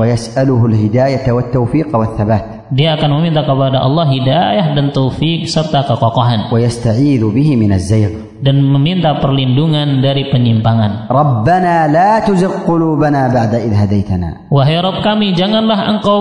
dia 2.74 2.90
akan 2.98 3.10
meminta 3.22 3.42
kepada 3.46 3.78
Allah 3.82 4.06
hidayah 4.10 4.78
dan 4.78 4.94
taufik 4.94 5.50
serta 5.50 5.86
kekokohan 5.90 6.54
dan 8.44 8.56
meminta 8.60 9.24
perlindungan 9.24 10.04
dari 10.04 10.28
penyimpangan. 10.28 11.08
Wahai 14.52 14.78
Rabb 14.84 15.00
kami, 15.00 15.32
janganlah 15.32 15.80
Engkau 15.96 16.20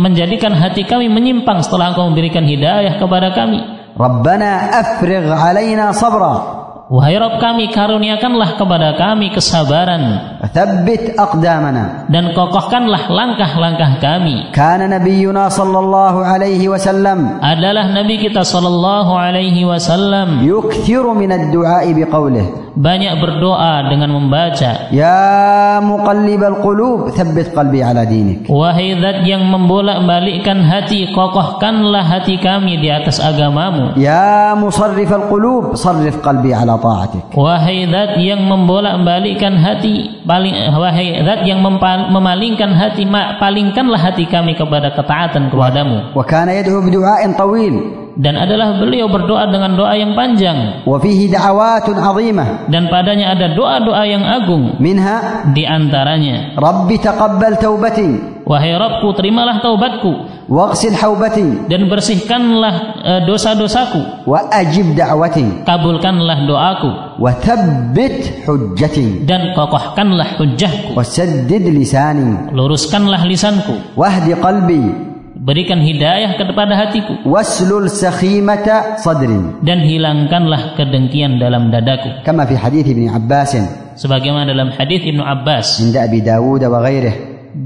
menjadikan 0.00 0.56
hati 0.56 0.88
kami 0.88 1.12
menyimpang 1.12 1.60
setelah 1.60 1.92
Engkau 1.92 2.08
memberikan 2.08 2.46
hidayah 2.46 2.96
kepada 2.96 3.36
kami. 3.36 3.76
Robbana 3.96 4.76
afrigh 4.76 5.24
علينا. 5.24 6.55
Wahai 6.86 7.18
Rob 7.18 7.42
kami, 7.42 7.74
karuniakanlah 7.74 8.54
kepada 8.54 8.94
kami 8.94 9.34
kesabaran. 9.34 10.38
Thabbit 10.54 11.18
aqdamana. 11.18 12.06
Dan 12.06 12.30
kokohkanlah 12.30 13.10
langkah-langkah 13.10 13.98
kami. 13.98 14.54
Kana 14.54 14.86
nabiyyuna 14.86 15.50
sallallahu 15.50 16.22
alaihi 16.22 16.70
wasallam. 16.70 17.42
Adalah 17.42 17.90
nabi 17.90 18.22
kita 18.22 18.46
sallallahu 18.46 19.18
alaihi 19.18 19.66
wasallam. 19.66 20.46
Yukthiru 20.46 21.10
min 21.18 21.34
ad-du'a 21.34 21.82
biqaulih 21.90 22.65
banyak 22.76 23.16
berdoa 23.18 23.88
dengan 23.88 24.12
membaca. 24.12 24.92
Ya 24.92 25.80
muqallibal 25.80 26.60
qulub 26.60 27.10
tsabbit 27.10 27.56
qalbi 27.56 27.80
ala 27.80 28.04
dinik. 28.04 28.46
Wahai 28.52 29.00
zat 29.00 29.24
yang 29.24 29.48
membolak-balikkan 29.48 30.60
hati 30.60 31.10
kokohkanlah 31.16 32.04
hati 32.04 32.36
kami 32.36 32.76
di 32.78 32.92
atas 32.92 33.16
agamamu. 33.18 33.96
Ya 33.96 34.52
musarrifal 34.54 35.32
qulub 35.32 35.74
sarrif 35.80 36.20
qalbi 36.20 36.52
ala 36.52 36.76
ta'atik. 36.76 37.32
Wahai 37.32 37.88
zat 37.88 38.20
yang 38.20 38.44
membolak-balikkan 38.44 39.56
hati 39.56 40.22
paling 40.28 40.54
wahai 40.76 41.24
zat 41.24 41.48
yang 41.48 41.64
memalingkan 42.12 42.76
hati 42.76 43.08
palingkanlah 43.40 43.98
hati 43.98 44.28
kami 44.28 44.52
kepada 44.52 44.92
ketaatan 44.92 45.48
kepadamu. 45.48 46.12
Wa 46.12 46.24
kana 46.28 46.52
yad'u 46.52 46.84
bidu'ain 46.84 47.32
tawil 47.32 48.05
dan 48.16 48.34
adalah 48.40 48.80
beliau 48.80 49.12
berdoa 49.12 49.52
dengan 49.52 49.76
doa 49.76 49.92
yang 49.92 50.16
panjang. 50.16 50.88
Dan 52.72 52.82
padanya 52.88 53.36
ada 53.36 53.52
doa-doa 53.52 54.02
yang 54.08 54.24
agung. 54.24 54.80
Minha 54.80 55.44
di 55.52 55.68
antaranya. 55.68 56.56
Rabbi 56.56 56.96
taqabbal 56.96 57.60
taubati. 57.60 58.40
Wahai 58.46 58.78
Rabbku, 58.78 59.10
terimalah 59.18 59.60
taubatku. 59.60 60.32
Waghsil 60.46 60.96
haubati. 60.96 61.66
Dan 61.66 61.90
bersihkanlah 61.90 62.74
e, 63.02 63.12
dosa-dosaku. 63.26 64.24
Wa 64.24 64.48
ajib 64.54 64.94
da'wati. 64.94 65.66
Kabulkanlah 65.66 66.46
doaku. 66.46 67.20
Wa 67.20 67.36
thabbit 67.42 68.46
hujjati. 68.46 69.26
Dan 69.26 69.50
kokohkanlah 69.52 70.38
hujjahku. 70.38 70.94
Wa 70.94 71.02
saddid 71.02 71.68
lisani. 71.68 72.54
Luruskanlah 72.54 73.26
lisanku. 73.26 73.98
Wahdi 73.98 74.38
qalbi 74.38 75.15
Berikan 75.45 75.81
hidayah 75.81 76.37
kepada 76.37 76.77
hatiku. 76.77 77.25
واسلل 77.25 77.89
سخيمة 77.89 78.67
صدري 79.01 79.65
dan 79.65 79.81
hilangkanlah 79.81 80.77
kedengkian 80.77 81.41
dalam 81.41 81.73
dadaku 81.73 82.21
كما 82.21 82.45
في 82.45 82.57
حديث 82.57 82.85
ابن 82.93 83.09
عباس 83.09 83.51
sebagaimana 83.97 84.45
dalam 84.45 84.69
hadis 84.69 85.01
Ibnu 85.01 85.25
Abbas 85.25 85.81
عند 85.81 85.97
أبي 85.97 86.19
داود 86.21 86.61
وغيره 86.61 87.15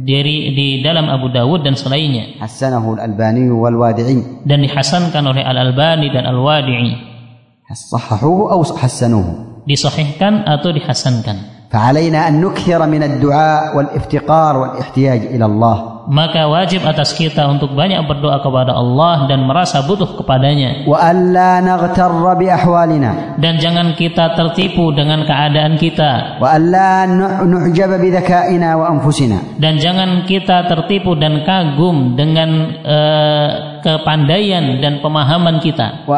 dari 0.08 0.56
di 0.56 0.80
dalam 0.82 1.12
Abu 1.12 1.28
Dawud 1.30 1.68
dan 1.68 1.76
selainnya 1.76 2.40
حسنه 2.40 2.80
الألباني 2.80 3.52
والوادعي 3.52 4.48
dan 4.48 4.64
dihasankan 4.64 5.24
oleh 5.28 5.44
Al 5.44 5.58
Albani 5.60 6.08
dan 6.16 6.24
Al 6.24 6.40
Wadi'i 6.40 6.92
صححوه 7.74 8.56
أو 8.56 8.64
حسنوه 8.64 9.28
disahihkan 9.68 10.48
atau 10.48 10.72
dihasankan 10.72 11.68
فعلينا 11.76 12.28
أن 12.28 12.42
نكثر 12.42 12.88
من 12.88 13.04
الدعاء 13.04 13.78
والافتقار 13.78 14.54
والاحتياج 14.58 15.22
إلى 15.36 15.46
الله 15.46 15.99
maka 16.09 16.49
wajib 16.49 16.81
atas 16.87 17.13
kita 17.13 17.45
untuk 17.51 17.77
banyak 17.77 18.01
berdoa 18.09 18.41
kepada 18.41 18.73
Allah 18.73 19.29
dan 19.29 19.45
merasa 19.45 19.85
butuh 19.85 20.17
kepadanya. 20.17 20.89
Dan 23.37 23.53
jangan 23.61 23.93
kita 23.99 24.39
tertipu 24.39 24.95
dengan 24.97 25.29
keadaan 25.29 25.77
kita. 25.77 26.41
Dan 29.61 29.73
jangan 29.77 30.11
kita 30.25 30.59
tertipu 30.71 31.13
dan 31.19 31.45
kagum 31.45 32.17
dengan 32.17 32.51
uh, 32.81 33.49
kepandaian 33.85 34.81
dan 34.81 35.05
pemahaman 35.05 35.61
kita. 35.61 36.09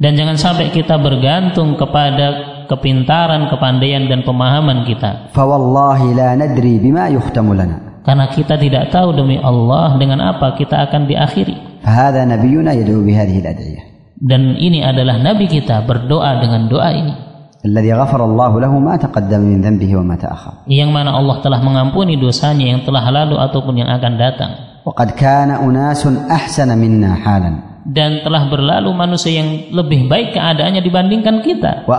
Dan 0.00 0.16
jangan 0.16 0.36
sampai 0.40 0.72
kita 0.72 0.96
bergantung 0.96 1.76
kepada 1.76 2.49
kepintaran, 2.70 3.50
kepandaian 3.50 4.06
dan 4.06 4.22
pemahaman 4.22 4.86
kita. 4.86 5.34
Fawallahi 5.34 6.14
la 6.14 6.38
nadri 6.38 6.78
bima 6.78 7.10
yuhtamu 7.10 7.50
lana. 7.58 8.00
Karena 8.06 8.30
kita 8.30 8.54
tidak 8.56 8.94
tahu 8.94 9.12
demi 9.12 9.36
Allah 9.36 9.98
dengan 9.98 10.22
apa 10.22 10.54
kita 10.54 10.86
akan 10.88 11.10
diakhiri. 11.10 11.82
Fahada 11.82 12.22
nabiyuna 12.24 12.72
yad'u 12.72 13.02
bihadihil 13.02 13.44
al-ad'iyah. 13.44 13.84
Dan 14.20 14.56
ini 14.56 14.80
adalah 14.84 15.18
nabi 15.20 15.50
kita 15.50 15.82
berdoa 15.84 16.38
dengan 16.38 16.70
doa 16.70 16.90
ini. 16.92 17.14
Alladhi 17.60 17.92
ghafara 17.92 18.24
Allah 18.24 18.52
lahu 18.56 18.80
ma 18.80 18.96
taqaddama 18.96 19.44
min 19.44 19.60
dhanbihi 19.60 19.92
wa 20.00 20.04
ma 20.12 20.16
ta'akhkhar. 20.16 20.64
Yang 20.64 20.90
mana 20.96 21.12
Allah 21.12 21.44
telah 21.44 21.60
mengampuni 21.60 22.16
dosanya 22.16 22.72
yang 22.72 22.80
telah 22.88 23.04
lalu 23.12 23.36
ataupun 23.36 23.84
yang 23.84 23.92
akan 23.92 24.12
datang. 24.16 24.52
Wa 24.80 24.96
qad 24.96 25.12
kana 25.12 25.60
unasun 25.60 26.24
ahsana 26.24 26.72
minna 26.72 27.20
halan 27.20 27.69
dan 27.90 28.22
telah 28.22 28.46
berlalu 28.46 28.94
manusia 28.94 29.42
yang 29.42 29.74
lebih 29.74 30.06
baik 30.06 30.38
keadaannya 30.38 30.78
dibandingkan 30.78 31.42
kita. 31.42 31.90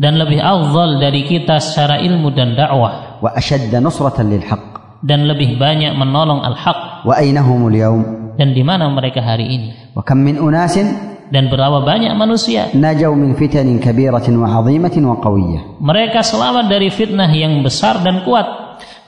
Dan 0.00 0.12
lebih 0.16 0.40
afdal 0.40 0.96
dari 0.96 1.22
kita 1.28 1.60
secara 1.60 2.00
ilmu 2.00 2.32
dan 2.32 2.56
dakwah. 2.56 3.20
Dan 5.04 5.28
lebih 5.28 5.60
banyak 5.60 5.92
menolong 5.94 6.40
al-haq. 6.42 7.04
Dan 8.40 8.56
di 8.56 8.64
mana 8.64 8.88
mereka 8.88 9.20
hari 9.20 9.46
ini? 9.52 9.68
Dan 11.28 11.52
berapa 11.52 11.84
banyak 11.84 12.16
manusia 12.16 12.72
mereka 15.76 16.24
selamat 16.24 16.72
dari 16.72 16.88
fitnah 16.88 17.28
yang 17.28 17.60
besar 17.60 18.00
dan 18.00 18.24
kuat 18.24 18.57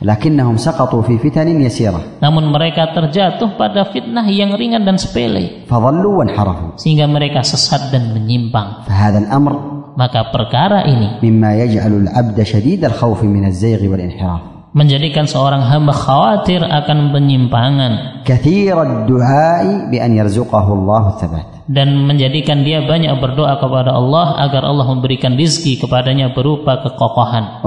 Lakinnahum 0.00 0.56
saqatu 0.56 1.04
fi 1.04 1.20
fitanin 1.20 1.60
yasirah. 1.60 2.24
Namun 2.24 2.48
mereka 2.48 2.88
terjatuh 2.96 3.60
pada 3.60 3.92
fitnah 3.92 4.24
yang 4.32 4.56
ringan 4.56 4.84
dan 4.84 4.96
sepele. 4.96 5.68
Fadhallu 5.68 6.24
harafu. 6.24 6.80
Sehingga 6.80 7.04
mereka 7.04 7.44
sesat 7.44 7.92
dan 7.92 8.16
menyimpang. 8.16 8.88
Fahadha 8.88 9.28
amr 9.28 9.80
maka 10.00 10.30
perkara 10.32 10.86
ini 10.86 11.20
mimma 11.20 11.60
yaj'alul 11.66 12.08
abda 12.08 12.42
syadid 12.46 12.80
al-khawfi 12.86 13.26
min 13.26 13.44
az-zayg 13.50 13.84
wal 13.84 14.00
inhiraf 14.00 14.50
menjadikan 14.70 15.26
seorang 15.26 15.66
hamba 15.66 15.90
khawatir 15.90 16.62
akan 16.62 17.10
penyimpangan. 17.10 18.22
Kathirad 18.22 19.10
du'ai 19.10 19.90
bi 19.90 19.98
an 19.98 20.14
yarzuqahu 20.14 20.70
Allah 20.78 21.04
thabat 21.18 21.46
dan 21.70 21.94
menjadikan 22.02 22.66
dia 22.66 22.82
banyak 22.82 23.14
berdoa 23.22 23.54
kepada 23.62 23.94
Allah 23.94 24.42
agar 24.42 24.66
Allah 24.66 24.90
memberikan 24.90 25.38
rizki 25.38 25.78
kepadanya 25.78 26.34
berupa 26.34 26.82
kekokohan. 26.82 27.62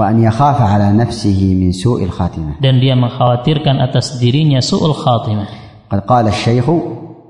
Dan 2.60 2.84
dia 2.84 2.92
mengkhawatirkan 3.00 3.80
atas 3.80 4.20
dirinya 4.20 4.60
su'ul 4.60 4.92
khatimah 4.92 5.48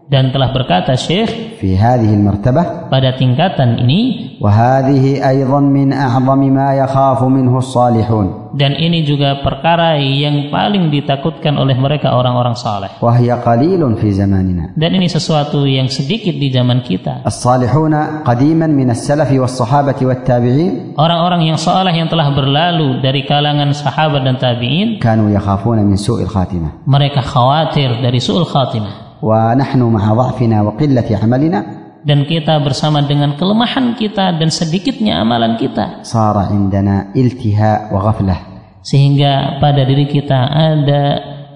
dan 0.05 0.31
telah 0.31 0.53
berkata 0.53 0.93
Syekh 1.01 1.57
fi 1.57 1.73
hadhihi 1.73 2.21
martabah 2.21 2.93
pada 2.93 3.17
tingkatan 3.17 3.81
ini 3.81 4.37
wa 4.37 4.53
hadhihi 4.53 5.25
aidan 5.25 5.73
min 5.73 5.97
a'zami 5.97 6.53
ma 6.53 6.77
yakhafu 6.77 7.33
minhu 7.33 7.59
salihun 7.65 8.45
dan 8.55 8.79
ini 8.79 9.03
juga 9.03 9.43
perkara 9.43 9.99
yang 9.99 10.47
paling 10.55 10.87
ditakutkan 10.95 11.59
oleh 11.59 11.75
mereka 11.75 12.15
orang-orang 12.15 12.55
saleh. 12.55 12.87
Wa 13.03 13.19
hiya 13.19 13.43
qalilun 13.43 13.99
fi 13.99 14.15
zamanina. 14.15 14.71
Dan 14.79 14.95
ini 14.95 15.11
sesuatu 15.11 15.67
yang 15.67 15.91
sedikit 15.91 16.39
di 16.39 16.55
zaman 16.55 16.87
kita. 16.87 17.27
As-salihuna 17.27 18.23
qadiman 18.23 18.71
min 18.71 18.95
as-salafi 18.95 19.43
was-sahabati 19.43 20.07
wat-tabi'in 20.07 20.95
orang-orang 20.95 21.51
yang 21.51 21.59
saleh 21.59 21.91
yang 21.91 22.07
telah 22.07 22.31
berlalu 22.31 23.03
dari 23.03 23.27
kalangan 23.27 23.75
sahabat 23.75 24.23
dan 24.23 24.39
tabi'in 24.39 25.03
kanu 25.03 25.35
yakhafuna 25.35 25.83
min 25.83 25.99
su'il 25.99 26.31
khatimah. 26.31 26.87
mereka 26.87 27.27
khawatir 27.27 27.99
dari 28.07 28.23
suul 28.23 28.47
khatimah 28.47 29.04
ونحن 29.24 29.82
مع 29.84 30.04
ضعفنا 30.14 30.58
وقلة 30.62 31.10
عملنا 31.24 31.62
dan 32.00 32.24
kita 32.24 32.64
bersama 32.64 33.04
dengan 33.04 33.36
kelemahan 33.36 33.92
kita 34.00 34.40
dan 34.40 34.48
sedikitnya 34.48 35.20
amalan 35.20 35.60
kita 35.60 36.04
صار 36.08 36.36
عندنا 36.38 37.12
التهاء 37.12 37.92
وغفلة 37.92 38.38
sehingga 38.80 39.60
pada 39.60 39.84
diri 39.84 40.08
kita 40.08 40.40
ada 40.48 41.04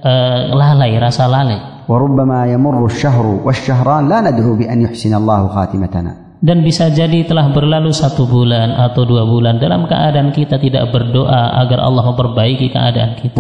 eh, 0.04 0.42
lalai 0.52 1.00
rasa 1.00 1.32
lalai 1.32 1.88
وربما 1.88 2.48
يمر 2.48 2.86
الشهر 2.86 3.26
والشهران 3.44 4.08
لا 4.08 4.20
ندعو 4.24 4.56
بأن 4.56 4.82
يحسن 4.82 5.14
الله 5.16 5.42
خاتمتنا 5.48 6.12
dan 6.44 6.60
bisa 6.60 6.92
jadi 6.92 7.24
telah 7.24 7.56
berlalu 7.56 7.96
satu 7.96 8.28
bulan 8.28 8.76
atau 8.76 9.08
dua 9.08 9.24
bulan 9.24 9.64
dalam 9.64 9.88
keadaan 9.88 10.36
kita 10.36 10.60
tidak 10.60 10.92
berdoa 10.92 11.56
agar 11.64 11.80
Allah 11.88 12.04
memperbaiki 12.12 12.68
keadaan 12.68 13.16
kita 13.16 13.40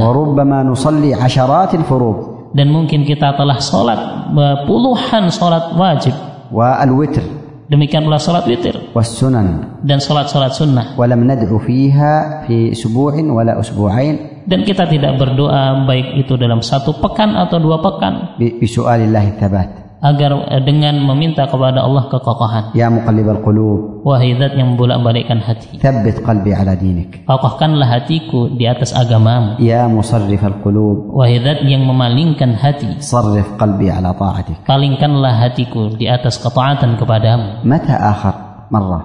dan 2.52 2.72
mungkin 2.72 3.04
kita 3.04 3.34
telah 3.36 3.58
sholat 3.60 4.30
puluhan 4.64 5.28
sholat 5.32 5.74
wajib. 5.76 6.14
Wa 6.48 6.80
al 6.80 6.92
witr 6.96 7.24
demikian 7.68 8.04
pula 8.04 8.16
sholat 8.16 8.48
witir. 8.48 8.92
Was 8.96 9.12
sunan 9.16 9.80
dan 9.84 10.00
sholat 10.00 10.28
sholat 10.28 10.56
sunnah. 10.56 10.96
Walam 10.96 11.28
nad'u 11.28 11.60
fiha 11.60 12.44
fi 12.48 12.72
subuhin 12.72 13.28
wala 13.28 13.60
usbu'ain. 13.60 14.44
Dan 14.48 14.64
kita 14.64 14.88
tidak 14.88 15.20
berdoa 15.20 15.84
baik 15.84 16.24
itu 16.24 16.40
dalam 16.40 16.64
satu 16.64 16.96
pekan 17.04 17.36
atau 17.36 17.60
dua 17.60 17.84
pekan. 17.84 18.40
Bi 18.40 18.64
su'alillahi 18.64 19.30
tabat 19.36 19.87
agar 19.98 20.30
eh, 20.54 20.62
dengan 20.62 20.98
meminta 21.02 21.46
kepada 21.50 21.82
Allah 21.82 22.06
kekokohan. 22.06 22.74
Ya 22.74 22.86
muqallibal 22.90 23.42
qulub. 23.42 24.06
Wahidat 24.06 24.54
yang 24.54 24.74
membolak-balikkan 24.74 25.42
hati. 25.42 25.78
Tsabbit 25.82 26.22
qalbi 26.22 26.54
ala 26.54 26.78
dinik. 26.78 27.26
Kokohkanlah 27.26 27.86
hatiku 27.86 28.54
di 28.54 28.64
atas 28.64 28.94
agamamu. 28.94 29.58
Ya 29.58 29.90
musarrifal 29.90 30.62
qulub. 30.62 31.12
Wahidat 31.14 31.66
yang 31.66 31.84
memalingkan 31.84 32.54
hati. 32.54 33.02
Sarrif 33.02 33.58
qalbi 33.58 33.90
ala 33.90 34.14
ta'atik. 34.14 34.62
Palingkanlah 34.64 35.34
hatiku 35.42 35.94
di 35.98 36.06
atas 36.06 36.38
ketaatan 36.38 36.96
kepadamu. 36.96 37.66
Mata 37.66 37.94
akhir 37.98 38.34
marrah. 38.70 39.04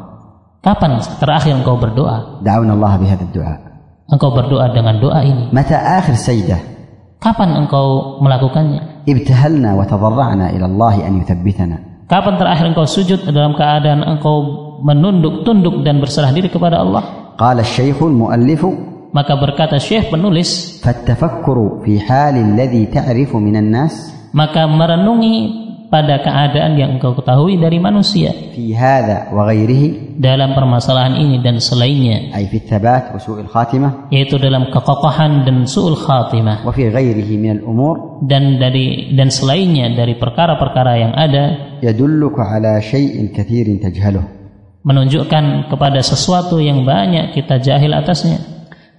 Kapan 0.64 0.96
terakhir 1.20 1.60
engkau 1.60 1.76
berdoa? 1.76 2.40
Da'un 2.40 2.72
Allah 2.72 2.96
bihadzal 2.96 3.34
du'a. 3.36 3.56
Engkau 4.08 4.32
berdoa 4.32 4.72
dengan 4.72 4.96
doa 5.02 5.20
ini. 5.26 5.52
Mata 5.52 5.76
akhir 5.76 6.16
sajdah. 6.16 6.62
Kapan 7.20 7.56
engkau 7.56 8.20
melakukannya? 8.24 8.93
ابتهلنا 9.10 9.70
وتضرعنا 9.76 10.46
إلى 10.56 10.66
الله 10.66 10.96
أن 11.08 11.14
يثبتنا 11.22 11.78
kapan 12.08 12.36
terakhir 12.36 12.66
engkau 12.76 12.86
sujud 12.86 13.24
dalam 13.26 13.56
keadaan 13.56 14.04
engkau 14.04 14.38
menunduk 14.84 15.48
tunduk 15.48 15.82
dan 15.88 16.04
berserah 16.04 16.30
diri 16.36 16.52
kepada 16.52 16.84
Allah 16.84 17.04
قال 17.40 17.64
الشيخ 17.64 17.98
المؤلف 18.04 18.62
maka 19.14 19.34
berkata 19.38 19.78
syekh 19.80 20.12
penulis 20.12 20.82
فالتفكر 20.84 21.86
في 21.86 22.02
حال 22.02 22.36
الذي 22.38 22.94
تعرف 22.94 23.32
من 23.40 23.56
الناس 23.56 23.94
maka 24.34 24.66
merenungi 24.68 25.63
pada 25.94 26.26
keadaan 26.26 26.74
yang 26.74 26.98
engkau 26.98 27.14
ketahui 27.14 27.62
dari 27.62 27.78
manusia. 27.78 28.34
Dalam 30.18 30.58
permasalahan 30.58 31.22
ini 31.22 31.38
dan 31.46 31.62
selainnya. 31.62 32.34
Yaitu 34.10 34.42
dalam 34.42 34.74
kekokohan 34.74 35.46
dan 35.46 35.70
su'ul 35.70 35.94
khatimah. 35.94 36.66
Dan 38.26 38.58
dari 38.58 39.14
dan 39.14 39.30
selainnya 39.30 39.94
dari 39.94 40.18
perkara-perkara 40.18 40.94
yang 40.98 41.14
ada 41.14 41.78
menunjukkan 44.84 45.72
kepada 45.72 46.04
sesuatu 46.04 46.60
yang 46.60 46.84
banyak 46.84 47.32
kita 47.32 47.60
jahil 47.64 47.96
atasnya. 47.96 48.53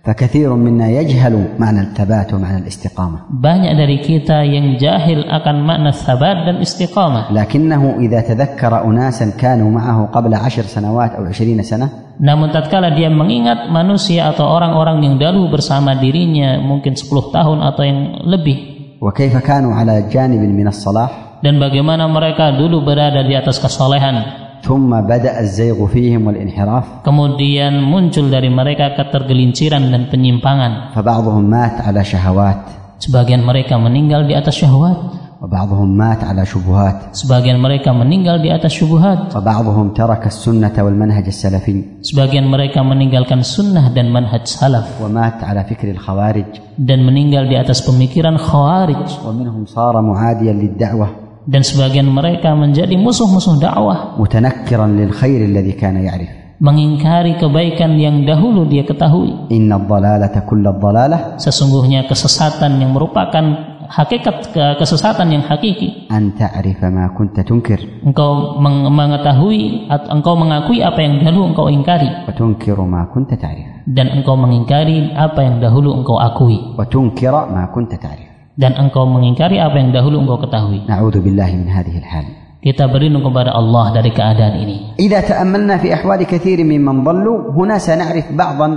فكثير 0.03 0.55
منا 0.55 0.89
يجهل 0.89 1.47
معنى 1.59 1.81
الثبات 1.81 2.33
ومعنى 2.33 2.57
الاستقامة 2.57 3.17
banyak 3.29 3.73
dari 3.75 3.97
kita 3.99 4.47
yang 4.47 4.79
jahil 4.79 5.27
akan 5.27 5.55
makna 5.67 5.91
sabat 5.91 6.47
dan 6.47 6.63
istiqamah 6.63 7.35
لكنه 7.35 7.99
إذا 7.99 8.19
تذكر 8.21 8.73
أناسا 8.87 9.35
كانوا 9.35 9.69
معه 9.71 10.09
قبل 10.15 10.31
عشر 10.35 10.63
سنوات 10.63 11.11
أو 11.19 11.23
عشرين 11.27 11.59
سنة 11.63 12.17
namun 12.19 12.51
tatkala 12.51 12.95
dia 12.95 13.11
mengingat 13.11 13.71
manusia 13.71 14.31
atau 14.31 14.47
orang-orang 14.47 15.03
yang 15.03 15.15
dahulu 15.19 15.55
bersama 15.55 15.95
dirinya 15.95 16.59
mungkin 16.63 16.95
10 16.95 17.35
tahun 17.35 17.59
atau 17.59 17.83
yang 17.83 17.99
lebih 18.23 18.57
وكيف 19.03 19.37
كانوا 19.37 19.75
على 19.75 20.07
جانب 20.07 20.39
من 20.39 20.67
الصلاح 20.67 21.43
dan 21.43 21.59
bagaimana 21.59 22.07
mereka 22.07 22.55
dulu 22.55 22.87
berada 22.87 23.19
di 23.23 23.35
atas 23.35 23.59
kesolehan 23.59 24.42
ثم 24.63 24.91
بدأ 24.91 25.39
الزيغ 25.39 25.87
فيهم 25.87 26.27
والانحراف 26.27 27.07
kemudian 27.07 27.79
muncul 27.79 28.27
dari 28.27 28.51
mereka 28.51 28.91
ketergelinciran 28.99 29.87
dan 29.87 30.11
penyimpangan 30.11 30.93
فبعضهم 30.95 31.43
مات 31.47 31.81
على 31.81 32.01
شهوات 32.03 32.61
sebagian 32.99 33.41
mereka 33.41 33.79
meninggal 33.79 34.27
di 34.27 34.35
atas 34.35 34.59
syahwat 34.59 34.99
وبعضهم 35.39 35.95
مات 35.95 36.19
على 36.27 36.43
شبهات 36.43 37.15
sebagian 37.15 37.55
mereka 37.63 37.95
meninggal 37.95 38.43
di 38.43 38.51
atas 38.51 38.75
syubhat 38.75 39.31
وبعضهم 39.31 39.95
ترك 39.95 40.27
السنة 40.27 40.75
والمنهج 40.75 41.25
السلفي 41.31 42.03
sebagian 42.03 42.43
mereka 42.43 42.83
meninggalkan 42.83 43.39
sunnah 43.39 43.87
dan 43.95 44.11
manhaj 44.11 44.43
salaf 44.43 44.99
ومات 44.99 45.39
على 45.39 45.63
فكر 45.63 45.95
الخوارج 45.95 46.49
dan 46.75 46.99
meninggal 47.07 47.47
di 47.47 47.55
atas 47.55 47.79
pemikiran 47.87 48.35
khawarij 48.35 49.23
ومنهم 49.23 49.63
صار 49.71 49.95
معاديا 50.03 50.53
للدعوة 50.53 51.22
dan 51.44 51.60
sebagian 51.60 52.08
mereka 52.08 52.56
menjadi 52.56 52.96
musuh-musuh 52.96 53.60
dakwah. 53.60 54.16
mutanakkiran 54.16 54.96
lil 54.96 55.12
khair 55.12 55.44
alladhi 55.44 55.74
kana 55.76 56.00
ya'rif 56.00 56.32
mengingkari 56.62 57.36
kebaikan 57.36 57.98
yang 58.00 58.24
dahulu 58.24 58.64
dia 58.64 58.86
ketahui. 58.86 59.52
inna 59.52 59.76
dhalalata 59.76 60.46
kulla 60.48 60.72
dhalalah 60.72 61.36
sesungguhnya 61.36 62.08
kesesatan 62.08 62.80
yang 62.80 62.96
merupakan 62.96 63.74
hakikat 63.90 64.56
kesesatan 64.80 65.28
yang 65.36 65.44
hakiki. 65.44 66.08
an 66.08 66.32
ta'rifa 66.32 66.88
ma 66.88 67.12
kunta 67.12 67.44
tunkir 67.44 68.00
engkau 68.00 68.56
mengetahui 68.88 69.90
atau 69.92 70.08
engkau 70.16 70.34
mengakui 70.40 70.80
apa 70.80 71.00
yang 71.04 71.20
dahulu 71.20 71.52
engkau 71.52 71.66
ingkari. 71.68 72.08
wa 72.24 72.32
tunkiru 72.32 72.88
ma 72.88 73.04
kunta 73.12 73.36
ta'rif 73.36 73.84
dan 73.84 74.08
engkau 74.16 74.38
mengingkari 74.40 75.12
apa 75.12 75.44
yang 75.44 75.60
dahulu 75.60 75.92
engkau 75.92 76.16
akui. 76.16 76.56
wa 76.78 76.84
tunkira 76.88 77.44
ma 77.50 77.68
kunta 77.68 78.00
ta'rif 78.00 78.23
dan 78.54 78.78
engkau 78.78 79.06
mengingkari 79.06 79.58
apa 79.58 79.76
yang 79.78 79.90
dahulu 79.90 80.22
engkau 80.22 80.38
ketahui. 80.46 80.86
Na'udzubillahi 80.86 81.54
min 81.58 81.68
hadhil 81.70 82.06
hal. 82.06 82.26
Kita 82.64 82.88
berlindung 82.88 83.28
kepada 83.28 83.52
Allah 83.52 83.92
dari 83.92 84.08
keadaan 84.08 84.54
ini. 84.56 84.96
Idza 84.96 85.20
ta'ammalna 85.20 85.76
fi 85.84 85.92
ahwali 85.92 86.24
katsirin 86.24 86.64
mimman 86.64 87.04
dhallu, 87.04 87.52
huna 87.52 87.76
sana'rif 87.76 88.32
ba'dhan 88.32 88.72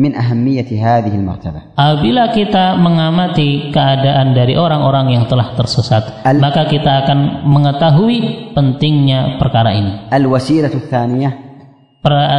min 0.00 0.16
ahammiyati 0.16 0.80
hadhihi 0.80 1.20
al-martabah. 1.20 1.76
Apabila 1.76 2.32
kita 2.32 2.80
mengamati 2.80 3.68
keadaan 3.68 4.32
dari 4.32 4.56
orang-orang 4.56 5.12
yang 5.12 5.24
telah 5.28 5.52
tersesat, 5.52 6.24
al 6.24 6.40
maka 6.40 6.64
kita 6.64 7.04
akan 7.04 7.44
mengetahui 7.52 8.50
pentingnya 8.56 9.36
perkara 9.36 9.76
ini. 9.76 10.08
Al-wasilatu 10.08 10.80
tsaniyah. 10.88 11.52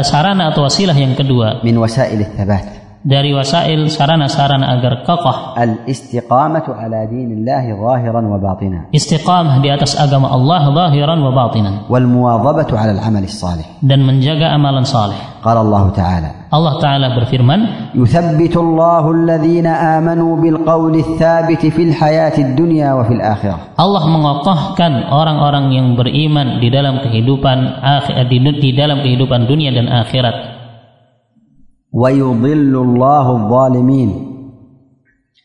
Sarana 0.03 0.51
atau 0.51 0.65
wasilah 0.65 0.97
yang 0.97 1.13
kedua. 1.13 1.61
Min 1.61 1.77
wasailith 1.79 2.35
tsabat 2.35 2.82
dari 3.02 3.30
wasail 3.30 3.86
sarana-sarana 3.86 4.74
agar 4.74 5.06
kokoh 5.06 5.54
الاستقامة 5.54 6.66
على 6.66 7.06
دين 7.06 7.30
الله 7.40 7.64
ظاهرا 7.78 8.20
وباطنا 8.20 8.90
istiqamah 8.90 9.62
di 9.62 9.70
atas 9.70 9.94
agama 9.94 10.28
Allah 10.34 10.66
zahiran 10.66 11.18
wa 11.22 11.30
batinan 11.30 11.74
والمواظبة 11.86 12.70
على 12.74 12.98
العمل 12.98 13.24
الصالح 13.24 13.66
dan 13.86 14.02
menjaga 14.02 14.50
amalan 14.50 14.82
saleh. 14.82 15.16
قال 15.38 15.56
الله 15.56 15.84
تعالى 15.94 16.30
Allah 16.48 16.74
taala 16.80 17.06
berfirman, 17.12 17.60
يثبت 17.94 18.54
الله 18.56 19.04
الذين 19.04 19.68
آمنوا 19.68 20.32
بالقول 20.36 20.94
الثابت 20.96 21.62
في 21.66 21.82
الحياة 21.92 22.36
الدنيا 22.40 22.88
وفي 22.98 23.12
الآخرة 23.14 23.56
Allah 23.78 24.02
mengokohkan 24.10 25.06
orang-orang 25.06 25.70
yang 25.70 25.94
beriman 25.94 26.58
di 26.58 26.68
dalam 26.68 26.98
kehidupan 27.04 27.58
akhir 27.78 28.26
di, 28.26 28.38
di 28.58 28.70
dalam 28.74 29.06
kehidupan 29.06 29.46
dunia 29.46 29.70
dan 29.70 29.86
akhirat 29.86 30.58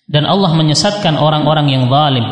dan 0.09 0.24
Allah 0.24 0.57
menyesatkan 0.57 1.20
orang-orang 1.20 1.68
yang 1.68 1.92
zalim. 1.92 2.24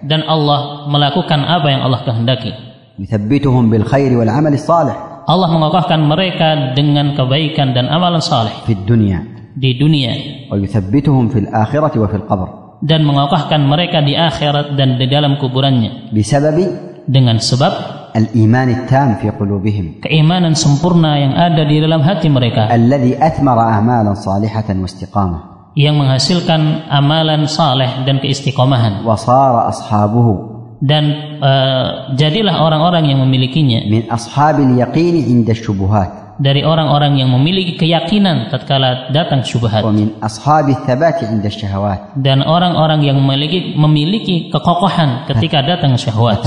Dan 0.00 0.24
Allah 0.24 0.88
melakukan 0.88 1.44
apa 1.44 1.68
yang 1.68 1.84
Allah 1.84 2.00
kehendaki. 2.08 2.52
Allah 5.28 5.48
mengokohkan 5.52 6.00
mereka 6.00 6.72
dengan 6.72 7.12
kebaikan 7.12 7.76
dan 7.76 7.92
amalan 7.92 8.24
saleh 8.24 8.64
di 9.52 9.76
dunia. 9.76 10.16
Dan 12.80 13.04
mengokohkan 13.04 13.60
mereka 13.68 14.00
di 14.00 14.16
akhirat 14.16 14.80
dan 14.80 14.96
di 14.96 15.04
dalam 15.04 15.36
kuburannya. 15.36 16.08
Dengan 17.04 17.36
sebab? 17.36 17.97
الإيمان 18.17 18.69
التام 18.69 19.15
في 19.21 19.29
قلوبهم 19.29 20.05
keimanan 20.05 20.53
sempurna 20.53 21.17
yang 21.17 21.33
ada 21.33 21.65
di 21.65 21.81
dalam 21.81 22.01
hati 22.01 22.29
mereka 22.29 22.69
الذي 22.69 23.17
أثمر 23.17 23.57
أعمالا 23.59 24.13
صالحة 24.13 24.69
واستقامة 24.69 25.37
yang 25.73 25.97
menghasilkan 25.97 26.85
amalan 26.89 27.49
saleh 27.49 28.05
dan 28.05 28.21
keistiqomahan 28.21 29.01
وصار 29.05 29.69
أصحابه 29.69 30.27
dan 30.83 31.03
eh, 31.39 31.87
jadilah 32.19 32.59
orang-orang 32.59 33.09
yang 33.09 33.19
memilikinya 33.23 33.87
من 33.89 34.09
أصحاب 34.11 34.59
اليقين 34.59 35.15
عند 35.29 35.49
الشبهات 35.49 36.26
dari 36.38 36.62
orang-orang 36.62 37.18
yang 37.18 37.34
memiliki 37.34 37.74
keyakinan 37.74 38.46
tatkala 38.48 39.10
datang 39.10 39.42
syubhat. 39.42 39.82
Dan 42.14 42.46
orang-orang 42.46 43.02
yang 43.02 43.18
memiliki 43.18 43.74
memiliki 43.74 44.48
kekokohan 44.54 45.26
ketika 45.26 45.66
datang 45.66 45.98
syahwat. 45.98 46.46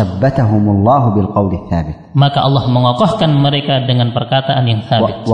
Maka 2.16 2.40
Allah 2.40 2.64
mengokohkan 2.72 3.32
mereka 3.36 3.84
dengan 3.84 4.16
perkataan 4.16 4.64
yang 4.64 4.82
thabit. 4.88 5.28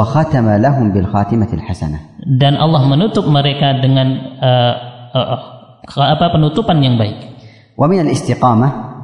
Dan 2.26 2.58
Allah 2.58 2.82
menutup 2.90 3.30
mereka 3.30 3.78
dengan 3.78 4.08
uh, 4.42 4.74
uh, 5.14 5.40
apa 6.02 6.34
penutupan 6.34 6.82
yang 6.82 6.98
baik. 6.98 7.38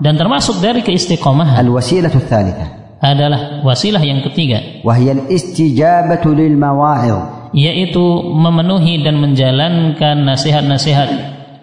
Dan 0.02 0.18
termasuk 0.18 0.58
dari 0.58 0.82
keistiqamah. 0.82 1.62
Al-wasilah 1.62 2.10
adalah 3.04 3.60
wasilah 3.68 4.00
yang 4.00 4.24
ketiga. 4.24 4.80
Wahyal 4.88 5.28
istijabatu 5.28 6.32
lil 6.32 6.56
mawa'id. 6.56 7.52
Yaitu 7.52 8.02
memenuhi 8.34 9.04
dan 9.04 9.20
menjalankan 9.20 10.24
nasihat-nasihat. 10.24 11.10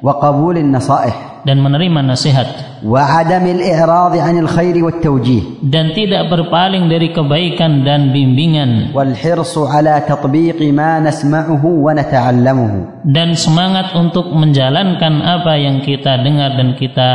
Wa 0.04 0.20
qabulin 0.20 0.68
nasaih. 0.68 1.32
Dan 1.40 1.64
menerima 1.64 2.04
nasihat. 2.04 2.84
Wa 2.84 3.24
adamil 3.24 3.64
i'radi 3.64 4.20
'anil 4.20 4.44
khairi 4.44 4.84
wat 4.84 5.00
tawjih. 5.00 5.64
Dan 5.64 5.96
tidak 5.96 6.28
berpaling 6.28 6.92
dari 6.92 7.16
kebaikan 7.16 7.80
dan 7.80 8.12
bimbingan. 8.12 8.92
Wal 8.92 9.16
hirsu 9.16 9.64
'ala 9.64 10.04
tatbiqi 10.04 10.68
ma 10.68 11.00
nasma'uhu 11.00 11.88
wa 11.88 11.96
nata'allamuhu. 11.96 13.08
Dan 13.08 13.32
semangat 13.32 13.96
untuk 13.96 14.28
menjalankan 14.36 15.24
apa 15.24 15.56
yang 15.56 15.80
kita 15.80 16.20
dengar 16.20 16.60
dan 16.60 16.76
kita 16.76 17.10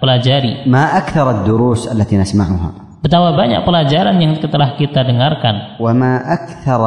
pelajari. 0.00 0.64
Ma 0.64 0.96
akthar 0.96 1.28
ad-durus 1.28 1.84
allati 1.84 2.16
nasma'uha. 2.16 2.85
betapa 3.05 3.33
banyak 3.33 3.65
pelajaran 3.65 4.15
yang 4.21 4.37
telah 4.37 4.77
kita 4.77 5.01
dengarkan 5.01 5.81
وما 5.81 6.13
أكثر 6.21 6.81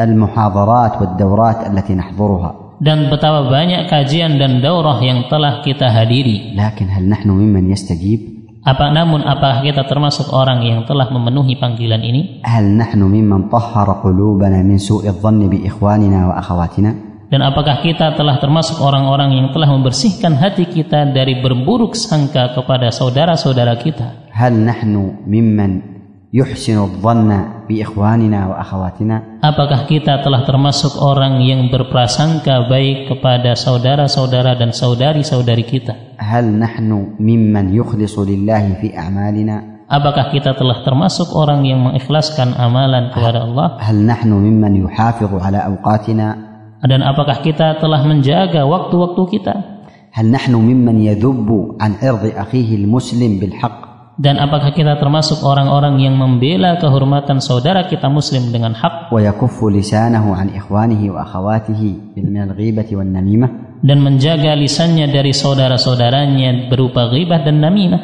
المحاضرات 0.00 0.92
والدورات 1.00 1.58
التي 1.68 1.92
نحضرها 1.94 2.50
dan 2.82 3.12
betapa 3.12 3.46
banyak 3.46 3.86
kajian 3.86 4.42
dan 4.42 4.58
daurah 4.58 4.98
yang 5.04 5.28
telah 5.28 5.60
kita 5.60 5.92
hadiri 5.92 6.56
لكن 6.56 6.86
هل 6.88 7.04
نحن 7.08 7.28
ممن 7.30 7.70
يستجيب 7.70 8.20
apa 8.62 8.94
namun 8.94 9.26
apakah 9.26 9.66
kita 9.66 9.82
termasuk 9.90 10.30
orang 10.30 10.62
yang 10.62 10.86
telah 10.86 11.10
memenuhi 11.10 11.58
panggilan 11.58 12.00
ini 12.00 12.40
هل 12.46 12.78
نحن 12.78 13.02
ممن 13.02 13.50
طهر 13.50 13.88
قلوبنا 14.06 14.62
من 14.62 14.78
سوء 14.78 15.04
الظن 15.04 15.50
بإخواننا 15.50 16.20
وأخواتنا 16.28 17.12
dan 17.32 17.40
apakah 17.48 17.80
kita 17.80 18.12
telah 18.12 18.36
termasuk 18.36 18.76
orang-orang 18.84 19.32
yang 19.32 19.48
telah 19.56 19.64
membersihkan 19.72 20.36
hati 20.36 20.68
kita 20.68 21.08
dari 21.16 21.40
berburuk 21.40 21.96
sangka 21.96 22.52
kepada 22.52 22.92
saudara-saudara 22.92 23.72
kita 23.80 24.25
هل 24.36 24.52
نحن 24.64 25.12
ممن 25.26 25.92
يحسن 26.32 26.78
الظن 26.78 27.30
بإخواننا 27.68 28.40
وأخواتنا 28.48 29.44
apakah 29.44 29.84
kita 29.84 30.24
telah 30.24 30.48
termasuk 30.48 30.96
orang 30.96 31.44
yang 31.44 31.68
berprasangka 31.68 32.64
baik 32.72 33.12
kepada 33.12 33.52
saudara-saudara 33.52 34.56
dan 34.56 34.72
saudari-saudari 34.72 35.64
kita 35.68 36.16
هل 36.16 36.56
نحن 36.56 37.20
ممن 37.20 37.76
يخلص 37.76 38.16
لله 38.18 38.80
في 38.80 38.96
أعمالنا 38.96 39.56
apakah 39.92 40.32
kita 40.32 40.56
telah 40.56 40.80
termasuk 40.80 41.28
orang 41.36 41.68
yang 41.68 41.84
mengikhlaskan 41.84 42.56
amalan 42.56 43.12
kepada 43.12 43.44
Allah 43.44 43.76
هل 43.84 43.96
نحن 44.08 44.32
ممن 44.32 44.88
يحافظ 44.88 45.30
على 45.36 45.58
أوقاتنا 45.60 46.28
dan 46.88 47.04
apakah 47.04 47.44
kita 47.44 47.76
telah 47.76 48.00
menjaga 48.08 48.64
waktu-waktu 48.64 49.22
kita 49.36 49.54
هل 50.16 50.32
نحن 50.32 50.52
ممن 50.56 50.96
يذب 51.00 51.76
عن 51.80 51.92
عرض 52.02 52.24
أخيه 52.36 52.84
المسلم 52.84 53.36
بالحق 53.40 53.85
dan 54.17 54.41
apakah 54.41 54.73
kita 54.73 54.97
termasuk 54.97 55.45
orang-orang 55.45 56.01
yang 56.01 56.17
membela 56.17 56.81
kehormatan 56.81 57.37
saudara 57.37 57.85
kita 57.85 58.09
muslim 58.09 58.49
dengan 58.49 58.73
hak? 58.73 59.13
Dan 63.77 63.97
menjaga 64.01 64.51
lisannya 64.57 65.05
dari 65.13 65.33
saudara-saudaranya 65.37 66.65
berupa 66.65 67.13
ghibah 67.13 67.45
dan 67.45 67.61
namimah. 67.61 68.01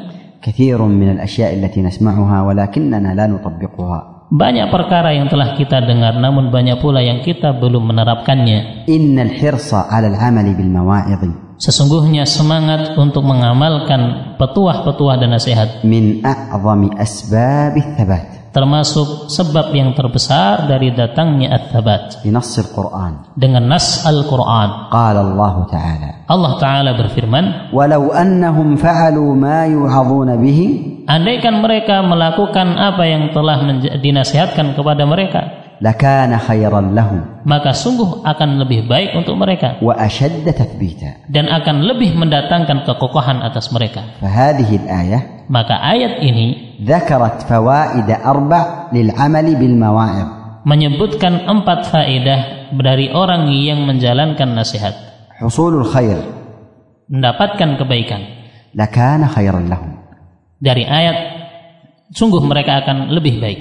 Banyak 4.34 4.68
perkara 4.70 5.18
yang 5.18 5.28
telah 5.34 5.58
kita 5.58 5.82
dengar 5.82 6.14
namun 6.22 6.54
banyak 6.54 6.78
pula 6.78 7.02
yang 7.02 7.26
kita 7.26 7.58
belum 7.58 7.90
menerapkannya. 7.90 8.86
Innal 8.86 9.34
hirsa 9.34 9.90
'ala 9.90 10.14
al-'amali 10.14 10.54
bil 10.54 10.70
mawa'idh 10.70 11.53
Sesungguhnya 11.64 12.28
semangat 12.28 13.00
untuk 13.00 13.24
mengamalkan 13.24 14.36
petuah-petuah 14.36 15.16
dan 15.16 15.32
nasihat. 15.32 15.88
Min 15.88 16.20
a'zami 16.20 16.92
asbab 17.00 17.80
thabat. 17.96 18.52
Termasuk 18.52 19.32
sebab 19.32 19.72
yang 19.72 19.96
terbesar 19.96 20.68
dari 20.68 20.92
datangnya 20.92 21.56
at-thabat. 21.56 22.20
Quran. 22.76 23.32
Dengan 23.40 23.64
nas 23.72 24.04
Al-Quran. 24.04 24.92
Qala 24.92 25.24
Allah 25.24 25.56
taala. 25.72 26.10
Allah 26.28 26.54
taala 26.60 26.92
berfirman 27.00 27.72
walau 27.72 28.12
annahum 28.12 28.76
fa'alu 28.76 29.24
ma 29.32 29.64
bihi 30.36 31.04
andaikan 31.08 31.60
mereka 31.60 32.00
melakukan 32.04 32.80
apa 32.80 33.04
yang 33.04 33.32
telah 33.36 33.60
dinasihatkan 34.00 34.76
kepada 34.76 35.04
mereka 35.04 35.63
lakana 35.80 36.38
khairan 36.38 36.94
lahum. 36.94 37.42
Maka 37.48 37.74
sungguh 37.74 38.22
akan 38.22 38.62
lebih 38.62 38.86
baik 38.86 39.18
untuk 39.18 39.40
mereka. 39.40 39.80
Dan 41.32 41.46
akan 41.50 41.78
lebih 41.88 42.14
mendatangkan 42.18 42.86
kekokohan 42.86 43.42
atas 43.42 43.72
mereka. 43.74 44.04
Maka 45.50 45.76
ayat 45.82 46.24
ini 46.24 46.78
dzakarat 46.84 47.46
menyebutkan 50.64 51.34
empat 51.44 51.80
faedah 51.92 52.40
dari 52.72 53.12
orang 53.12 53.52
yang 53.52 53.84
menjalankan 53.84 54.56
nasihat. 54.56 54.96
Husulul 55.44 55.84
mendapatkan 57.12 57.70
kebaikan. 57.78 58.22
Dari 60.64 60.84
ayat 60.88 61.18
sungguh 62.14 62.42
mereka 62.46 62.86
akan 62.86 63.10
lebih 63.12 63.42
baik. 63.42 63.58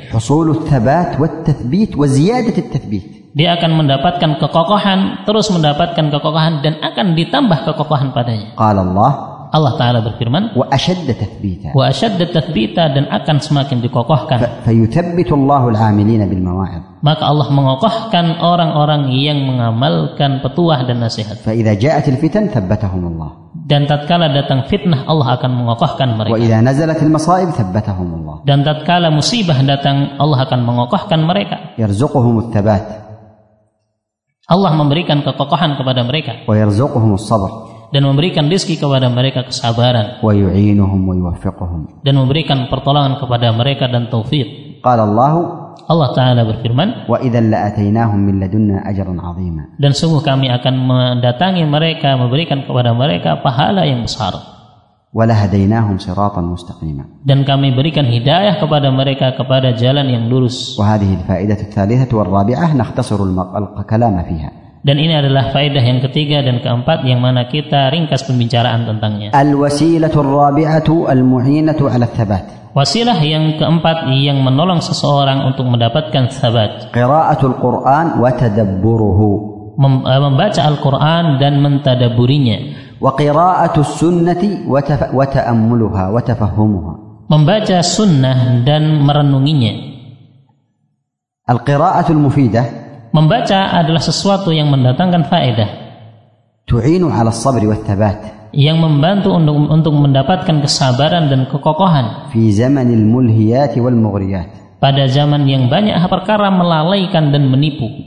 Dia 3.33 3.57
akan 3.57 3.81
mendapatkan 3.81 4.37
kekokohan, 4.45 5.25
terus 5.25 5.49
mendapatkan 5.49 6.13
kekokohan 6.13 6.61
dan 6.61 6.77
akan 6.85 7.17
ditambah 7.17 7.65
kekokohan 7.65 8.13
padanya. 8.13 8.53
Allah 8.61 9.32
Allah 9.53 9.77
taala 9.77 10.01
berfirman 10.01 10.57
wa 10.57 10.65
ashadda 10.73 11.13
tathbita. 12.33 12.89
Dan 12.97 13.05
akan 13.13 13.37
semakin 13.37 13.85
dikokohkan. 13.85 14.65
Fayuthabbitu 14.65 15.37
اللَّهُ 15.37 15.63
al-amilina 15.77 16.25
bil 16.25 16.41
maka 17.03 17.27
Allah 17.27 17.51
mengokohkan 17.51 18.39
orang-orang 18.39 19.11
yang 19.11 19.43
mengamalkan 19.43 20.39
petuah 20.39 20.87
dan 20.87 21.03
nasihat. 21.03 21.35
Fa 21.43 21.51
idza 21.51 21.75
ja'at 21.75 22.07
al-fitan 22.07 22.47
thabbatahum 22.47 23.11
Allah. 23.11 23.31
Dan 23.53 23.91
tatkala 23.91 24.31
datang 24.31 24.71
fitnah 24.71 25.03
Allah 25.11 25.35
akan 25.35 25.51
mengokohkan 25.51 26.15
mereka. 26.15 26.31
Wa 26.31 26.39
idza 26.39 26.63
nazalat 26.63 27.03
al-masa'ib 27.03 27.51
thabbatahum 27.59 28.09
Allah. 28.23 28.37
Dan 28.47 28.63
tatkala 28.63 29.11
musibah 29.11 29.59
datang 29.67 30.15
Allah 30.15 30.47
akan 30.47 30.61
mengokohkan 30.63 31.27
mereka. 31.27 31.75
Yarzuquhum 31.75 32.49
at-thabat 32.49 33.03
Allah 34.47 34.71
memberikan 34.79 35.27
kekokohan 35.27 35.75
kepada 35.75 36.07
mereka. 36.07 36.47
Wa 36.47 36.55
yarzuquhum 36.55 37.19
as-sabr 37.19 37.72
dan 37.92 38.04
memberikan 38.04 38.46
rizki 38.48 38.76
kepada 38.76 39.08
mereka 39.08 39.48
kesabaran 39.48 40.20
ويعينهم 40.20 41.00
ويوفقهم 41.08 42.04
dan 42.04 42.14
memberikan 42.16 42.68
pertolongan 42.68 43.16
kepada 43.18 43.52
mereka 43.52 43.88
dan 43.88 44.12
taufik 44.12 44.80
قال 44.84 45.00
الله 45.00 45.34
Allah 45.88 46.10
taala 46.12 46.42
berfirman 46.44 47.08
وإذا 47.08 47.40
لأتيناهم 47.48 48.20
من 48.20 48.44
لدنا 48.44 48.84
أجرا 48.92 49.14
عظيما 49.16 49.80
dan 49.80 49.96
sungguh 49.96 50.20
kami 50.20 50.52
akan 50.52 50.74
mendatangi 50.76 51.64
mereka 51.64 52.20
memberikan 52.20 52.68
kepada 52.68 52.92
mereka 52.92 53.40
pahala 53.40 53.88
yang 53.88 54.04
besar 54.04 54.36
ولهديناهم 55.14 55.98
صراطا 55.98 56.42
مستقيما 56.44 57.24
dan 57.24 57.48
kami 57.48 57.72
berikan 57.72 58.04
hidayah 58.04 58.60
kepada 58.60 58.92
mereka 58.92 59.32
kepada 59.32 59.72
jalan 59.74 60.04
yang 60.06 60.28
lurus 60.28 60.76
وهذه 60.76 61.24
الفائدة 61.24 61.60
الثالثة 61.72 62.12
والرابعة 62.12 62.76
نختصر 62.76 63.20
الم- 63.24 63.56
الكلام 63.80 64.16
فيها 64.24 64.52
Dan 64.83 64.99
ini 64.99 65.15
adalah 65.15 65.55
faedah 65.55 65.79
yang 65.79 66.03
ketiga 66.03 66.43
dan 66.43 66.59
keempat 66.59 67.07
yang 67.07 67.23
mana 67.23 67.47
kita 67.47 67.87
ringkas 67.95 68.27
pembicaraan 68.27 68.83
tentangnya. 68.83 69.31
Al-wasilatul 69.31 70.27
rabi'atu 70.27 71.07
al-mu'inatu 71.07 71.87
'ala 71.87 72.11
tsabat. 72.11 72.75
Wasilah 72.75 73.15
yang 73.23 73.63
keempat 73.63 74.11
yang 74.11 74.43
menolong 74.43 74.83
seseorang 74.83 75.47
untuk 75.47 75.71
mendapatkan 75.71 76.35
sabat. 76.35 76.91
Qira'atul 76.91 77.63
Qur'an 77.63 78.19
wa 78.19 78.27
tadabburuhu. 78.35 79.31
Eh, 79.79 80.21
membaca 80.21 80.61
Al-Qur'an 80.67 81.39
dan 81.39 81.63
mentadaburinya. 81.63 82.59
Wa 82.99 83.15
qira'atus 83.15 84.03
sunnati 84.03 84.67
wa 84.67 84.83
ta'ammuluha 85.23 86.11
wa 86.11 86.19
tafahhumuha. 86.27 86.93
Membaca 87.31 87.79
sunnah 87.87 88.67
dan 88.67 88.99
merenunginya. 88.99 89.95
Al-qira'atul 91.47 92.19
mufidah 92.19 92.82
membaca 93.13 93.77
adalah 93.77 94.01
sesuatu 94.01 94.51
yang 94.51 94.73
mendatangkan 94.73 95.29
faedah. 95.29 95.71
Tu'inu 96.65 97.13
'ala 97.13 97.31
sabri 97.31 97.69
wa 97.69 97.77
thabat. 97.77 98.51
Yang 98.53 98.79
membantu 98.85 99.29
untuk 99.33 99.57
untuk 99.69 99.95
mendapatkan 99.97 100.61
kesabaran 100.61 101.29
dan 101.29 101.49
kekokohan. 101.49 102.33
Fi 102.33 102.53
zamanil 102.53 103.05
mulhiyati 103.05 103.81
wal 103.81 103.97
mughriyat 103.97 104.62
pada 104.83 105.07
zaman 105.07 105.47
yang 105.47 105.71
banyak 105.71 105.95
perkara 106.11 106.51
melalaikan 106.51 107.31
dan 107.31 107.47
menipu. 107.47 108.03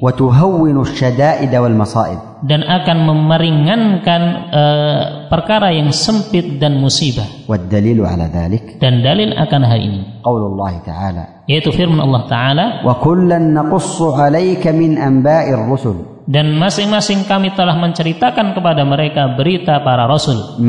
Dan 2.43 2.67
akan 2.67 2.97
memeringankan 3.07 4.21
uh, 4.51 4.59
eh, 4.59 5.01
perkara 5.31 5.71
yang 5.71 5.95
sempit 5.95 6.59
dan 6.59 6.75
musibah. 6.83 7.23
Dan 8.83 8.99
dalil 8.99 9.31
akan 9.39 9.61
hal 9.63 9.79
ini. 9.79 10.19
Yaitu 11.47 11.71
firman 11.71 12.03
Allah 12.03 12.27
taala. 12.27 12.65
Dan 16.27 16.59
masing-masing 16.59 17.23
kami 17.23 17.55
telah 17.55 17.79
menceritakan 17.79 18.51
kepada 18.51 18.83
mereka 18.83 19.31
berita 19.39 19.79
para 19.79 20.11
rasul. 20.11 20.59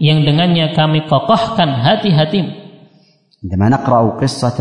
Yang 0.00 0.18
dengannya 0.24 0.72
kami 0.72 1.04
kokohkan 1.04 1.84
hati-hatimu. 1.84 2.65
عندما 3.41 3.69
نقرأ 3.69 4.21
قصة 4.21 4.59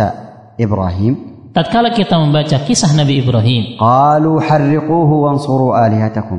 إبراهيم 0.60 1.14
Tatkala 1.50 1.90
kita 1.90 2.14
membaca 2.14 2.62
kisah 2.62 2.94
Nabi 2.94 3.26
Ibrahim, 3.26 3.74
قالوا 3.82 4.36
حرقوه 4.38 5.10
وانصروا 5.10 5.70
آلهتكم 5.86 6.38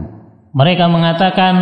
mereka 0.56 0.88
mengatakan, 0.88 1.54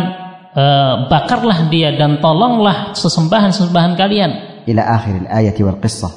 "E, 0.54 0.64
bakarlah 1.10 1.66
dia 1.66 1.98
dan 1.98 2.22
tolonglah 2.22 2.94
sesembahan-sesembahan 2.94 3.92
kalian. 3.98 4.30
إلى 4.70 4.82
آخر 4.82 5.14
الآية 5.26 5.58
والقصة 5.58 6.10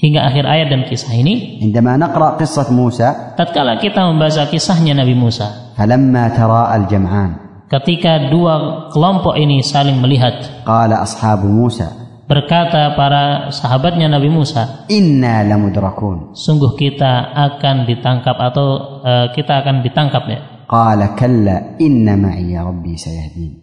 Hingga 0.00 0.32
akhir 0.32 0.44
ayat 0.48 0.66
dan 0.72 0.82
kisah 0.88 1.12
ini, 1.12 1.60
عندما 1.62 2.00
نقرأ 2.00 2.40
قصة 2.42 2.72
موسى 2.74 3.38
tatkala 3.38 3.78
kita 3.78 4.00
membaca 4.10 4.50
kisahnya 4.50 4.96
Nabi 4.96 5.14
Musa, 5.14 5.76
فلما 5.78 6.34
تراءى 6.34 6.74
الجمعان 6.76 7.30
ketika 7.70 8.34
dua 8.34 8.88
kelompok 8.90 9.38
ini 9.38 9.62
saling 9.62 10.02
melihat, 10.02 10.66
قال 10.66 10.90
أصحاب 10.90 11.46
موسى 11.46 11.86
berkata 12.25 12.93
para 12.97 13.49
sahabatnya 13.53 14.09
Nabi 14.09 14.29
Musa, 14.29 14.85
"Inna 14.89 15.45
lamudrakun." 15.45 16.33
Sungguh 16.33 16.73
kita 16.77 17.33
akan 17.33 17.85
ditangkap 17.89 18.37
atau 18.37 18.67
uh, 19.01 19.27
kita 19.33 19.61
akan 19.65 19.81
ditangkap 19.85 20.23
ya. 20.29 20.39
Qala 20.65 21.13
kalla 21.13 21.77
inna 21.77 22.17
ma'iyya 22.17 22.65
rabbi 22.65 22.97
sayahdin. 22.97 23.61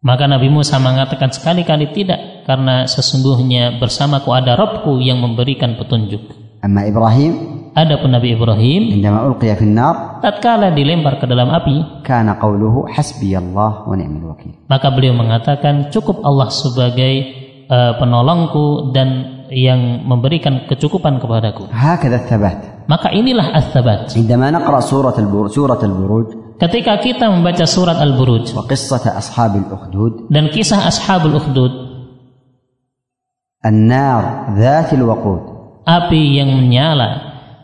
Maka 0.00 0.24
Nabi 0.24 0.48
Musa 0.48 0.80
mengatakan 0.80 1.28
sekali-kali 1.28 1.92
tidak 1.92 2.48
karena 2.48 2.88
sesungguhnya 2.88 3.76
bersamaku 3.76 4.32
ada 4.32 4.56
Rabbku 4.56 4.96
yang 4.96 5.20
memberikan 5.20 5.76
petunjuk. 5.76 6.24
Amma 6.64 6.88
Ibrahim 6.88 7.60
Adapun 7.70 8.10
Nabi 8.10 8.34
Ibrahim 8.34 8.98
indama 8.98 9.22
ulqiya 9.30 9.54
fin 9.54 9.78
nar 9.78 10.18
tatkala 10.18 10.74
dilempar 10.74 11.22
ke 11.22 11.26
dalam 11.30 11.54
api 11.54 12.02
kana 12.02 12.34
qawluhu 12.34 12.90
hasbiya 12.90 13.38
Allah 13.38 13.86
wa 13.86 13.94
ni'mal 13.94 14.34
wakil 14.34 14.58
maka 14.66 14.90
beliau 14.90 15.14
mengatakan 15.14 15.86
cukup 15.94 16.18
Allah 16.26 16.50
sebagai 16.50 17.39
Eh, 17.70 17.94
penolongku 18.02 18.90
dan 18.90 19.46
yang 19.46 20.02
memberikan 20.02 20.66
kecukupan 20.66 21.22
kepadaku. 21.22 21.70
Maka 22.90 23.14
inilah 23.14 23.46
as-sabat. 23.54 24.10
Ketika 26.58 26.92
kita 26.98 27.30
membaca 27.30 27.64
surat 27.70 28.02
Al-Buruj 28.02 28.50
dan 30.34 30.44
kisah 30.50 30.82
ashabul 30.82 31.38
ukhdud 31.38 31.72
an-nar 33.62 34.50
api 35.86 36.22
yang 36.42 36.50
menyala 36.50 37.08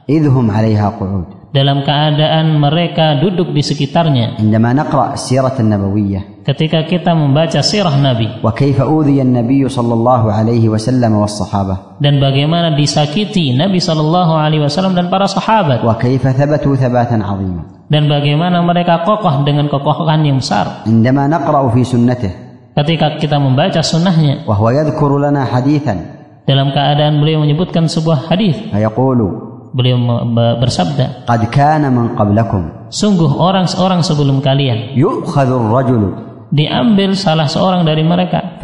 idhum 0.07 0.46
'alaiha 0.54 1.02
qu'ud. 1.02 1.50
dalam 1.50 1.82
keadaan 1.82 2.62
mereka 2.62 3.18
duduk 3.18 3.50
di 3.50 3.66
sekitarnya. 3.66 4.38
Indama 4.38 4.70
naqra 4.70 5.18
sirat 5.18 5.59
an-nabawiyyah 5.59 6.36
ketika 6.47 6.86
kita 6.86 7.11
membaca 7.12 7.59
sirah 7.59 7.99
Nabi. 7.99 8.38
Wa 8.38 8.55
kaifa 8.55 8.86
udhiya 8.86 9.26
an-nabiy 9.26 9.66
sallallahu 9.66 10.30
alaihi 10.30 10.70
wasallam 10.70 11.18
was 11.18 11.34
sahabah. 11.34 11.99
Dan 11.99 12.22
bagaimana 12.22 12.78
disakiti 12.78 13.51
Nabi 13.59 13.82
sallallahu 13.82 14.38
alaihi 14.38 14.62
wasallam 14.62 14.94
dan 14.94 15.11
para 15.11 15.26
sahabat. 15.26 15.82
Wa 15.82 15.99
kaifa 15.99 16.30
thabatu 16.30 16.78
thabatan 16.78 17.26
'azima. 17.26 17.90
Dan 17.90 18.07
bagaimana 18.07 18.62
mereka 18.62 19.03
kokoh 19.03 19.42
dengan 19.42 19.66
kekokohan 19.66 20.22
yang 20.22 20.38
besar. 20.38 20.86
Indama 20.86 21.26
naqra'u 21.26 21.74
fi 21.74 21.82
sunnatih. 21.82 22.32
Ketika 22.78 23.18
kita 23.18 23.42
membaca 23.42 23.82
sunnahnya. 23.82 24.47
Wa 24.47 24.55
huwa 24.55 24.70
yadhkuru 24.70 25.18
lana 25.18 25.42
hadithan. 25.42 26.14
Dalam 26.47 26.70
keadaan 26.70 27.18
beliau 27.18 27.42
menyebutkan 27.42 27.90
sebuah 27.90 28.30
hadis. 28.30 28.55
Ayaqulu 28.70 29.47
beliau 29.76 30.24
bersabda 30.57 31.28
qad 31.28 31.42
kana 31.53 31.92
man 31.92 32.16
qablakum 32.16 32.88
sungguh 32.88 33.28
orang-orang 33.28 34.01
sebelum 34.01 34.40
kalian 34.40 34.97
yu'khadhur 34.97 35.68
rajulu 35.68 36.26
diambil 36.51 37.14
salah 37.16 37.47
seorang 37.51 37.82
dari 37.86 38.03
mereka. 38.07 38.59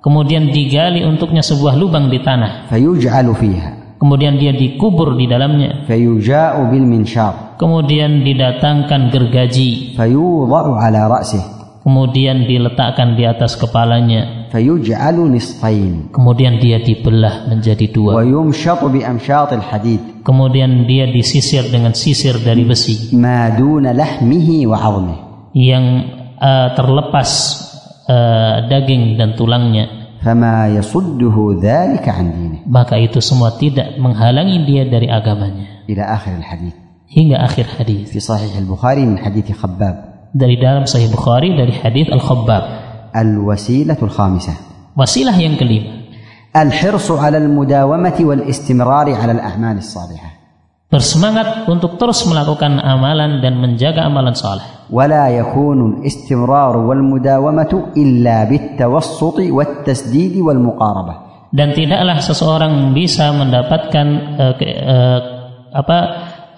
Kemudian 0.00 0.48
digali 0.48 1.04
untuknya 1.04 1.44
sebuah 1.44 1.76
lubang 1.76 2.08
di 2.08 2.24
tanah. 2.24 2.72
Kemudian 4.00 4.40
dia 4.40 4.56
dikubur 4.56 5.12
di 5.12 5.28
dalamnya. 5.28 5.84
Kemudian 7.60 8.24
didatangkan 8.24 9.12
gergaji. 9.12 9.92
Kemudian 11.84 12.48
diletakkan 12.48 13.12
di 13.16 13.28
atas 13.28 13.60
kepalanya. 13.60 14.48
Kemudian 16.12 16.56
dia 16.60 16.80
dibelah 16.80 17.48
menjadi 17.48 17.92
dua. 17.92 18.24
Kemudian 20.24 20.88
dia 20.88 21.04
disisir 21.08 21.68
dengan 21.68 21.92
sisir 21.92 22.40
dari 22.40 22.64
besi 22.64 23.12
yang 25.55 25.85
eh, 26.39 26.69
terlepas 26.75 27.29
eh, 28.07 28.55
daging 28.69 29.17
dan 29.19 29.33
tulangnya 29.33 30.05
فما 30.25 30.73
يصده 30.81 31.61
ذلك 31.61 32.05
عن 32.09 32.25
دينه 32.33 32.59
maka 32.65 32.97
itu 32.97 33.21
semua 33.21 33.53
tidak 33.61 33.93
menghalangi 34.01 34.65
dia 34.65 34.83
dari 34.89 35.05
agamanya 35.05 35.85
إلى 35.85 36.01
آخر 36.01 36.33
الحديث 36.41 36.75
hingga 37.05 37.37
akhir 37.45 37.65
hadis 37.77 38.09
في 38.09 38.19
صحيح 38.19 38.57
البخاري 38.57 39.05
من 39.05 39.17
حديث 39.21 39.53
خباب 39.53 39.95
dari 40.35 40.59
dalam 40.59 40.83
Sahih 40.83 41.07
Bukhari 41.13 41.53
dari 41.55 41.71
hadis 41.77 42.09
Al 42.09 42.19
Khabbab 42.19 42.63
الوسيلة 43.15 43.97
الخامسة 44.01 44.53
wasilah 44.97 45.37
yang 45.37 45.55
kelima 45.55 46.03
الحرص 46.55 47.11
على 47.11 47.37
المداومة 47.37 48.17
والاستمرار 48.19 49.13
على 49.13 49.31
الأعمال 49.31 49.77
الصالحة 49.77 50.29
bersemangat 50.89 51.65
untuk 51.67 51.97
terus 51.97 52.23
melakukan 52.23 52.77
amalan 52.77 53.41
dan 53.41 53.57
menjaga 53.57 54.05
amalan 54.05 54.33
saleh 54.37 54.75
ولا 54.85 55.33
يكون 55.33 55.79
الاستمرار 55.97 56.77
والمداومة 56.77 57.73
إلا 57.97 58.37
بالتوسط 58.45 59.37
والتسديد 59.49 60.37
والمقاربة 60.45 61.13
dan 61.49 61.73
tidaklah 61.73 62.21
seseorang 62.21 62.93
bisa 62.93 63.33
mendapatkan 63.33 64.07
eh, 64.37 64.53
ke- 64.53 64.77
eh, 64.77 65.19
apa 65.73 65.97
eh, 65.97 66.09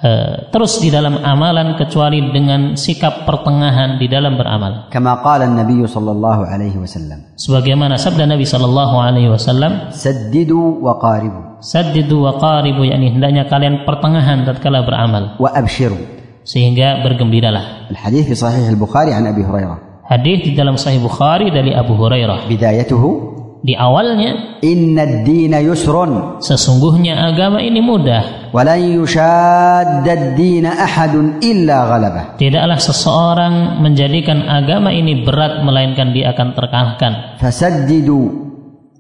Eh, 0.03 0.51
terus 0.51 0.83
di 0.83 0.91
dalam 0.91 1.15
amalan 1.23 1.79
kecuali 1.79 2.19
dengan 2.35 2.75
sikap 2.75 3.23
pertengahan 3.23 4.03
di 4.03 4.11
dalam 4.11 4.35
beramal. 4.35 4.91
Kama 4.91 5.23
qala 5.23 5.47
Nabi 5.47 5.87
sallallahu 5.87 6.43
alaihi 6.43 6.75
wasallam. 6.75 7.39
Sebagaimana 7.39 7.95
sabda 7.95 8.27
Nabi 8.27 8.43
sallallahu 8.43 8.99
alaihi 8.99 9.31
wasallam, 9.31 9.95
"Saddidu 9.95 10.83
wa 10.83 10.99
qaribu." 10.99 11.63
Saddidu 11.63 12.27
wa 12.27 12.35
qaribu 12.35 12.83
yakni 12.83 13.15
hendaknya 13.15 13.47
kalian 13.47 13.87
pertengahan 13.87 14.43
tatkala 14.43 14.83
beramal. 14.83 15.39
Wa 15.39 15.55
abshiru. 15.55 15.95
Sehingga 16.43 17.07
bergembiralah. 17.07 17.87
Al-hadis 17.95 18.27
di 18.27 18.35
sahih 18.35 18.67
Al-Bukhari 18.75 19.15
an 19.15 19.31
Abi 19.31 19.47
Hurairah. 19.47 20.03
Hadis 20.03 20.51
di 20.51 20.59
dalam 20.59 20.75
sahih 20.75 20.99
Bukhari 20.99 21.55
dari 21.55 21.71
Abu 21.71 21.95
Hurairah. 21.95 22.51
Bidayatuhu 22.51 23.42
di 23.63 23.79
awalnya 23.79 24.59
inna 24.59 25.23
dina 25.23 25.63
yusrun. 25.63 26.43
sesungguhnya 26.43 27.15
agama 27.31 27.63
ini 27.63 27.79
mudah. 27.79 28.51
Walai 28.51 28.99
yushadda 28.99 30.35
dina 30.35 30.75
ahadun 30.75 31.39
illa 31.39 31.87
ghalabah 31.87 32.25
tidaklah 32.37 32.77
seseorang 32.83 33.79
menjadikan 33.79 34.51
agama 34.51 34.91
ini 34.91 35.23
berat 35.23 35.63
melainkan 35.63 36.11
dia 36.11 36.35
akan 36.35 36.59
terkalahkan. 36.59 37.13
Fasaddidu. 37.39 38.51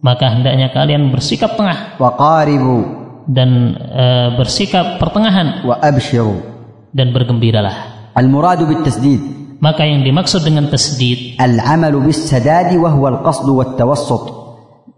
Maka 0.02 0.34
hendaknya 0.34 0.70
kalian 0.70 1.10
bersikap 1.10 1.58
tengah. 1.58 1.98
Wa 1.98 2.14
qaribu. 2.18 3.02
Dan 3.22 3.78
e, 3.78 4.06
bersikap 4.34 4.98
pertengahan. 4.98 5.62
Wa 5.62 5.78
abshiru. 5.78 6.42
Dan 6.90 7.14
bergembiralah. 7.14 8.10
Al 8.14 8.26
muradu 8.26 8.66
bit 8.66 8.82
tasdid 8.82 9.42
maka 9.62 9.86
yang 9.86 10.02
dimaksud 10.02 10.42
dengan 10.42 10.66
tasdid 10.66 11.38
al 11.38 11.54
amalu 11.62 12.10
bis 12.10 12.26
sadadi 12.26 12.74
wa 12.74 12.90
huwa 12.90 13.14
al 13.14 13.18
qasd 13.22 13.46
at 13.46 13.78
tawassut 13.78 14.41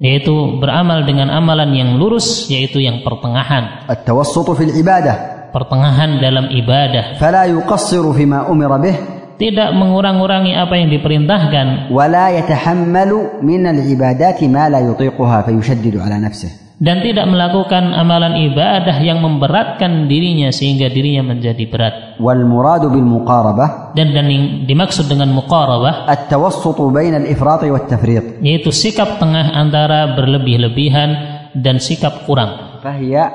yaitu 0.03 0.59
beramal 0.59 1.07
dengan 1.07 1.31
amalan 1.31 1.71
yang 1.75 1.91
lurus 2.01 2.51
yaitu 2.51 2.83
yang 2.83 3.03
pertengahan. 3.07 3.87
At 3.87 4.07
fil 4.07 4.75
ibadah. 4.75 5.51
Pertengahan 5.55 6.19
dalam 6.19 6.51
ibadah. 6.51 7.15
Fala 7.23 7.47
yuqassiru 7.47 8.11
fima 8.11 8.51
umira 8.51 8.75
bih. 8.81 8.97
Tidak 9.39 9.75
mengurang-urangi 9.75 10.55
apa 10.55 10.79
yang 10.79 10.91
diperintahkan. 10.91 11.91
Wala 11.91 12.35
yatahammalu 12.35 13.43
min 13.43 13.67
al-ibadati 13.67 14.51
ma 14.51 14.71
la 14.71 14.83
yutiquha 14.83 15.47
fayushaddidu 15.47 16.03
ala 16.03 16.19
nafsihi 16.23 16.64
dan 16.83 17.07
tidak 17.07 17.27
melakukan 17.31 17.95
amalan 17.95 18.35
ibadah 18.51 18.99
yang 18.99 19.23
memberatkan 19.23 20.11
dirinya 20.11 20.51
sehingga 20.51 20.91
dirinya 20.91 21.35
menjadi 21.35 21.65
berat. 21.71 21.95
Wal 22.19 22.43
muradu 22.43 22.91
bil 22.91 23.07
muqarabah 23.07 23.95
dan 23.95 24.11
dan 24.11 24.27
yang 24.27 24.45
dimaksud 24.67 25.07
dengan 25.07 25.31
muqarabah 25.31 26.11
at-tawassut 26.11 26.79
bain 26.91 27.15
al-ifrat 27.15 27.63
wa 27.71 27.79
at-tafriq 27.79 28.43
yaitu 28.43 28.75
sikap 28.75 29.23
tengah 29.23 29.55
antara 29.55 30.19
berlebih-lebihan 30.19 31.11
dan 31.55 31.79
sikap 31.79 32.27
kurang. 32.27 32.83
Fahiya 32.83 33.31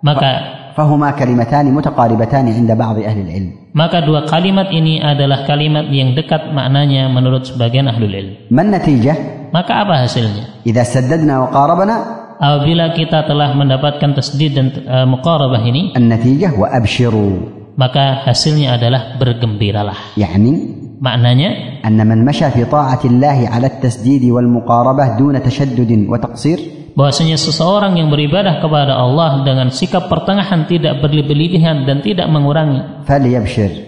maka 0.00 0.30
fahuma 0.72 1.12
kalimatan 1.12 1.68
mutaqaribatan 1.74 2.48
'inda 2.48 2.72
ba'd 2.72 3.04
ahli 3.04 3.20
al-ilm. 3.20 3.52
Maka 3.76 4.00
dua 4.00 4.24
kalimat 4.24 4.72
ini 4.72 4.96
adalah 4.98 5.44
kalimat 5.44 5.92
yang 5.92 6.16
dekat 6.16 6.50
maknanya 6.56 7.12
menurut 7.12 7.44
sebagian 7.44 7.86
ahlul 7.86 8.10
ilm. 8.10 8.34
Man 8.48 8.72
natijah? 8.72 9.52
Maka 9.52 9.84
apa 9.84 10.04
hasilnya? 10.04 10.64
Idza 10.64 10.84
saddadna 10.84 11.44
wa 11.44 11.48
qarabna 11.52 11.96
apabila 12.38 12.94
kita 12.94 13.26
telah 13.26 13.52
mendapatkan 13.52 14.14
tasdid 14.14 14.54
dan 14.54 14.66
uh, 14.86 15.06
muqarabah 15.06 15.62
ini 15.66 15.92
an-natijah 15.98 16.54
wa 16.54 16.70
abshiru. 16.70 17.58
maka 17.78 18.26
hasilnya 18.26 18.74
adalah 18.74 19.14
bergembiralah. 19.22 20.18
Yakni 20.18 20.78
maknanya 20.98 21.78
anna 21.86 22.02
man 22.02 22.26
masha 22.26 22.50
fi 22.50 22.66
ta'atillah 22.66 23.50
'ala 23.50 23.70
at-tasdid 23.70 24.26
wal 24.34 24.50
muqarabah 24.50 25.14
duna 25.18 25.38
tashaddud 25.38 25.90
wa 26.06 26.18
taqsir? 26.18 26.78
bahwasanya 26.98 27.38
seseorang 27.38 27.94
yang 27.94 28.10
beribadah 28.10 28.58
kepada 28.58 28.98
Allah 28.98 29.46
dengan 29.46 29.70
sikap 29.70 30.10
pertengahan 30.10 30.66
tidak 30.66 30.98
berlebihan 30.98 31.86
dan 31.86 32.02
tidak 32.02 32.26
mengurangi. 32.26 33.06
Falyabshir 33.06 33.87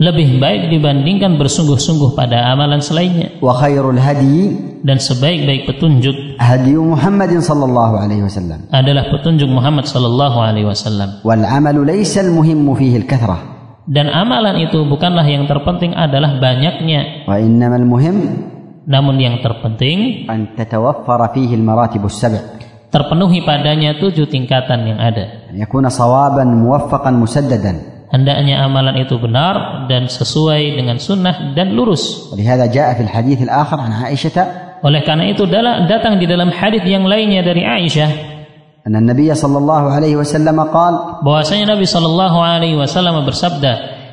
lebih 0.00 0.40
baik 0.40 0.72
dibandingkan 0.72 1.36
bersungguh-sungguh 1.36 2.16
pada 2.16 2.48
amalan 2.48 2.80
selainnya. 2.80 3.36
Wa 3.44 3.52
khairul 3.60 4.00
hadi 4.00 4.56
dan 4.80 4.96
sebaik-baik 4.96 5.68
petunjuk 5.68 6.40
hadi 6.40 6.72
Muhammad 6.72 7.28
sallallahu 7.36 8.00
alaihi 8.00 8.24
wasallam 8.24 8.64
adalah 8.72 9.12
petunjuk 9.12 9.52
Muhammad 9.52 9.84
sallallahu 9.84 10.40
alaihi 10.40 10.64
wasallam. 10.64 11.20
Wal 11.20 11.44
amalu 11.44 11.84
laysa 11.84 12.24
al 12.24 12.32
muhimmu 12.32 12.72
fihi 12.80 12.96
al 12.96 13.04
kathrah. 13.04 13.40
Dan 13.84 14.08
amalan 14.08 14.56
itu 14.64 14.88
bukanlah 14.88 15.26
yang 15.28 15.44
terpenting 15.44 15.92
adalah 15.92 16.40
banyaknya. 16.40 17.28
Wa 17.28 17.36
innamal 17.36 17.84
muhim 17.84 18.16
namun 18.88 19.20
yang 19.20 19.44
terpenting 19.44 20.24
an 20.32 20.56
tatawaffara 20.56 21.36
fihi 21.36 21.52
al 21.60 21.62
maratibus 21.62 22.16
sab' 22.16 22.56
terpenuhi 22.88 23.44
padanya 23.44 24.00
tujuh 24.00 24.26
tingkatan 24.32 24.80
yang 24.82 24.98
ada. 24.98 25.52
Yakuna 25.52 25.92
sawaban 25.92 26.56
muwaffaqan 26.56 27.20
musaddadan 27.20 27.89
hendaknya 28.09 28.63
amalan 28.63 28.95
itu 29.01 29.15
benar 29.17 29.85
dan 29.91 30.07
sesuai 30.07 30.77
dengan 30.77 30.97
sunnah 30.97 31.51
dan 31.57 31.73
lurus 31.73 32.31
ولهذا 32.33 32.65
جاء 32.71 32.87
في 32.97 33.01
الحديث 33.07 33.39
الآخر 33.47 33.77
عن 33.79 33.91
عائشة 33.91 34.37
oleh 34.85 35.01
karena 35.01 35.25
itu 35.27 35.43
dalam- 35.49 35.89
datang 35.89 36.21
di 36.21 36.29
dalam 36.29 36.53
hadis 36.53 36.85
yang 36.85 37.03
lainnya 37.05 37.41
dari 37.41 37.63
Aisyah 37.65 38.37
أن 38.85 38.93
النبي 38.95 39.33
صلى 39.33 39.57
الله 39.57 39.83
عليه 39.97 40.13
وسلم 40.21 40.57
قال 40.69 40.93
bahwasanya 41.25 41.73
Nabi 41.73 41.89
Shallallahu 41.89 42.37
alaihi 42.37 42.77
wasallam 42.77 43.25
bersabda 43.25 43.71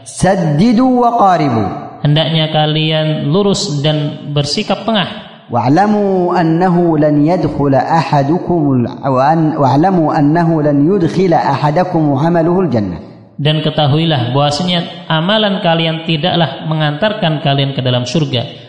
سددوا 0.09 0.93
وقاربوا 1.05 1.69
hendaknya 2.03 2.51
kalian 2.51 3.31
lurus 3.31 3.85
dan 3.85 3.97
bersikap 4.33 4.83
tengah 4.83 5.09
واعلموا 5.53 6.41
أنه 6.41 6.77
لن 6.99 7.27
يدخل 7.27 7.75
أحدكم 7.75 8.61
ال- 8.73 8.89
وأن 9.05 9.41
واعلموا 9.61 10.09
أنه 10.19 10.49
لن 10.63 10.77
يدخل 10.95 11.33
أحدكم 11.35 12.03
عمله 12.15 12.57
الجنة 12.61 12.97
dan 13.38 13.62
ketahuilah 13.62 14.34
bahwasanya 14.34 15.10
amalan 15.10 15.62
kalian 15.62 16.04
tidaklah 16.10 16.66
mengantarkan 16.66 17.40
kalian 17.46 17.78
ke 17.78 17.82
dalam 17.86 18.04
surga 18.06 18.68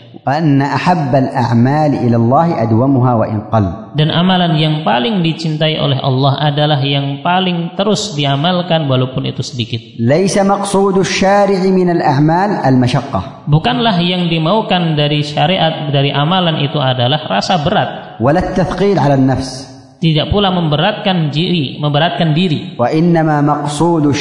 dan 3.97 4.09
amalan 4.13 4.57
yang 4.57 4.75
paling 4.85 5.21
dicintai 5.25 5.77
oleh 5.81 6.01
Allah 6.01 6.53
adalah 6.53 6.81
yang 6.81 7.21
paling 7.21 7.77
terus 7.77 8.17
diamalkan 8.17 8.89
walaupun 8.89 9.29
itu 9.29 9.45
sedikit. 9.45 9.81
Bukanlah 13.49 13.97
yang 14.05 14.29
dimaukan 14.29 14.97
dari 14.97 15.25
syariat 15.25 15.89
dari 15.93 16.13
amalan 16.13 16.61
itu 16.65 16.77
adalah 16.81 17.25
rasa 17.29 17.61
berat 17.65 18.21
tidak 19.99 20.31
pula 20.31 20.55
memberatkan 20.55 21.35
diri, 21.35 21.77
memberatkan 21.83 22.31
diri. 22.31 22.79
Wa 22.79 22.91
innama 22.95 23.43
maqsudu 23.43 24.15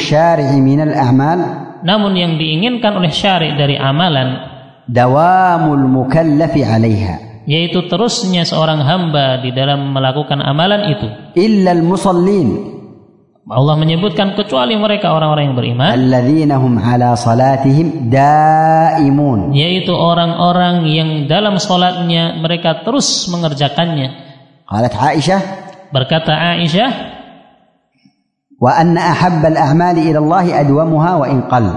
min 0.58 0.80
al 0.82 0.94
amal. 0.94 1.38
namun 1.78 2.18
yang 2.18 2.34
diinginkan 2.34 2.98
oleh 2.98 3.14
syari' 3.14 3.54
dari 3.54 3.78
amalan 3.78 4.34
dawamul 4.90 5.86
mukallafi 5.86 6.66
'alaiha 6.66 7.46
yaitu 7.46 7.86
terusnya 7.86 8.42
seorang 8.42 8.82
hamba 8.82 9.38
di 9.40 9.54
dalam 9.54 9.94
melakukan 9.94 10.42
amalan 10.42 10.90
itu 10.90 11.08
Illa 11.38 11.72
al 11.72 11.86
musallin. 11.86 12.76
Allah 13.48 13.80
menyebutkan 13.80 14.36
kecuali 14.36 14.76
mereka 14.76 15.16
orang-orang 15.16 15.48
yang 15.48 15.56
beriman 15.56 15.88
alladzina 15.88 16.60
hum 16.60 16.76
ala 16.76 17.16
salatihim 17.16 18.12
daimun 18.12 19.56
yaitu 19.56 19.88
orang-orang 19.88 20.84
yang 20.84 21.10
dalam 21.24 21.56
salatnya 21.56 22.36
mereka 22.44 22.84
terus 22.84 23.24
mengerjakannya 23.32 24.12
qalat 24.68 24.92
Aisyah 24.92 25.67
berkata 25.91 26.33
Aisyah 26.33 27.13
وأن 28.63 28.95
أحب 28.95 29.45
الأعمال 29.45 29.97
إلى 30.07 30.17
الله 30.23 30.45
أدومها 30.63 31.11
وإن 31.15 31.51
قل 31.51 31.67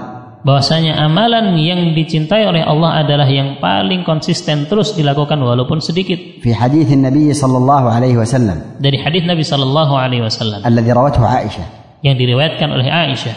bahwasanya 0.46 0.94
amalan 1.02 1.58
yang 1.58 1.90
dicintai 1.98 2.46
oleh 2.46 2.62
Allah 2.62 3.02
adalah 3.02 3.26
yang 3.26 3.58
paling 3.58 4.06
konsisten 4.06 4.70
terus 4.70 4.94
dilakukan 4.94 5.34
walaupun 5.42 5.82
sedikit 5.82 6.38
في 6.38 6.54
حديث 6.54 6.94
النبي 6.94 7.34
صلى 7.34 7.56
الله 7.58 7.82
عليه 7.90 8.14
وسلم 8.22 8.78
dari 8.78 9.02
hadis 9.02 9.26
Nabi 9.26 9.42
Shallallahu 9.42 9.92
Alaihi 9.98 10.22
Wasallam 10.22 10.62
الذي 10.62 10.90
روته 10.94 11.18
عائشة 11.26 11.64
yang 12.06 12.14
diriwayatkan 12.14 12.70
oleh 12.70 12.86
Aisyah 12.86 13.34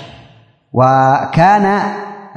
وكان 0.69 1.65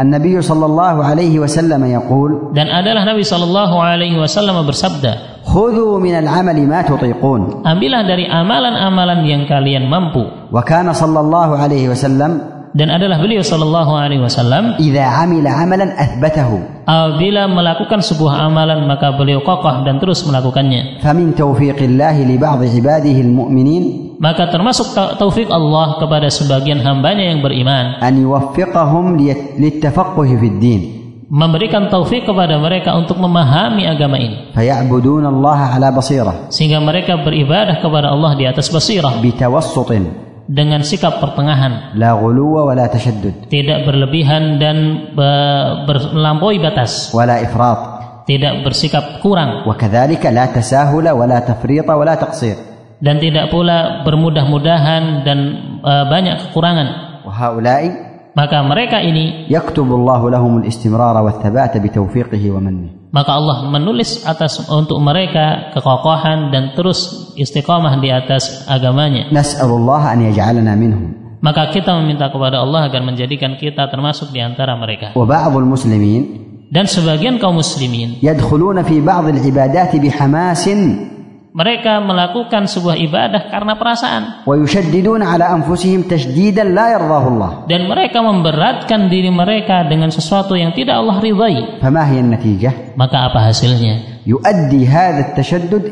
النبي 0.01 0.41
صلى 0.41 0.65
الله 0.65 0.95
عليه 1.05 1.35
وسلم 1.45 1.83
يقول 1.85 2.57
dan 2.57 2.73
adalah 2.73 3.05
Nabi 3.05 3.29
Shallallahu 3.29 3.77
Alaihi 3.77 4.17
Wasallam 4.17 4.65
bersabda 4.65 5.36
khudhu 5.48 5.96
minal 6.04 6.28
amali 6.28 6.68
ma 6.68 6.84
tutiqun. 6.84 7.64
Ambillah 7.64 8.04
dari 8.04 8.28
amalan-amalan 8.28 9.24
yang 9.24 9.48
kalian 9.48 9.88
mampu. 9.88 10.52
Wa 10.52 10.62
kana 10.68 10.92
sallallahu 10.92 11.56
alaihi 11.56 11.88
wasallam 11.88 12.58
dan 12.76 12.92
adalah 12.92 13.18
beliau 13.18 13.42
sallallahu 13.42 13.92
alaihi 13.96 14.22
wasallam 14.22 14.76
idza 14.78 15.02
amila 15.02 15.50
amalan 15.56 15.96
athbatahu. 15.96 16.86
apabila 16.86 17.50
melakukan 17.50 18.00
sebuah 18.06 18.48
amalan 18.48 18.86
maka 18.86 19.16
beliau 19.16 19.42
kokoh 19.42 19.82
dan 19.88 19.98
terus 19.98 20.22
melakukannya. 20.28 21.00
Famin 21.02 21.34
taufiqillah 21.34 22.16
li 22.22 22.36
ba'd 22.36 22.62
ibadihi 22.68 23.20
almu'minin. 23.24 23.84
Maka 24.18 24.50
termasuk 24.50 24.98
taufik 24.98 25.46
Allah 25.50 26.02
kepada 26.02 26.26
sebagian 26.30 26.82
hambanya 26.82 27.34
yang 27.34 27.46
beriman. 27.46 28.02
An 28.02 28.18
yuwaffiqahum 28.18 29.14
littafaqquhi 29.62 30.34
fid 30.42 30.58
din 30.58 30.82
memberikan 31.28 31.92
taufik 31.92 32.24
kepada 32.24 32.56
mereka 32.56 32.96
untuk 32.96 33.20
memahami 33.20 33.84
agama 33.84 34.16
ini. 34.16 34.56
Faya'budunallaha 34.56 35.76
ala 35.76 35.92
basirah. 35.92 36.48
Sehingga 36.52 36.80
mereka 36.80 37.20
beribadah 37.20 37.84
kepada 37.84 38.16
Allah 38.16 38.32
di 38.40 38.48
atas 38.48 38.72
basirah. 38.72 39.20
Bitawassutin. 39.20 40.26
Dengan 40.48 40.80
sikap 40.80 41.20
pertengahan. 41.20 42.00
La 42.00 42.16
wa 42.16 42.72
la 42.72 42.88
tashaddud. 42.88 43.52
Tidak 43.52 43.84
berlebihan 43.84 44.56
dan 44.56 45.12
melampaui 45.14 46.64
batas. 46.64 47.12
Wala 47.12 47.44
ifrat. 47.44 48.00
Tidak 48.24 48.64
bersikap 48.64 49.20
kurang. 49.20 49.68
Wa 49.68 49.76
la 50.32 50.46
tasahula 50.48 51.12
wa 51.12 51.28
la 51.28 51.44
tafrita 51.44 51.92
wa 51.92 52.04
la 52.08 52.16
taqsir. 52.16 52.56
Dan 52.98 53.20
tidak 53.20 53.52
pula 53.54 54.02
bermudah-mudahan 54.08 55.22
dan 55.22 55.40
uh, 55.84 56.08
banyak 56.10 56.50
kekurangan. 56.50 56.88
Wa 57.28 57.52
maka 58.38 58.62
mereka 58.62 59.02
ini 59.02 59.50
maka 63.08 63.32
Allah 63.34 63.58
menulis 63.74 64.22
atas 64.30 64.70
untuk 64.70 65.02
mereka 65.02 65.74
kekokohan 65.74 66.54
dan 66.54 66.78
terus 66.78 67.34
istiqamah 67.34 67.98
di 67.98 68.14
atas 68.14 68.70
agamanya. 68.70 69.32
Maka 71.38 71.70
kita 71.74 71.98
meminta 72.02 72.30
kepada 72.30 72.62
Allah 72.62 72.90
agar 72.90 73.02
menjadikan 73.02 73.58
kita 73.58 73.90
termasuk 73.90 74.30
di 74.30 74.42
antara 74.42 74.78
mereka. 74.78 75.18
Dan 76.68 76.84
sebagian 76.84 77.40
kaum 77.40 77.64
muslimin 77.64 78.20
yadkhuluna 78.20 78.84
fi 78.84 79.00
ba'd 79.00 79.32
al 79.34 79.40
ibadat 79.40 79.96
bihamasin 79.98 80.80
mereka 81.58 81.98
melakukan 81.98 82.70
sebuah 82.70 83.02
ibadah 83.02 83.50
karena 83.50 83.74
perasaan. 83.74 84.46
Dan 87.66 87.82
mereka 87.90 88.20
memberatkan 88.22 89.10
diri 89.10 89.34
mereka 89.34 89.82
dengan 89.90 90.14
sesuatu 90.14 90.54
yang 90.54 90.70
tidak 90.78 91.02
Allah 91.02 91.18
ridhai. 91.18 91.82
Maka 92.94 93.18
apa 93.34 93.40
hasilnya? 93.50 94.22
Yuaddi 94.30 94.86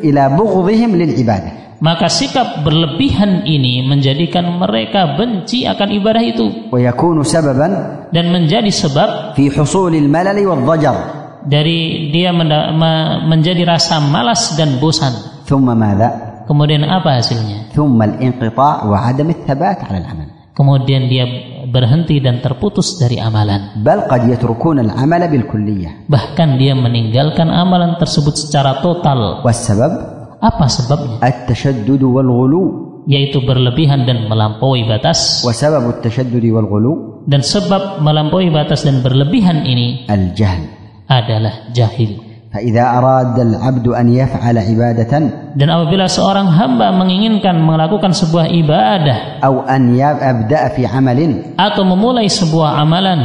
ila 0.05 0.23
lil 0.93 1.13
ibadah. 1.17 1.53
Maka 1.81 2.07
sikap 2.07 2.61
berlebihan 2.61 3.43
ini 3.49 3.83
menjadikan 3.89 4.45
mereka 4.61 5.17
benci 5.17 5.65
akan 5.65 5.89
ibadah 5.91 6.23
itu. 6.23 6.45
dan 8.13 8.25
menjadi 8.31 8.69
sebab 8.69 9.33
fi 9.33 9.49
husulil 9.49 10.07
malali 10.07 10.45
wal 10.45 10.61
dari 11.45 12.09
dia 12.09 12.33
menjadi 12.33 13.63
rasa 13.65 14.01
malas 14.01 14.57
dan 14.57 14.81
bosan. 14.81 15.34
ثم 15.46 15.66
ماذا؟ 15.66 16.30
kemudian 16.50 16.82
apa 16.82 17.22
hasilnya 17.22 17.70
ثم 17.70 17.98
الانقطاع 18.02 18.74
وعدم 18.90 19.28
الثبات 19.30 19.78
على 19.86 19.98
العمل 20.02 20.28
kemudian 20.58 21.06
dia 21.06 21.24
berhenti 21.70 22.18
dan 22.18 22.42
terputus 22.42 22.98
dari 22.98 23.22
amalan 23.22 23.78
بل 23.86 24.10
قد 24.10 24.26
يتركون 24.26 24.82
العمل 24.82 25.22
بالكلية 25.30 26.10
bahkan 26.10 26.58
dia 26.58 26.74
meninggalkan 26.74 27.46
amalan 27.46 27.94
tersebut 28.02 28.34
secara 28.34 28.82
total 28.82 29.46
والسبب 29.46 29.92
apa 30.42 30.66
sebabnya 30.66 31.22
التشدد 31.22 32.02
والغلو 32.02 32.62
yaitu 33.06 33.40
berlebihan 33.46 34.04
dan 34.04 34.26
melampaui 34.26 34.84
batas 34.90 35.46
وسبب 35.46 36.02
التشدد 36.02 36.42
والغلو 36.42 37.24
dan 37.30 37.46
sebab 37.46 38.02
melampaui 38.02 38.50
batas 38.50 38.82
dan 38.82 39.06
berlebihan 39.06 39.62
ini 39.62 40.10
الجهل 40.10 40.62
adalah 41.06 41.70
jahil 41.70 42.23
dan 45.55 45.67
apabila 45.71 46.05
seorang 46.07 46.47
hamba 46.51 46.91
menginginkan 46.95 47.59
melakukan 47.59 48.15
sebuah 48.15 48.47
ibadah 48.51 49.43
atau 51.55 51.83
memulai 51.83 52.27
sebuah 52.31 52.79
amalan 52.81 53.19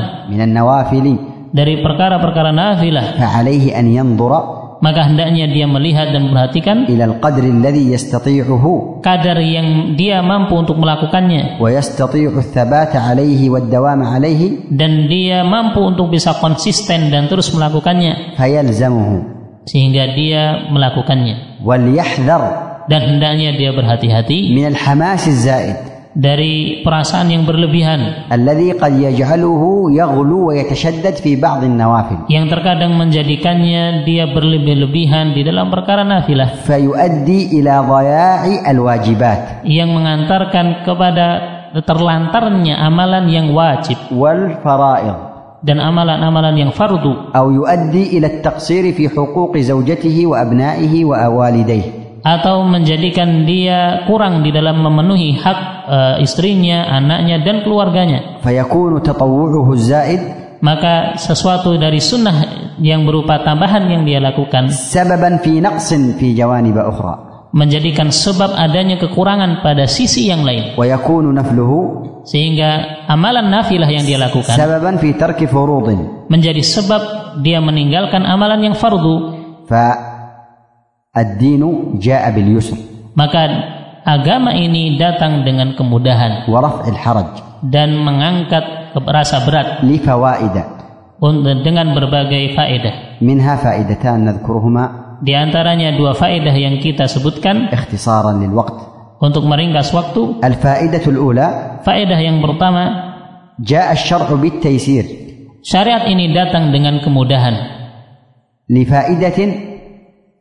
dari 1.50 1.82
perkara-perkara 1.82 2.50
nafilah 2.54 3.18
maka 4.80 5.06
hendaknya 5.06 5.44
dia 5.48 5.68
melihat 5.68 6.12
dan 6.12 6.32
perhatikan 6.32 6.88
ilal 6.88 7.20
qadri 7.20 7.52
alladhi 7.52 7.92
yastati'uhu. 7.92 9.04
kadar 9.04 9.36
yang 9.44 9.94
dia 9.94 10.24
mampu 10.24 10.56
untuk 10.56 10.80
melakukannya. 10.80 11.60
Wa 11.60 11.68
yastati'u 11.68 12.40
tsabata 12.40 13.00
'alaihi 13.00 13.52
wad 13.52 13.68
dawam 13.68 14.00
'alaihi 14.00 14.72
dan 14.72 15.06
dia 15.06 15.44
mampu 15.44 15.84
untuk 15.84 16.08
bisa 16.08 16.36
konsisten 16.40 17.12
dan 17.12 17.28
terus 17.28 17.52
melakukannya. 17.52 18.36
Fayalzamuhu. 18.40 19.38
Sehingga 19.68 20.16
dia 20.16 20.72
melakukannya. 20.72 21.60
Wal 21.60 21.92
yahdhar. 21.92 22.68
Dan 22.88 23.06
hendaknya 23.06 23.54
dia 23.54 23.70
berhati-hati. 23.70 24.50
Minal 24.50 24.74
hamasis 24.74 25.46
zaid 25.46 25.89
dari 26.14 26.82
perasaan 26.82 27.30
yang 27.30 27.46
berlebihan. 27.46 28.26
Yang 32.26 32.46
terkadang 32.50 32.92
menjadikannya 32.98 34.02
dia 34.06 34.24
berlebih-lebihan 34.30 35.34
di 35.34 35.42
dalam 35.46 35.70
perkara 35.70 36.02
nafilah. 36.02 36.66
Yang 39.62 39.90
mengantarkan 39.90 40.66
kepada 40.82 41.26
terlantarnya 41.86 42.82
amalan 42.82 43.30
yang 43.30 43.54
wajib. 43.54 43.98
Wal 44.10 44.58
fara'id. 44.58 45.30
Dan 45.60 45.76
amalan-amalan 45.76 46.56
yang 46.56 46.72
fardu. 46.72 47.36
Atau 47.36 47.52
yuaddi 47.52 48.16
atau 52.20 52.64
menjadikan 52.64 53.48
dia 53.48 54.04
kurang 54.04 54.44
di 54.44 54.52
dalam 54.52 54.80
memenuhi 54.80 55.40
hak 55.40 55.60
e, 55.88 55.98
istrinya, 56.24 56.88
anaknya 56.92 57.40
dan 57.40 57.64
keluarganya. 57.64 58.40
Zaid. 59.80 60.22
Maka 60.60 61.16
sesuatu 61.16 61.80
dari 61.80 62.04
sunnah 62.04 62.76
yang 62.76 63.08
berupa 63.08 63.40
tambahan 63.40 63.88
yang 63.88 64.04
dia 64.04 64.20
lakukan 64.20 64.68
sababan 64.68 65.40
fi 65.40 65.56
naqsin 65.56 66.20
fi 66.20 66.36
jawanib 66.36 66.76
ukhra. 66.76 67.48
menjadikan 67.56 68.12
sebab 68.12 68.54
adanya 68.54 69.00
kekurangan 69.00 69.64
pada 69.64 69.88
sisi 69.88 70.28
yang 70.28 70.44
lain. 70.44 70.76
Wa 70.76 70.84
yakunu 70.84 71.32
nafluhu. 71.32 71.78
Sehingga 72.20 73.00
amalan 73.08 73.48
nafilah 73.48 73.88
yang 73.88 74.04
dia 74.04 74.20
lakukan 74.20 74.52
sababan 74.52 75.00
fi 75.00 75.16
tarki 75.16 75.48
furudin. 75.48 76.28
menjadi 76.28 76.60
sebab 76.60 77.02
dia 77.40 77.64
meninggalkan 77.64 78.28
amalan 78.28 78.70
yang 78.70 78.76
fardu. 78.76 79.16
Fa 79.64 80.09
ad-dinu 81.10 81.98
ja'a 81.98 82.30
bil 82.30 82.58
yusr. 82.58 82.78
Maka 83.18 83.42
agama 84.06 84.54
ini 84.54 84.94
datang 84.94 85.42
dengan 85.42 85.74
kemudahan. 85.74 86.46
Waraf'il 86.46 86.98
haraj. 86.98 87.30
Dan 87.66 88.00
mengangkat 88.00 88.96
rasa 89.04 89.44
berat. 89.44 89.84
Li 89.84 90.00
fawaida. 90.00 90.80
Dengan 91.60 91.92
berbagai 91.92 92.56
faedah. 92.56 93.20
Minha 93.20 93.60
faedatan 93.60 94.24
nadhkuruhuma. 94.24 95.18
Di 95.20 95.36
antaranya 95.36 95.92
dua 95.92 96.16
faedah 96.16 96.56
yang 96.56 96.80
kita 96.80 97.04
sebutkan. 97.04 97.68
Ikhtisaran 97.68 98.40
lil 98.40 98.56
waqt. 98.56 98.88
Untuk 99.20 99.44
meringkas 99.44 99.92
waktu. 99.92 100.40
Al-faedatul 100.40 101.20
ula. 101.20 101.82
Faedah 101.84 102.16
yang 102.16 102.40
pertama. 102.40 103.12
Ja'a 103.60 103.92
syar'u 103.92 104.40
bit 104.40 104.64
taysir. 104.64 105.04
Syariat 105.60 106.08
ini 106.08 106.32
datang 106.32 106.72
dengan 106.72 107.04
kemudahan. 107.04 107.52
Li 108.72 108.88
faedatin 108.88 109.69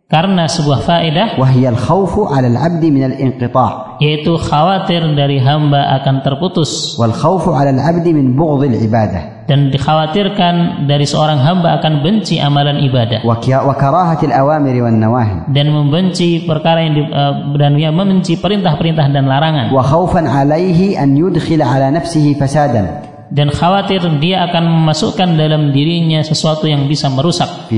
karena 0.10 0.50
sebuah 0.50 0.90
faedah 0.90 1.28
wahyal 1.38 1.78
khaufu 1.78 2.26
'alal 2.26 2.58
'abdi 2.58 2.90
minal 2.90 3.14
inqita' 3.14 4.02
yaitu 4.02 4.42
khawatir 4.42 5.06
dari 5.14 5.38
hamba 5.38 6.02
akan 6.02 6.26
terputus. 6.26 6.98
Wal 6.98 7.14
khaufu 7.14 7.54
'alal 7.54 7.78
'abdi 7.78 8.18
min 8.18 8.34
bughdil 8.34 8.74
ibadah. 8.74 9.46
Dan 9.46 9.70
dikhawatirkan 9.70 10.86
dari 10.90 11.06
seorang 11.06 11.42
hamba 11.42 11.78
akan 11.78 12.02
benci 12.02 12.42
amalan 12.42 12.82
ibadah. 12.86 13.22
Wa 13.22 13.38
karahatil 13.78 14.34
awamiri 14.34 14.82
wan 14.82 14.98
nawahi 14.98 15.50
dan 15.54 15.74
membenci 15.74 16.46
perkara 16.46 16.86
yang 16.86 16.94
di, 16.98 17.04
e, 17.06 17.24
dan 17.58 17.74
yang 17.78 17.94
membenci 17.94 18.38
perintah-perintah 18.38 19.10
dan 19.14 19.30
larangan. 19.30 19.70
Wa 19.70 19.86
khaufan 19.86 20.26
'alaihi 20.26 20.98
an 20.98 21.14
yudkhila 21.14 21.66
'ala 21.70 21.94
nafsihi 21.94 22.34
fasadan 22.34 23.09
dan 23.30 23.54
khawatir 23.54 24.02
dia 24.18 24.46
akan 24.50 24.64
memasukkan 24.82 25.38
dalam 25.38 25.70
dirinya 25.70 26.22
sesuatu 26.26 26.66
yang 26.66 26.90
bisa 26.90 27.10
merusak. 27.14 27.70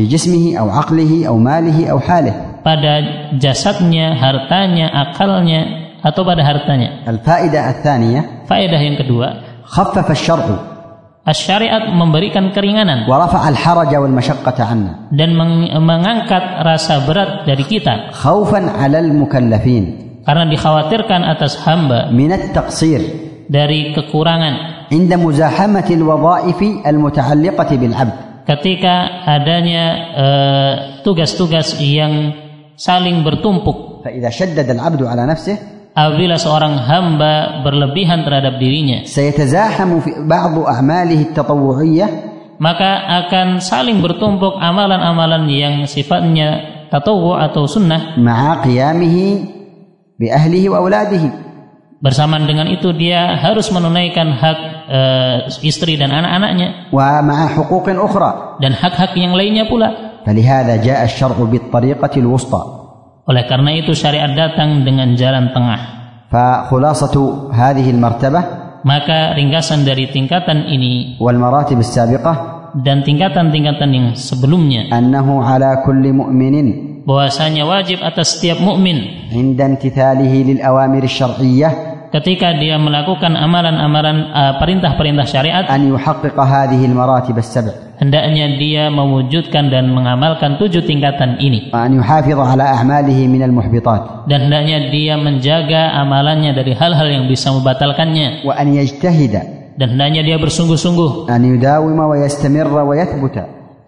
Pada 2.62 2.93
jasadnya 3.36 4.16
hartanya 4.16 4.88
akalnya 4.89 5.62
atau 6.02 6.22
pada 6.24 6.41
hartanya. 6.43 7.04
Faedah 8.47 8.82
yang 8.82 8.97
kedua 8.99 9.52
khaffafa 9.72 10.12
syar'u 10.18 10.56
Syariat 11.22 11.93
memberikan 11.93 12.49
keringanan 12.49 13.06
dan 15.14 15.30
mengangkat 15.78 16.43
rasa 16.66 17.06
berat 17.06 17.45
dari 17.45 17.62
kita. 17.62 18.10
Karena 20.26 20.45
dikhawatirkan 20.49 21.22
atas 21.22 21.62
hamba 21.62 22.10
dari 23.52 23.91
kekurangan. 23.91 24.88
Inda 24.95 25.20
muzahamatil 25.20 25.99
wadha'ifi 25.99 26.88
al-muta'alliqati 26.88 27.76
bil 27.76 27.91
'abd. 27.91 28.47
Ketika 28.47 29.28
adanya 29.28 29.86
e, 30.16 30.28
tugas-tugas 31.04 31.76
uh, 31.76 31.84
yang 31.84 32.14
saling 32.80 33.28
bertumpuk. 33.28 34.08
Fa'idha 34.08 34.32
shaddada 34.32 34.72
al-'abdu 34.72 35.04
'ala 35.06 35.28
nafsihi 35.28 35.84
apabila 35.91 36.39
seorang 36.39 36.80
hamba 36.88 37.64
berlebihan 37.68 38.24
terhadap 38.24 38.58
dirinya. 38.58 39.04
Sayatazahamu 39.04 39.99
fi 39.99 40.12
ba'd 40.24 40.56
a'malihi 40.56 41.36
at-tatawwu'iyyah 41.36 42.10
maka 42.62 43.26
akan 43.26 43.58
saling 43.58 43.99
bertumpuk 44.06 44.54
amalan-amalan 44.62 45.49
yang 45.49 45.76
sifatnya 45.89 46.62
tatawu 46.93 47.34
atau 47.34 47.66
sunnah 47.66 48.16
ma'a 48.22 48.62
qiyamihi 48.62 49.26
bi 50.22 50.30
ahlihi 50.30 50.70
wa 50.70 50.86
auladihi 50.86 51.51
bersamaan 52.02 52.49
dengan 52.49 52.68
itu 52.68 52.91
dia 52.97 53.38
harus 53.38 53.70
menunaikan 53.70 54.34
hak 54.34 54.60
e, 54.89 55.02
istri 55.64 55.95
dan 55.95 56.10
anak-anaknya. 56.10 56.89
Wa 56.89 57.22
ma'a 57.22 57.54
huquqin 57.56 58.02
ukhra. 58.02 58.58
Dan 58.58 58.74
hak-hak 58.74 59.14
yang 59.16 59.38
lainnya 59.38 59.70
pula. 59.70 60.20
Falihada 60.26 60.82
jaa 60.82 61.06
asy-syar'u 61.06 61.45
bit 61.47 61.70
tariqati 61.70 62.20
al-wusta 62.22 62.82
oleh 63.32 63.47
karena 63.47 63.72
itu 63.78 63.95
syariat 63.95 64.28
datang 64.34 64.82
dengan 64.84 65.16
jalan 65.16 65.56
tengah. 65.56 65.80
Fa 66.28 66.68
khulasatu 66.68 67.54
hadhihi 67.54 67.95
al-martabah 67.95 68.43
maka 68.82 69.38
ringkasan 69.38 69.86
dari 69.86 70.10
tingkatan 70.10 70.68
ini 70.68 71.16
wal 71.22 71.38
maratib 71.39 71.80
as-sabiqah 71.80 72.51
dan 72.80 73.03
tingkatan-tingkatan 73.03 73.89
yang 73.91 74.07
sebelumnya. 74.15 74.88
annahu 74.95 75.43
ala 75.43 75.84
kulli 75.84 76.15
mu'minin 76.15 77.03
bahwasanya 77.03 77.67
wajib 77.67 77.99
atas 77.99 78.39
setiap 78.39 78.61
mukmin. 78.63 79.28
indan 79.34 79.76
imtithalihi 79.76 80.55
lil 80.55 80.59
awamir 80.63 81.03
syar'iyyah 81.03 81.91
ketika 82.11 82.59
dia 82.59 82.76
melakukan 82.76 83.32
amalan-amalan 83.39 84.32
uh, 84.36 84.53
perintah-perintah 84.59 85.24
syariat 85.24 85.63
an 85.67 85.88
yuhaqqiqa 85.88 86.43
hadhihi 86.43 86.84
al 86.91 86.95
maratib 86.95 87.39
as-sab' 87.39 87.72
hendaknya 87.99 88.59
dia 88.59 88.91
mewujudkan 88.91 89.72
dan 89.72 89.91
mengamalkan 89.95 90.59
tujuh 90.59 90.84
tingkatan 90.84 91.39
ini. 91.39 91.72
an 91.72 91.95
yuhafidha 91.95 92.43
ala 92.43 92.76
a'malihi 92.80 93.32
min 93.32 93.41
al 93.47 93.55
muhbitat 93.55 94.28
dan 94.28 94.47
hendaknya 94.47 94.91
dia 94.91 95.15
menjaga 95.15 95.95
amalannya 96.03 96.51
dari 96.51 96.76
hal-hal 96.76 97.07
yang 97.07 97.26
bisa 97.32 97.51
membatalkannya. 97.55 98.43
wa 98.43 98.53
an 98.59 98.67
yajtahida 98.76 99.61
dan 99.78 99.95
hendaknya 99.95 100.22
dia 100.24 100.38
bersungguh-sungguh 100.41 101.32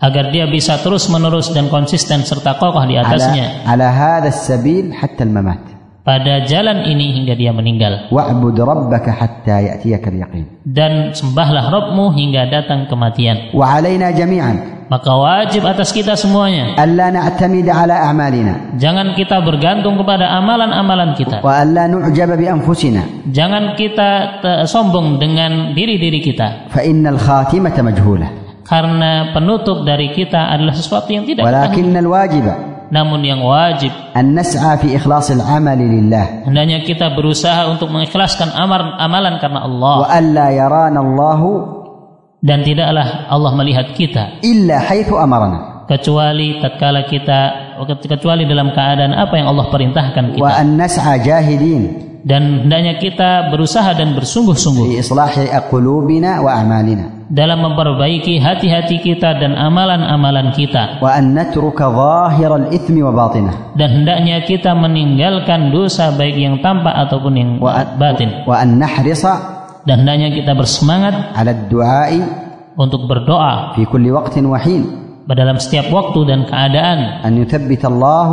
agar 0.03 0.25
dia 0.35 0.45
bisa 0.51 0.75
terus 0.83 1.07
menerus 1.07 1.47
dan 1.55 1.71
konsisten 1.71 2.27
serta 2.27 2.59
kokoh 2.59 2.83
di 2.83 2.99
atasnya. 2.99 3.63
ala, 3.63 3.87
ala 3.89 4.31
sabil 4.31 4.91
hatta 4.91 5.23
pada 6.03 6.43
jalan 6.43 6.83
ini 6.83 7.15
hingga 7.15 7.31
dia 7.31 7.55
meninggal. 7.55 8.11
Hatta 8.11 9.57
dan 10.67 11.15
sembahlah 11.15 11.71
Rabbmu 11.71 12.11
hingga 12.11 12.51
datang 12.51 12.91
kematian. 12.91 13.55
Wa 13.55 13.79
maka 14.93 15.09
wajib 15.09 15.65
atas 15.65 15.89
kita 15.89 16.13
semuanya. 16.13 16.77
Jangan 18.77 19.17
kita 19.17 19.41
bergantung 19.41 19.97
kepada 19.97 20.29
amalan-amalan 20.37 21.17
kita. 21.17 21.41
Jangan 23.33 23.63
kita 23.73 24.09
sombong 24.69 25.17
dengan 25.17 25.73
diri-diri 25.73 26.21
kita. 26.21 26.69
Karena 28.63 29.11
penutup 29.33 29.81
dari 29.81 30.13
kita 30.13 30.41
adalah 30.53 30.77
sesuatu 30.77 31.09
yang 31.09 31.25
tidak 31.25 31.41
walakinnal 31.41 32.07
namun 32.93 33.25
yang 33.25 33.41
wajib. 33.41 33.89
An 34.13 34.37
hendaknya 36.45 36.85
kita 36.85 37.17
berusaha 37.17 37.65
untuk 37.73 37.89
mengikhlaskan 37.89 38.53
amal 38.53 38.93
amalan 39.01 39.41
karena 39.41 39.65
Allah. 39.65 39.95
Wa 40.05 40.09
alla 40.13 40.45
Allahu 40.93 41.82
dan 42.43 42.59
tidaklah 42.67 43.31
Allah 43.31 43.51
melihat 43.55 43.95
kita 43.95 44.43
illa 44.43 44.83
haitsu 44.83 45.15
amarna 45.15 45.73
kecuali 45.87 46.59
tatkala 46.59 47.07
kita 47.07 47.39
kecuali 48.07 48.47
dalam 48.47 48.71
keadaan 48.71 49.13
apa 49.15 49.33
yang 49.35 49.47
Allah 49.51 49.67
perintahkan 49.67 50.37
kita. 50.37 50.43
Wa 50.43 50.63
an 50.63 50.79
nas'a 50.79 51.19
jahidin 51.19 52.13
dan 52.23 52.63
hendaknya 52.63 53.03
kita 53.03 53.51
berusaha 53.51 53.91
dan 53.99 54.15
bersungguh-sungguh 54.15 54.95
wa 56.39 56.51
amalina. 56.55 57.27
dalam 57.27 57.59
memperbaiki 57.65 58.39
hati-hati 58.39 59.03
kita 59.03 59.43
dan 59.43 59.59
amalan-amalan 59.59 60.55
kita. 60.55 61.03
Wa 61.03 61.19
an 61.19 61.35
natruka 61.35 61.91
zahiral 61.91 62.71
ithmi 62.71 63.03
wa 63.03 63.11
batina 63.11 63.75
dan 63.75 64.01
hendaknya 64.01 64.47
kita 64.47 64.71
meninggalkan 64.71 65.75
dosa 65.75 66.15
baik 66.15 66.39
yang 66.39 66.63
tampak 66.63 66.95
ataupun 66.95 67.33
yang 67.35 67.49
wa, 67.59 67.83
batin. 67.99 68.47
wa 68.47 68.55
an 68.55 68.79
nahrisa 68.79 69.52
dan 69.83 70.03
hendaknya 70.03 70.31
kita 70.31 70.55
bersemangat 70.55 71.35
ala 71.35 71.51
du'ai 71.67 72.19
untuk 72.79 73.05
berdoa 73.05 73.75
fi 73.75 73.83
kulli 73.83 74.09
waqtin 74.09 74.47
wa 74.47 74.59
hin. 74.59 74.83
dalam 75.27 75.59
setiap 75.59 75.91
waktu 75.91 76.19
dan 76.27 76.47
keadaan. 76.47 77.23
An 77.23 77.33
yuthabbit 77.35 77.83
Allah 77.83 78.31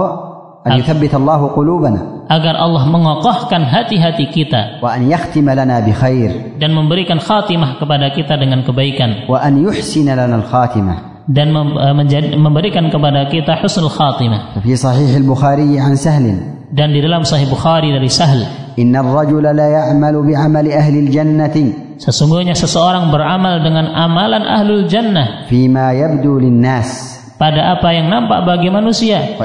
an 0.66 0.78
yuthabbit 0.78 1.12
Allah 1.14 1.40
qulubana. 1.50 2.00
Agar 2.30 2.54
Allah 2.54 2.86
mengokohkan 2.86 3.66
hati-hati 3.66 4.30
kita. 4.30 4.78
Wa 4.78 4.94
an 4.94 5.10
yakhtima 5.10 5.58
lana 5.58 5.82
bi 5.82 5.90
khair. 5.90 6.58
Dan 6.62 6.70
memberikan 6.74 7.18
khatimah 7.18 7.82
kepada 7.82 8.14
kita 8.14 8.38
dengan 8.38 8.62
kebaikan. 8.62 9.26
Wa 9.26 9.42
an 9.42 9.58
yuhsina 9.58 10.14
lana 10.14 10.38
al 10.38 10.46
khatimah 10.46 11.10
dan 11.30 11.54
eh, 11.54 12.34
memberikan 12.34 12.90
kepada 12.90 13.30
kita 13.30 13.62
husnul 13.62 13.90
khatimah. 13.90 14.58
Fi 14.58 14.74
sahih 14.74 15.14
al-Bukhari 15.14 15.78
an 15.78 15.94
Sahl 15.94 16.26
dan 16.70 16.94
di 16.94 17.02
dalam 17.02 17.26
sahih 17.26 17.50
Bukhari 17.50 17.90
dari 17.90 18.10
Sahl. 18.10 18.59
إن 18.80 18.96
الرجل 18.96 19.44
لا 19.44 19.68
يعمل 19.68 20.14
بعمل 20.24 20.66
أهل 20.72 20.94
الجنة 21.04 21.56
sesungguhnya 22.00 22.56
seseorang 22.56 23.12
beramal 23.12 23.60
dengan 23.60 23.92
amalan 23.92 24.40
ahlul 24.40 24.88
jannah 24.88 25.44
فيما 25.52 25.92
يبدو 25.92 26.40
للناس 26.40 27.19
pada 27.40 27.72
apa 27.72 27.88
yang 27.96 28.12
nampak 28.12 28.44
bagi 28.44 28.68
manusia. 28.68 29.40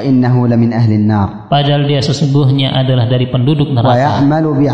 Padahal 1.48 1.82
dia 1.88 2.04
sesungguhnya 2.04 2.76
adalah 2.76 3.08
dari 3.08 3.32
penduduk 3.32 3.72
neraka. 3.72 3.96
Wa 3.96 4.20
ya'malu 4.20 4.50
bi. 4.60 4.68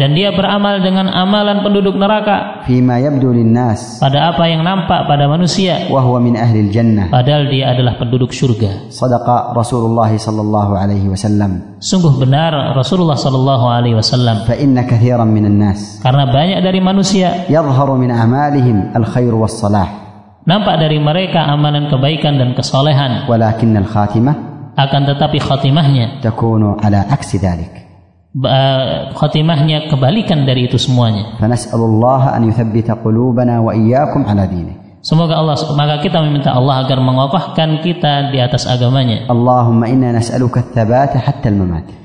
Dan 0.00 0.10
dia 0.16 0.32
beramal 0.32 0.80
dengan 0.80 1.12
amalan 1.12 1.60
penduduk 1.60 1.92
neraka. 2.00 2.64
Pada 4.00 4.18
apa 4.32 4.44
yang 4.48 4.64
nampak 4.64 5.04
pada 5.04 5.28
manusia. 5.28 5.84
Jannah. 6.72 7.12
Padahal 7.12 7.52
dia 7.52 7.76
adalah 7.76 8.00
penduduk 8.00 8.32
surga. 8.32 8.88
Rasulullah 9.52 10.08
sallallahu 10.08 10.72
alaihi 10.72 11.12
wasallam. 11.12 11.76
Sungguh 11.76 12.16
benar 12.16 12.72
Rasulullah 12.72 13.20
sallallahu 13.20 13.68
alaihi 13.68 14.00
wasallam. 14.00 14.48
Karena 16.00 16.24
banyak 16.24 16.58
dari 16.64 16.80
manusia 16.80 17.44
yadhharu 17.52 18.00
min 18.00 18.08
amalihim 18.08 18.96
al 18.96 19.04
khair 19.04 19.36
was 19.36 19.60
salah 19.60 20.11
nampak 20.48 20.78
dari 20.80 20.98
mereka 20.98 21.46
amalan 21.46 21.86
kebaikan 21.90 22.38
dan 22.38 22.54
kesolehan 22.54 23.26
walakinnal 23.30 23.86
khatimah 23.86 24.36
akan 24.74 25.02
tetapi 25.04 25.38
khatimahnya 25.38 26.24
takunu 26.24 26.80
ala 26.80 27.04
aksi 27.12 27.36
dalik. 27.36 27.72
khatimahnya 29.12 29.92
kebalikan 29.92 30.48
dari 30.48 30.64
itu 30.64 30.80
semuanya 30.80 31.36
fanas'alullah 31.36 32.32
an 32.32 32.48
yuthabbita 32.48 32.96
qulubana 33.04 33.60
wa 33.60 33.76
iyyakum 33.76 34.24
ala 34.24 34.48
dinik. 34.48 34.80
Semoga 35.02 35.34
Allah 35.34 35.58
maka 35.74 35.98
kita 35.98 36.22
meminta 36.22 36.54
Allah 36.54 36.86
agar 36.86 37.02
mengokohkan 37.02 37.82
kita 37.82 38.30
di 38.30 38.38
atas 38.38 38.70
agamanya. 38.70 39.26
Allahumma 39.26 39.90
inna 39.90 40.14
nas'aluka 40.14 40.62
ats-tsabata 40.62 41.18
hatta 41.18 41.50
al-mamat. 41.50 42.01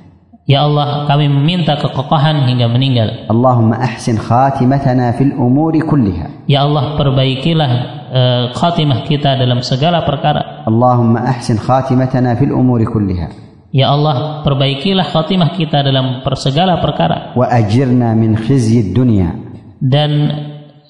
Ya 0.47 0.63
Allah, 0.63 1.03
kami 1.11 1.27
meminta 1.27 1.75
kekokohan 1.75 2.47
hingga 2.47 2.71
meninggal. 2.71 3.27
Allahumma 3.27 3.83
ahsin 3.83 4.15
khatimatana 4.15 5.11
fil 5.19 5.35
umuri 5.35 5.83
kulliha. 5.83 6.47
Ya 6.47 6.63
Allah, 6.63 6.95
perbaikilah 6.95 7.71
uh, 8.07 8.43
khatimah 8.55 9.03
kita 9.11 9.35
dalam 9.35 9.59
segala 9.59 10.07
perkara. 10.07 10.63
Allahumma 10.63 11.27
ahsin 11.35 11.59
khatimatana 11.59 12.39
fil 12.39 12.55
umuri 12.55 12.87
kulliha. 12.87 13.27
Ya 13.75 13.91
Allah, 13.91 14.47
perbaikilah 14.47 15.11
khatimah 15.11 15.51
kita 15.51 15.83
dalam 15.83 16.23
persegala 16.23 16.79
perkara. 16.79 17.35
Wa 17.35 17.51
ajirna 17.51 18.15
min 18.15 18.39
khizyid 18.39 18.95
dunya. 18.95 19.35
Dan 19.83 20.31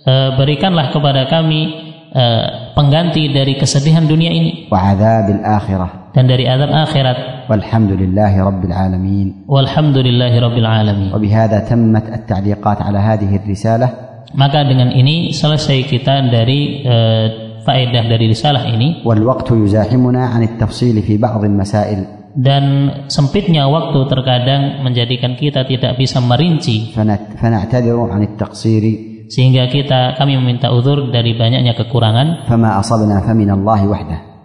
uh, 0.06 0.38
berikanlah 0.38 0.94
kepada 0.94 1.26
kami 1.34 1.74
uh, 2.14 2.78
pengganti 2.78 3.34
dari 3.34 3.58
kesedihan 3.58 4.06
dunia 4.06 4.30
ini. 4.30 4.70
Wa 4.70 4.94
adzabil 4.94 5.42
akhirah 5.42 6.07
dan 6.17 6.25
dari 6.27 6.45
azab 6.45 6.71
akhirat 6.71 7.19
والحمد 7.51 7.93
لله 7.99 8.33
رب 8.39 8.63
العالمين 8.65 9.27
walhamdulillahi 9.51 10.37
rabbil 10.39 10.67
alamin 10.67 11.09
وبهذا 11.15 11.59
تمت 11.69 12.07
التعليقات 12.09 12.79
على 12.83 12.99
هذه 12.99 13.31
الرسالة 13.43 13.89
maka 14.33 14.65
dengan 14.65 14.89
ini 14.89 15.35
selesai 15.35 15.85
kita 15.85 16.31
dari 16.31 16.81
eh, 16.81 17.27
faedah 17.63 18.05
dari 18.09 18.27
risalah 18.27 18.65
ini 18.65 19.03
والوقت 19.05 19.49
يزاحمنا 19.53 20.23
عن 20.27 20.43
التفصيل 20.43 20.97
في 21.03 21.15
بعض 21.19 21.45
المسائل 21.45 22.01
dan 22.33 22.65
sempitnya 23.13 23.69
waktu 23.69 24.09
terkadang 24.09 24.81
menjadikan 24.81 25.37
kita 25.37 25.69
tidak 25.69 26.01
bisa 26.01 26.17
merinci 26.17 26.97
فنت- 26.97 27.37
فنعتذر 27.37 27.99
عن 28.09 28.23
التقصير 28.23 28.85
sehingga 29.29 29.69
kita 29.69 30.17
kami 30.17 30.37
meminta 30.37 30.73
uzur 30.73 31.09
dari 31.09 31.37
banyaknya 31.37 31.73
kekurangan 31.73 32.49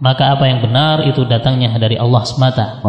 maka 0.03 0.35
apa 0.35 0.43
yang 0.51 0.59
benar 0.59 1.07
itu 1.07 1.23
datangnya 1.23 1.79
dari 1.79 1.95
Allah 1.95 2.27
semata. 2.27 2.83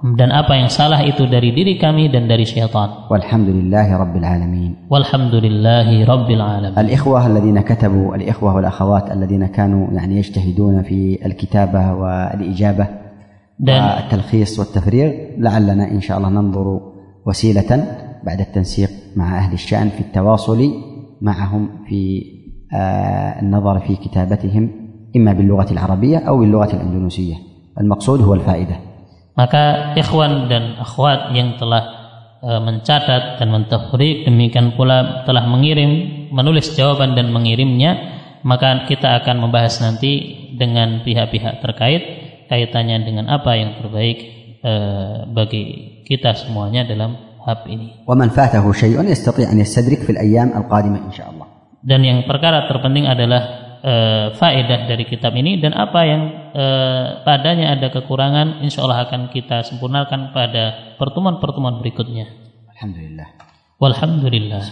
Dan 0.00 0.32
apa 0.32 0.56
yang 0.56 0.70
salah 0.72 1.04
itu 1.04 1.28
dari 1.28 1.52
diri 1.52 1.76
kami 1.76 2.08
dan 2.08 2.30
dari 2.30 2.46
syaitan. 2.46 3.10
والحمد 3.10 3.48
لله 3.50 3.88
رب 3.96 4.14
العالمين 4.16 4.86
walhamdulillahi 4.88 6.06
rabbil 6.06 6.40
alamin. 6.40 6.78
الإخوة 6.78 7.26
الذين 7.26 7.60
كتبوا 7.60 8.16
الإخوة 8.16 8.54
والأخوات 8.54 9.12
الذين 9.12 9.46
كانوا 9.46 9.92
يعني 9.92 10.18
يجتهدون 10.18 10.82
في 10.82 11.18
الكتابة 11.26 11.92
والإجابة 11.92 12.86
dan 13.60 13.82
والتلخيص 13.82 14.58
والتفريغ 14.58 15.12
لعلنا 15.38 15.90
إن 15.90 16.00
شاء 16.00 16.18
الله 16.18 16.28
ننظر 16.28 16.80
وسيلة 17.26 17.70
بعد 18.24 18.40
التنسيق 18.40 18.90
مع 19.16 19.38
أهل 19.38 19.52
الشأن 19.52 19.88
في 19.88 20.00
التواصل 20.00 20.60
معهم 21.20 21.68
في 21.88 22.22
النظر 23.41 23.79
في 23.79 23.95
كتابتهم 23.95 24.71
إما 25.15 25.33
باللغة 25.33 25.71
العربية 25.71 26.17
أو 26.17 26.39
باللغة 26.39 26.73
الأندونيسية 26.75 27.35
المقصود 27.79 28.21
هو 28.21 28.33
الفائدة 28.33 28.75
maka 29.35 29.91
ikhwan 29.99 30.47
dan 30.47 30.79
akhwat 30.79 31.35
yang 31.35 31.59
telah 31.59 31.83
eh, 32.39 32.61
mencatat 32.63 33.35
dan 33.35 33.47
mentafrik 33.51 34.23
demikian 34.23 34.79
pula 34.79 35.27
telah 35.27 35.43
mengirim 35.43 35.91
menulis 36.31 36.71
jawaban 36.71 37.19
dan 37.19 37.35
mengirimnya 37.35 38.15
maka 38.47 38.87
kita 38.87 39.19
akan 39.19 39.43
membahas 39.43 39.83
nanti 39.83 40.39
dengan 40.55 41.03
pihak-pihak 41.03 41.59
terkait 41.59 42.03
kaitannya 42.47 43.03
dengan 43.03 43.27
apa 43.27 43.59
yang 43.59 43.75
terbaik 43.75 44.17
eh, 44.63 45.27
bagi 45.27 45.63
kita 46.07 46.31
semuanya 46.31 46.87
dalam 46.87 47.35
bab 47.45 47.67
ini. 47.67 48.07
ومن 48.07 48.29
فاته 48.29 48.63
شيء 48.73 49.01
يستطيع 49.03 49.51
أن 49.51 49.59
يستدرك 49.59 49.99
في 50.07 50.11
الأيام 50.11 50.49
القادمة 50.57 50.97
إن 51.05 51.11
شاء 51.11 51.29
الله 51.29 51.48
dan 51.80 52.00
yang 52.04 52.28
perkara 52.28 52.68
terpenting 52.68 53.08
adalah 53.08 53.42
e, 53.80 53.94
faedah 54.36 54.86
dari 54.88 55.04
kitab 55.08 55.32
ini 55.32 55.56
dan 55.60 55.72
apa 55.72 56.00
yang 56.04 56.22
e, 56.52 56.64
padanya 57.24 57.76
ada 57.76 57.88
kekurangan 57.88 58.60
insya 58.60 58.84
Allah 58.84 59.08
akan 59.08 59.32
kita 59.32 59.64
sempurnakan 59.64 60.36
pada 60.36 60.96
pertemuan-pertemuan 61.00 61.80
berikutnya. 61.80 62.28
Alhamdulillah. 62.76 63.28
Walhamdulillah. 63.80 64.64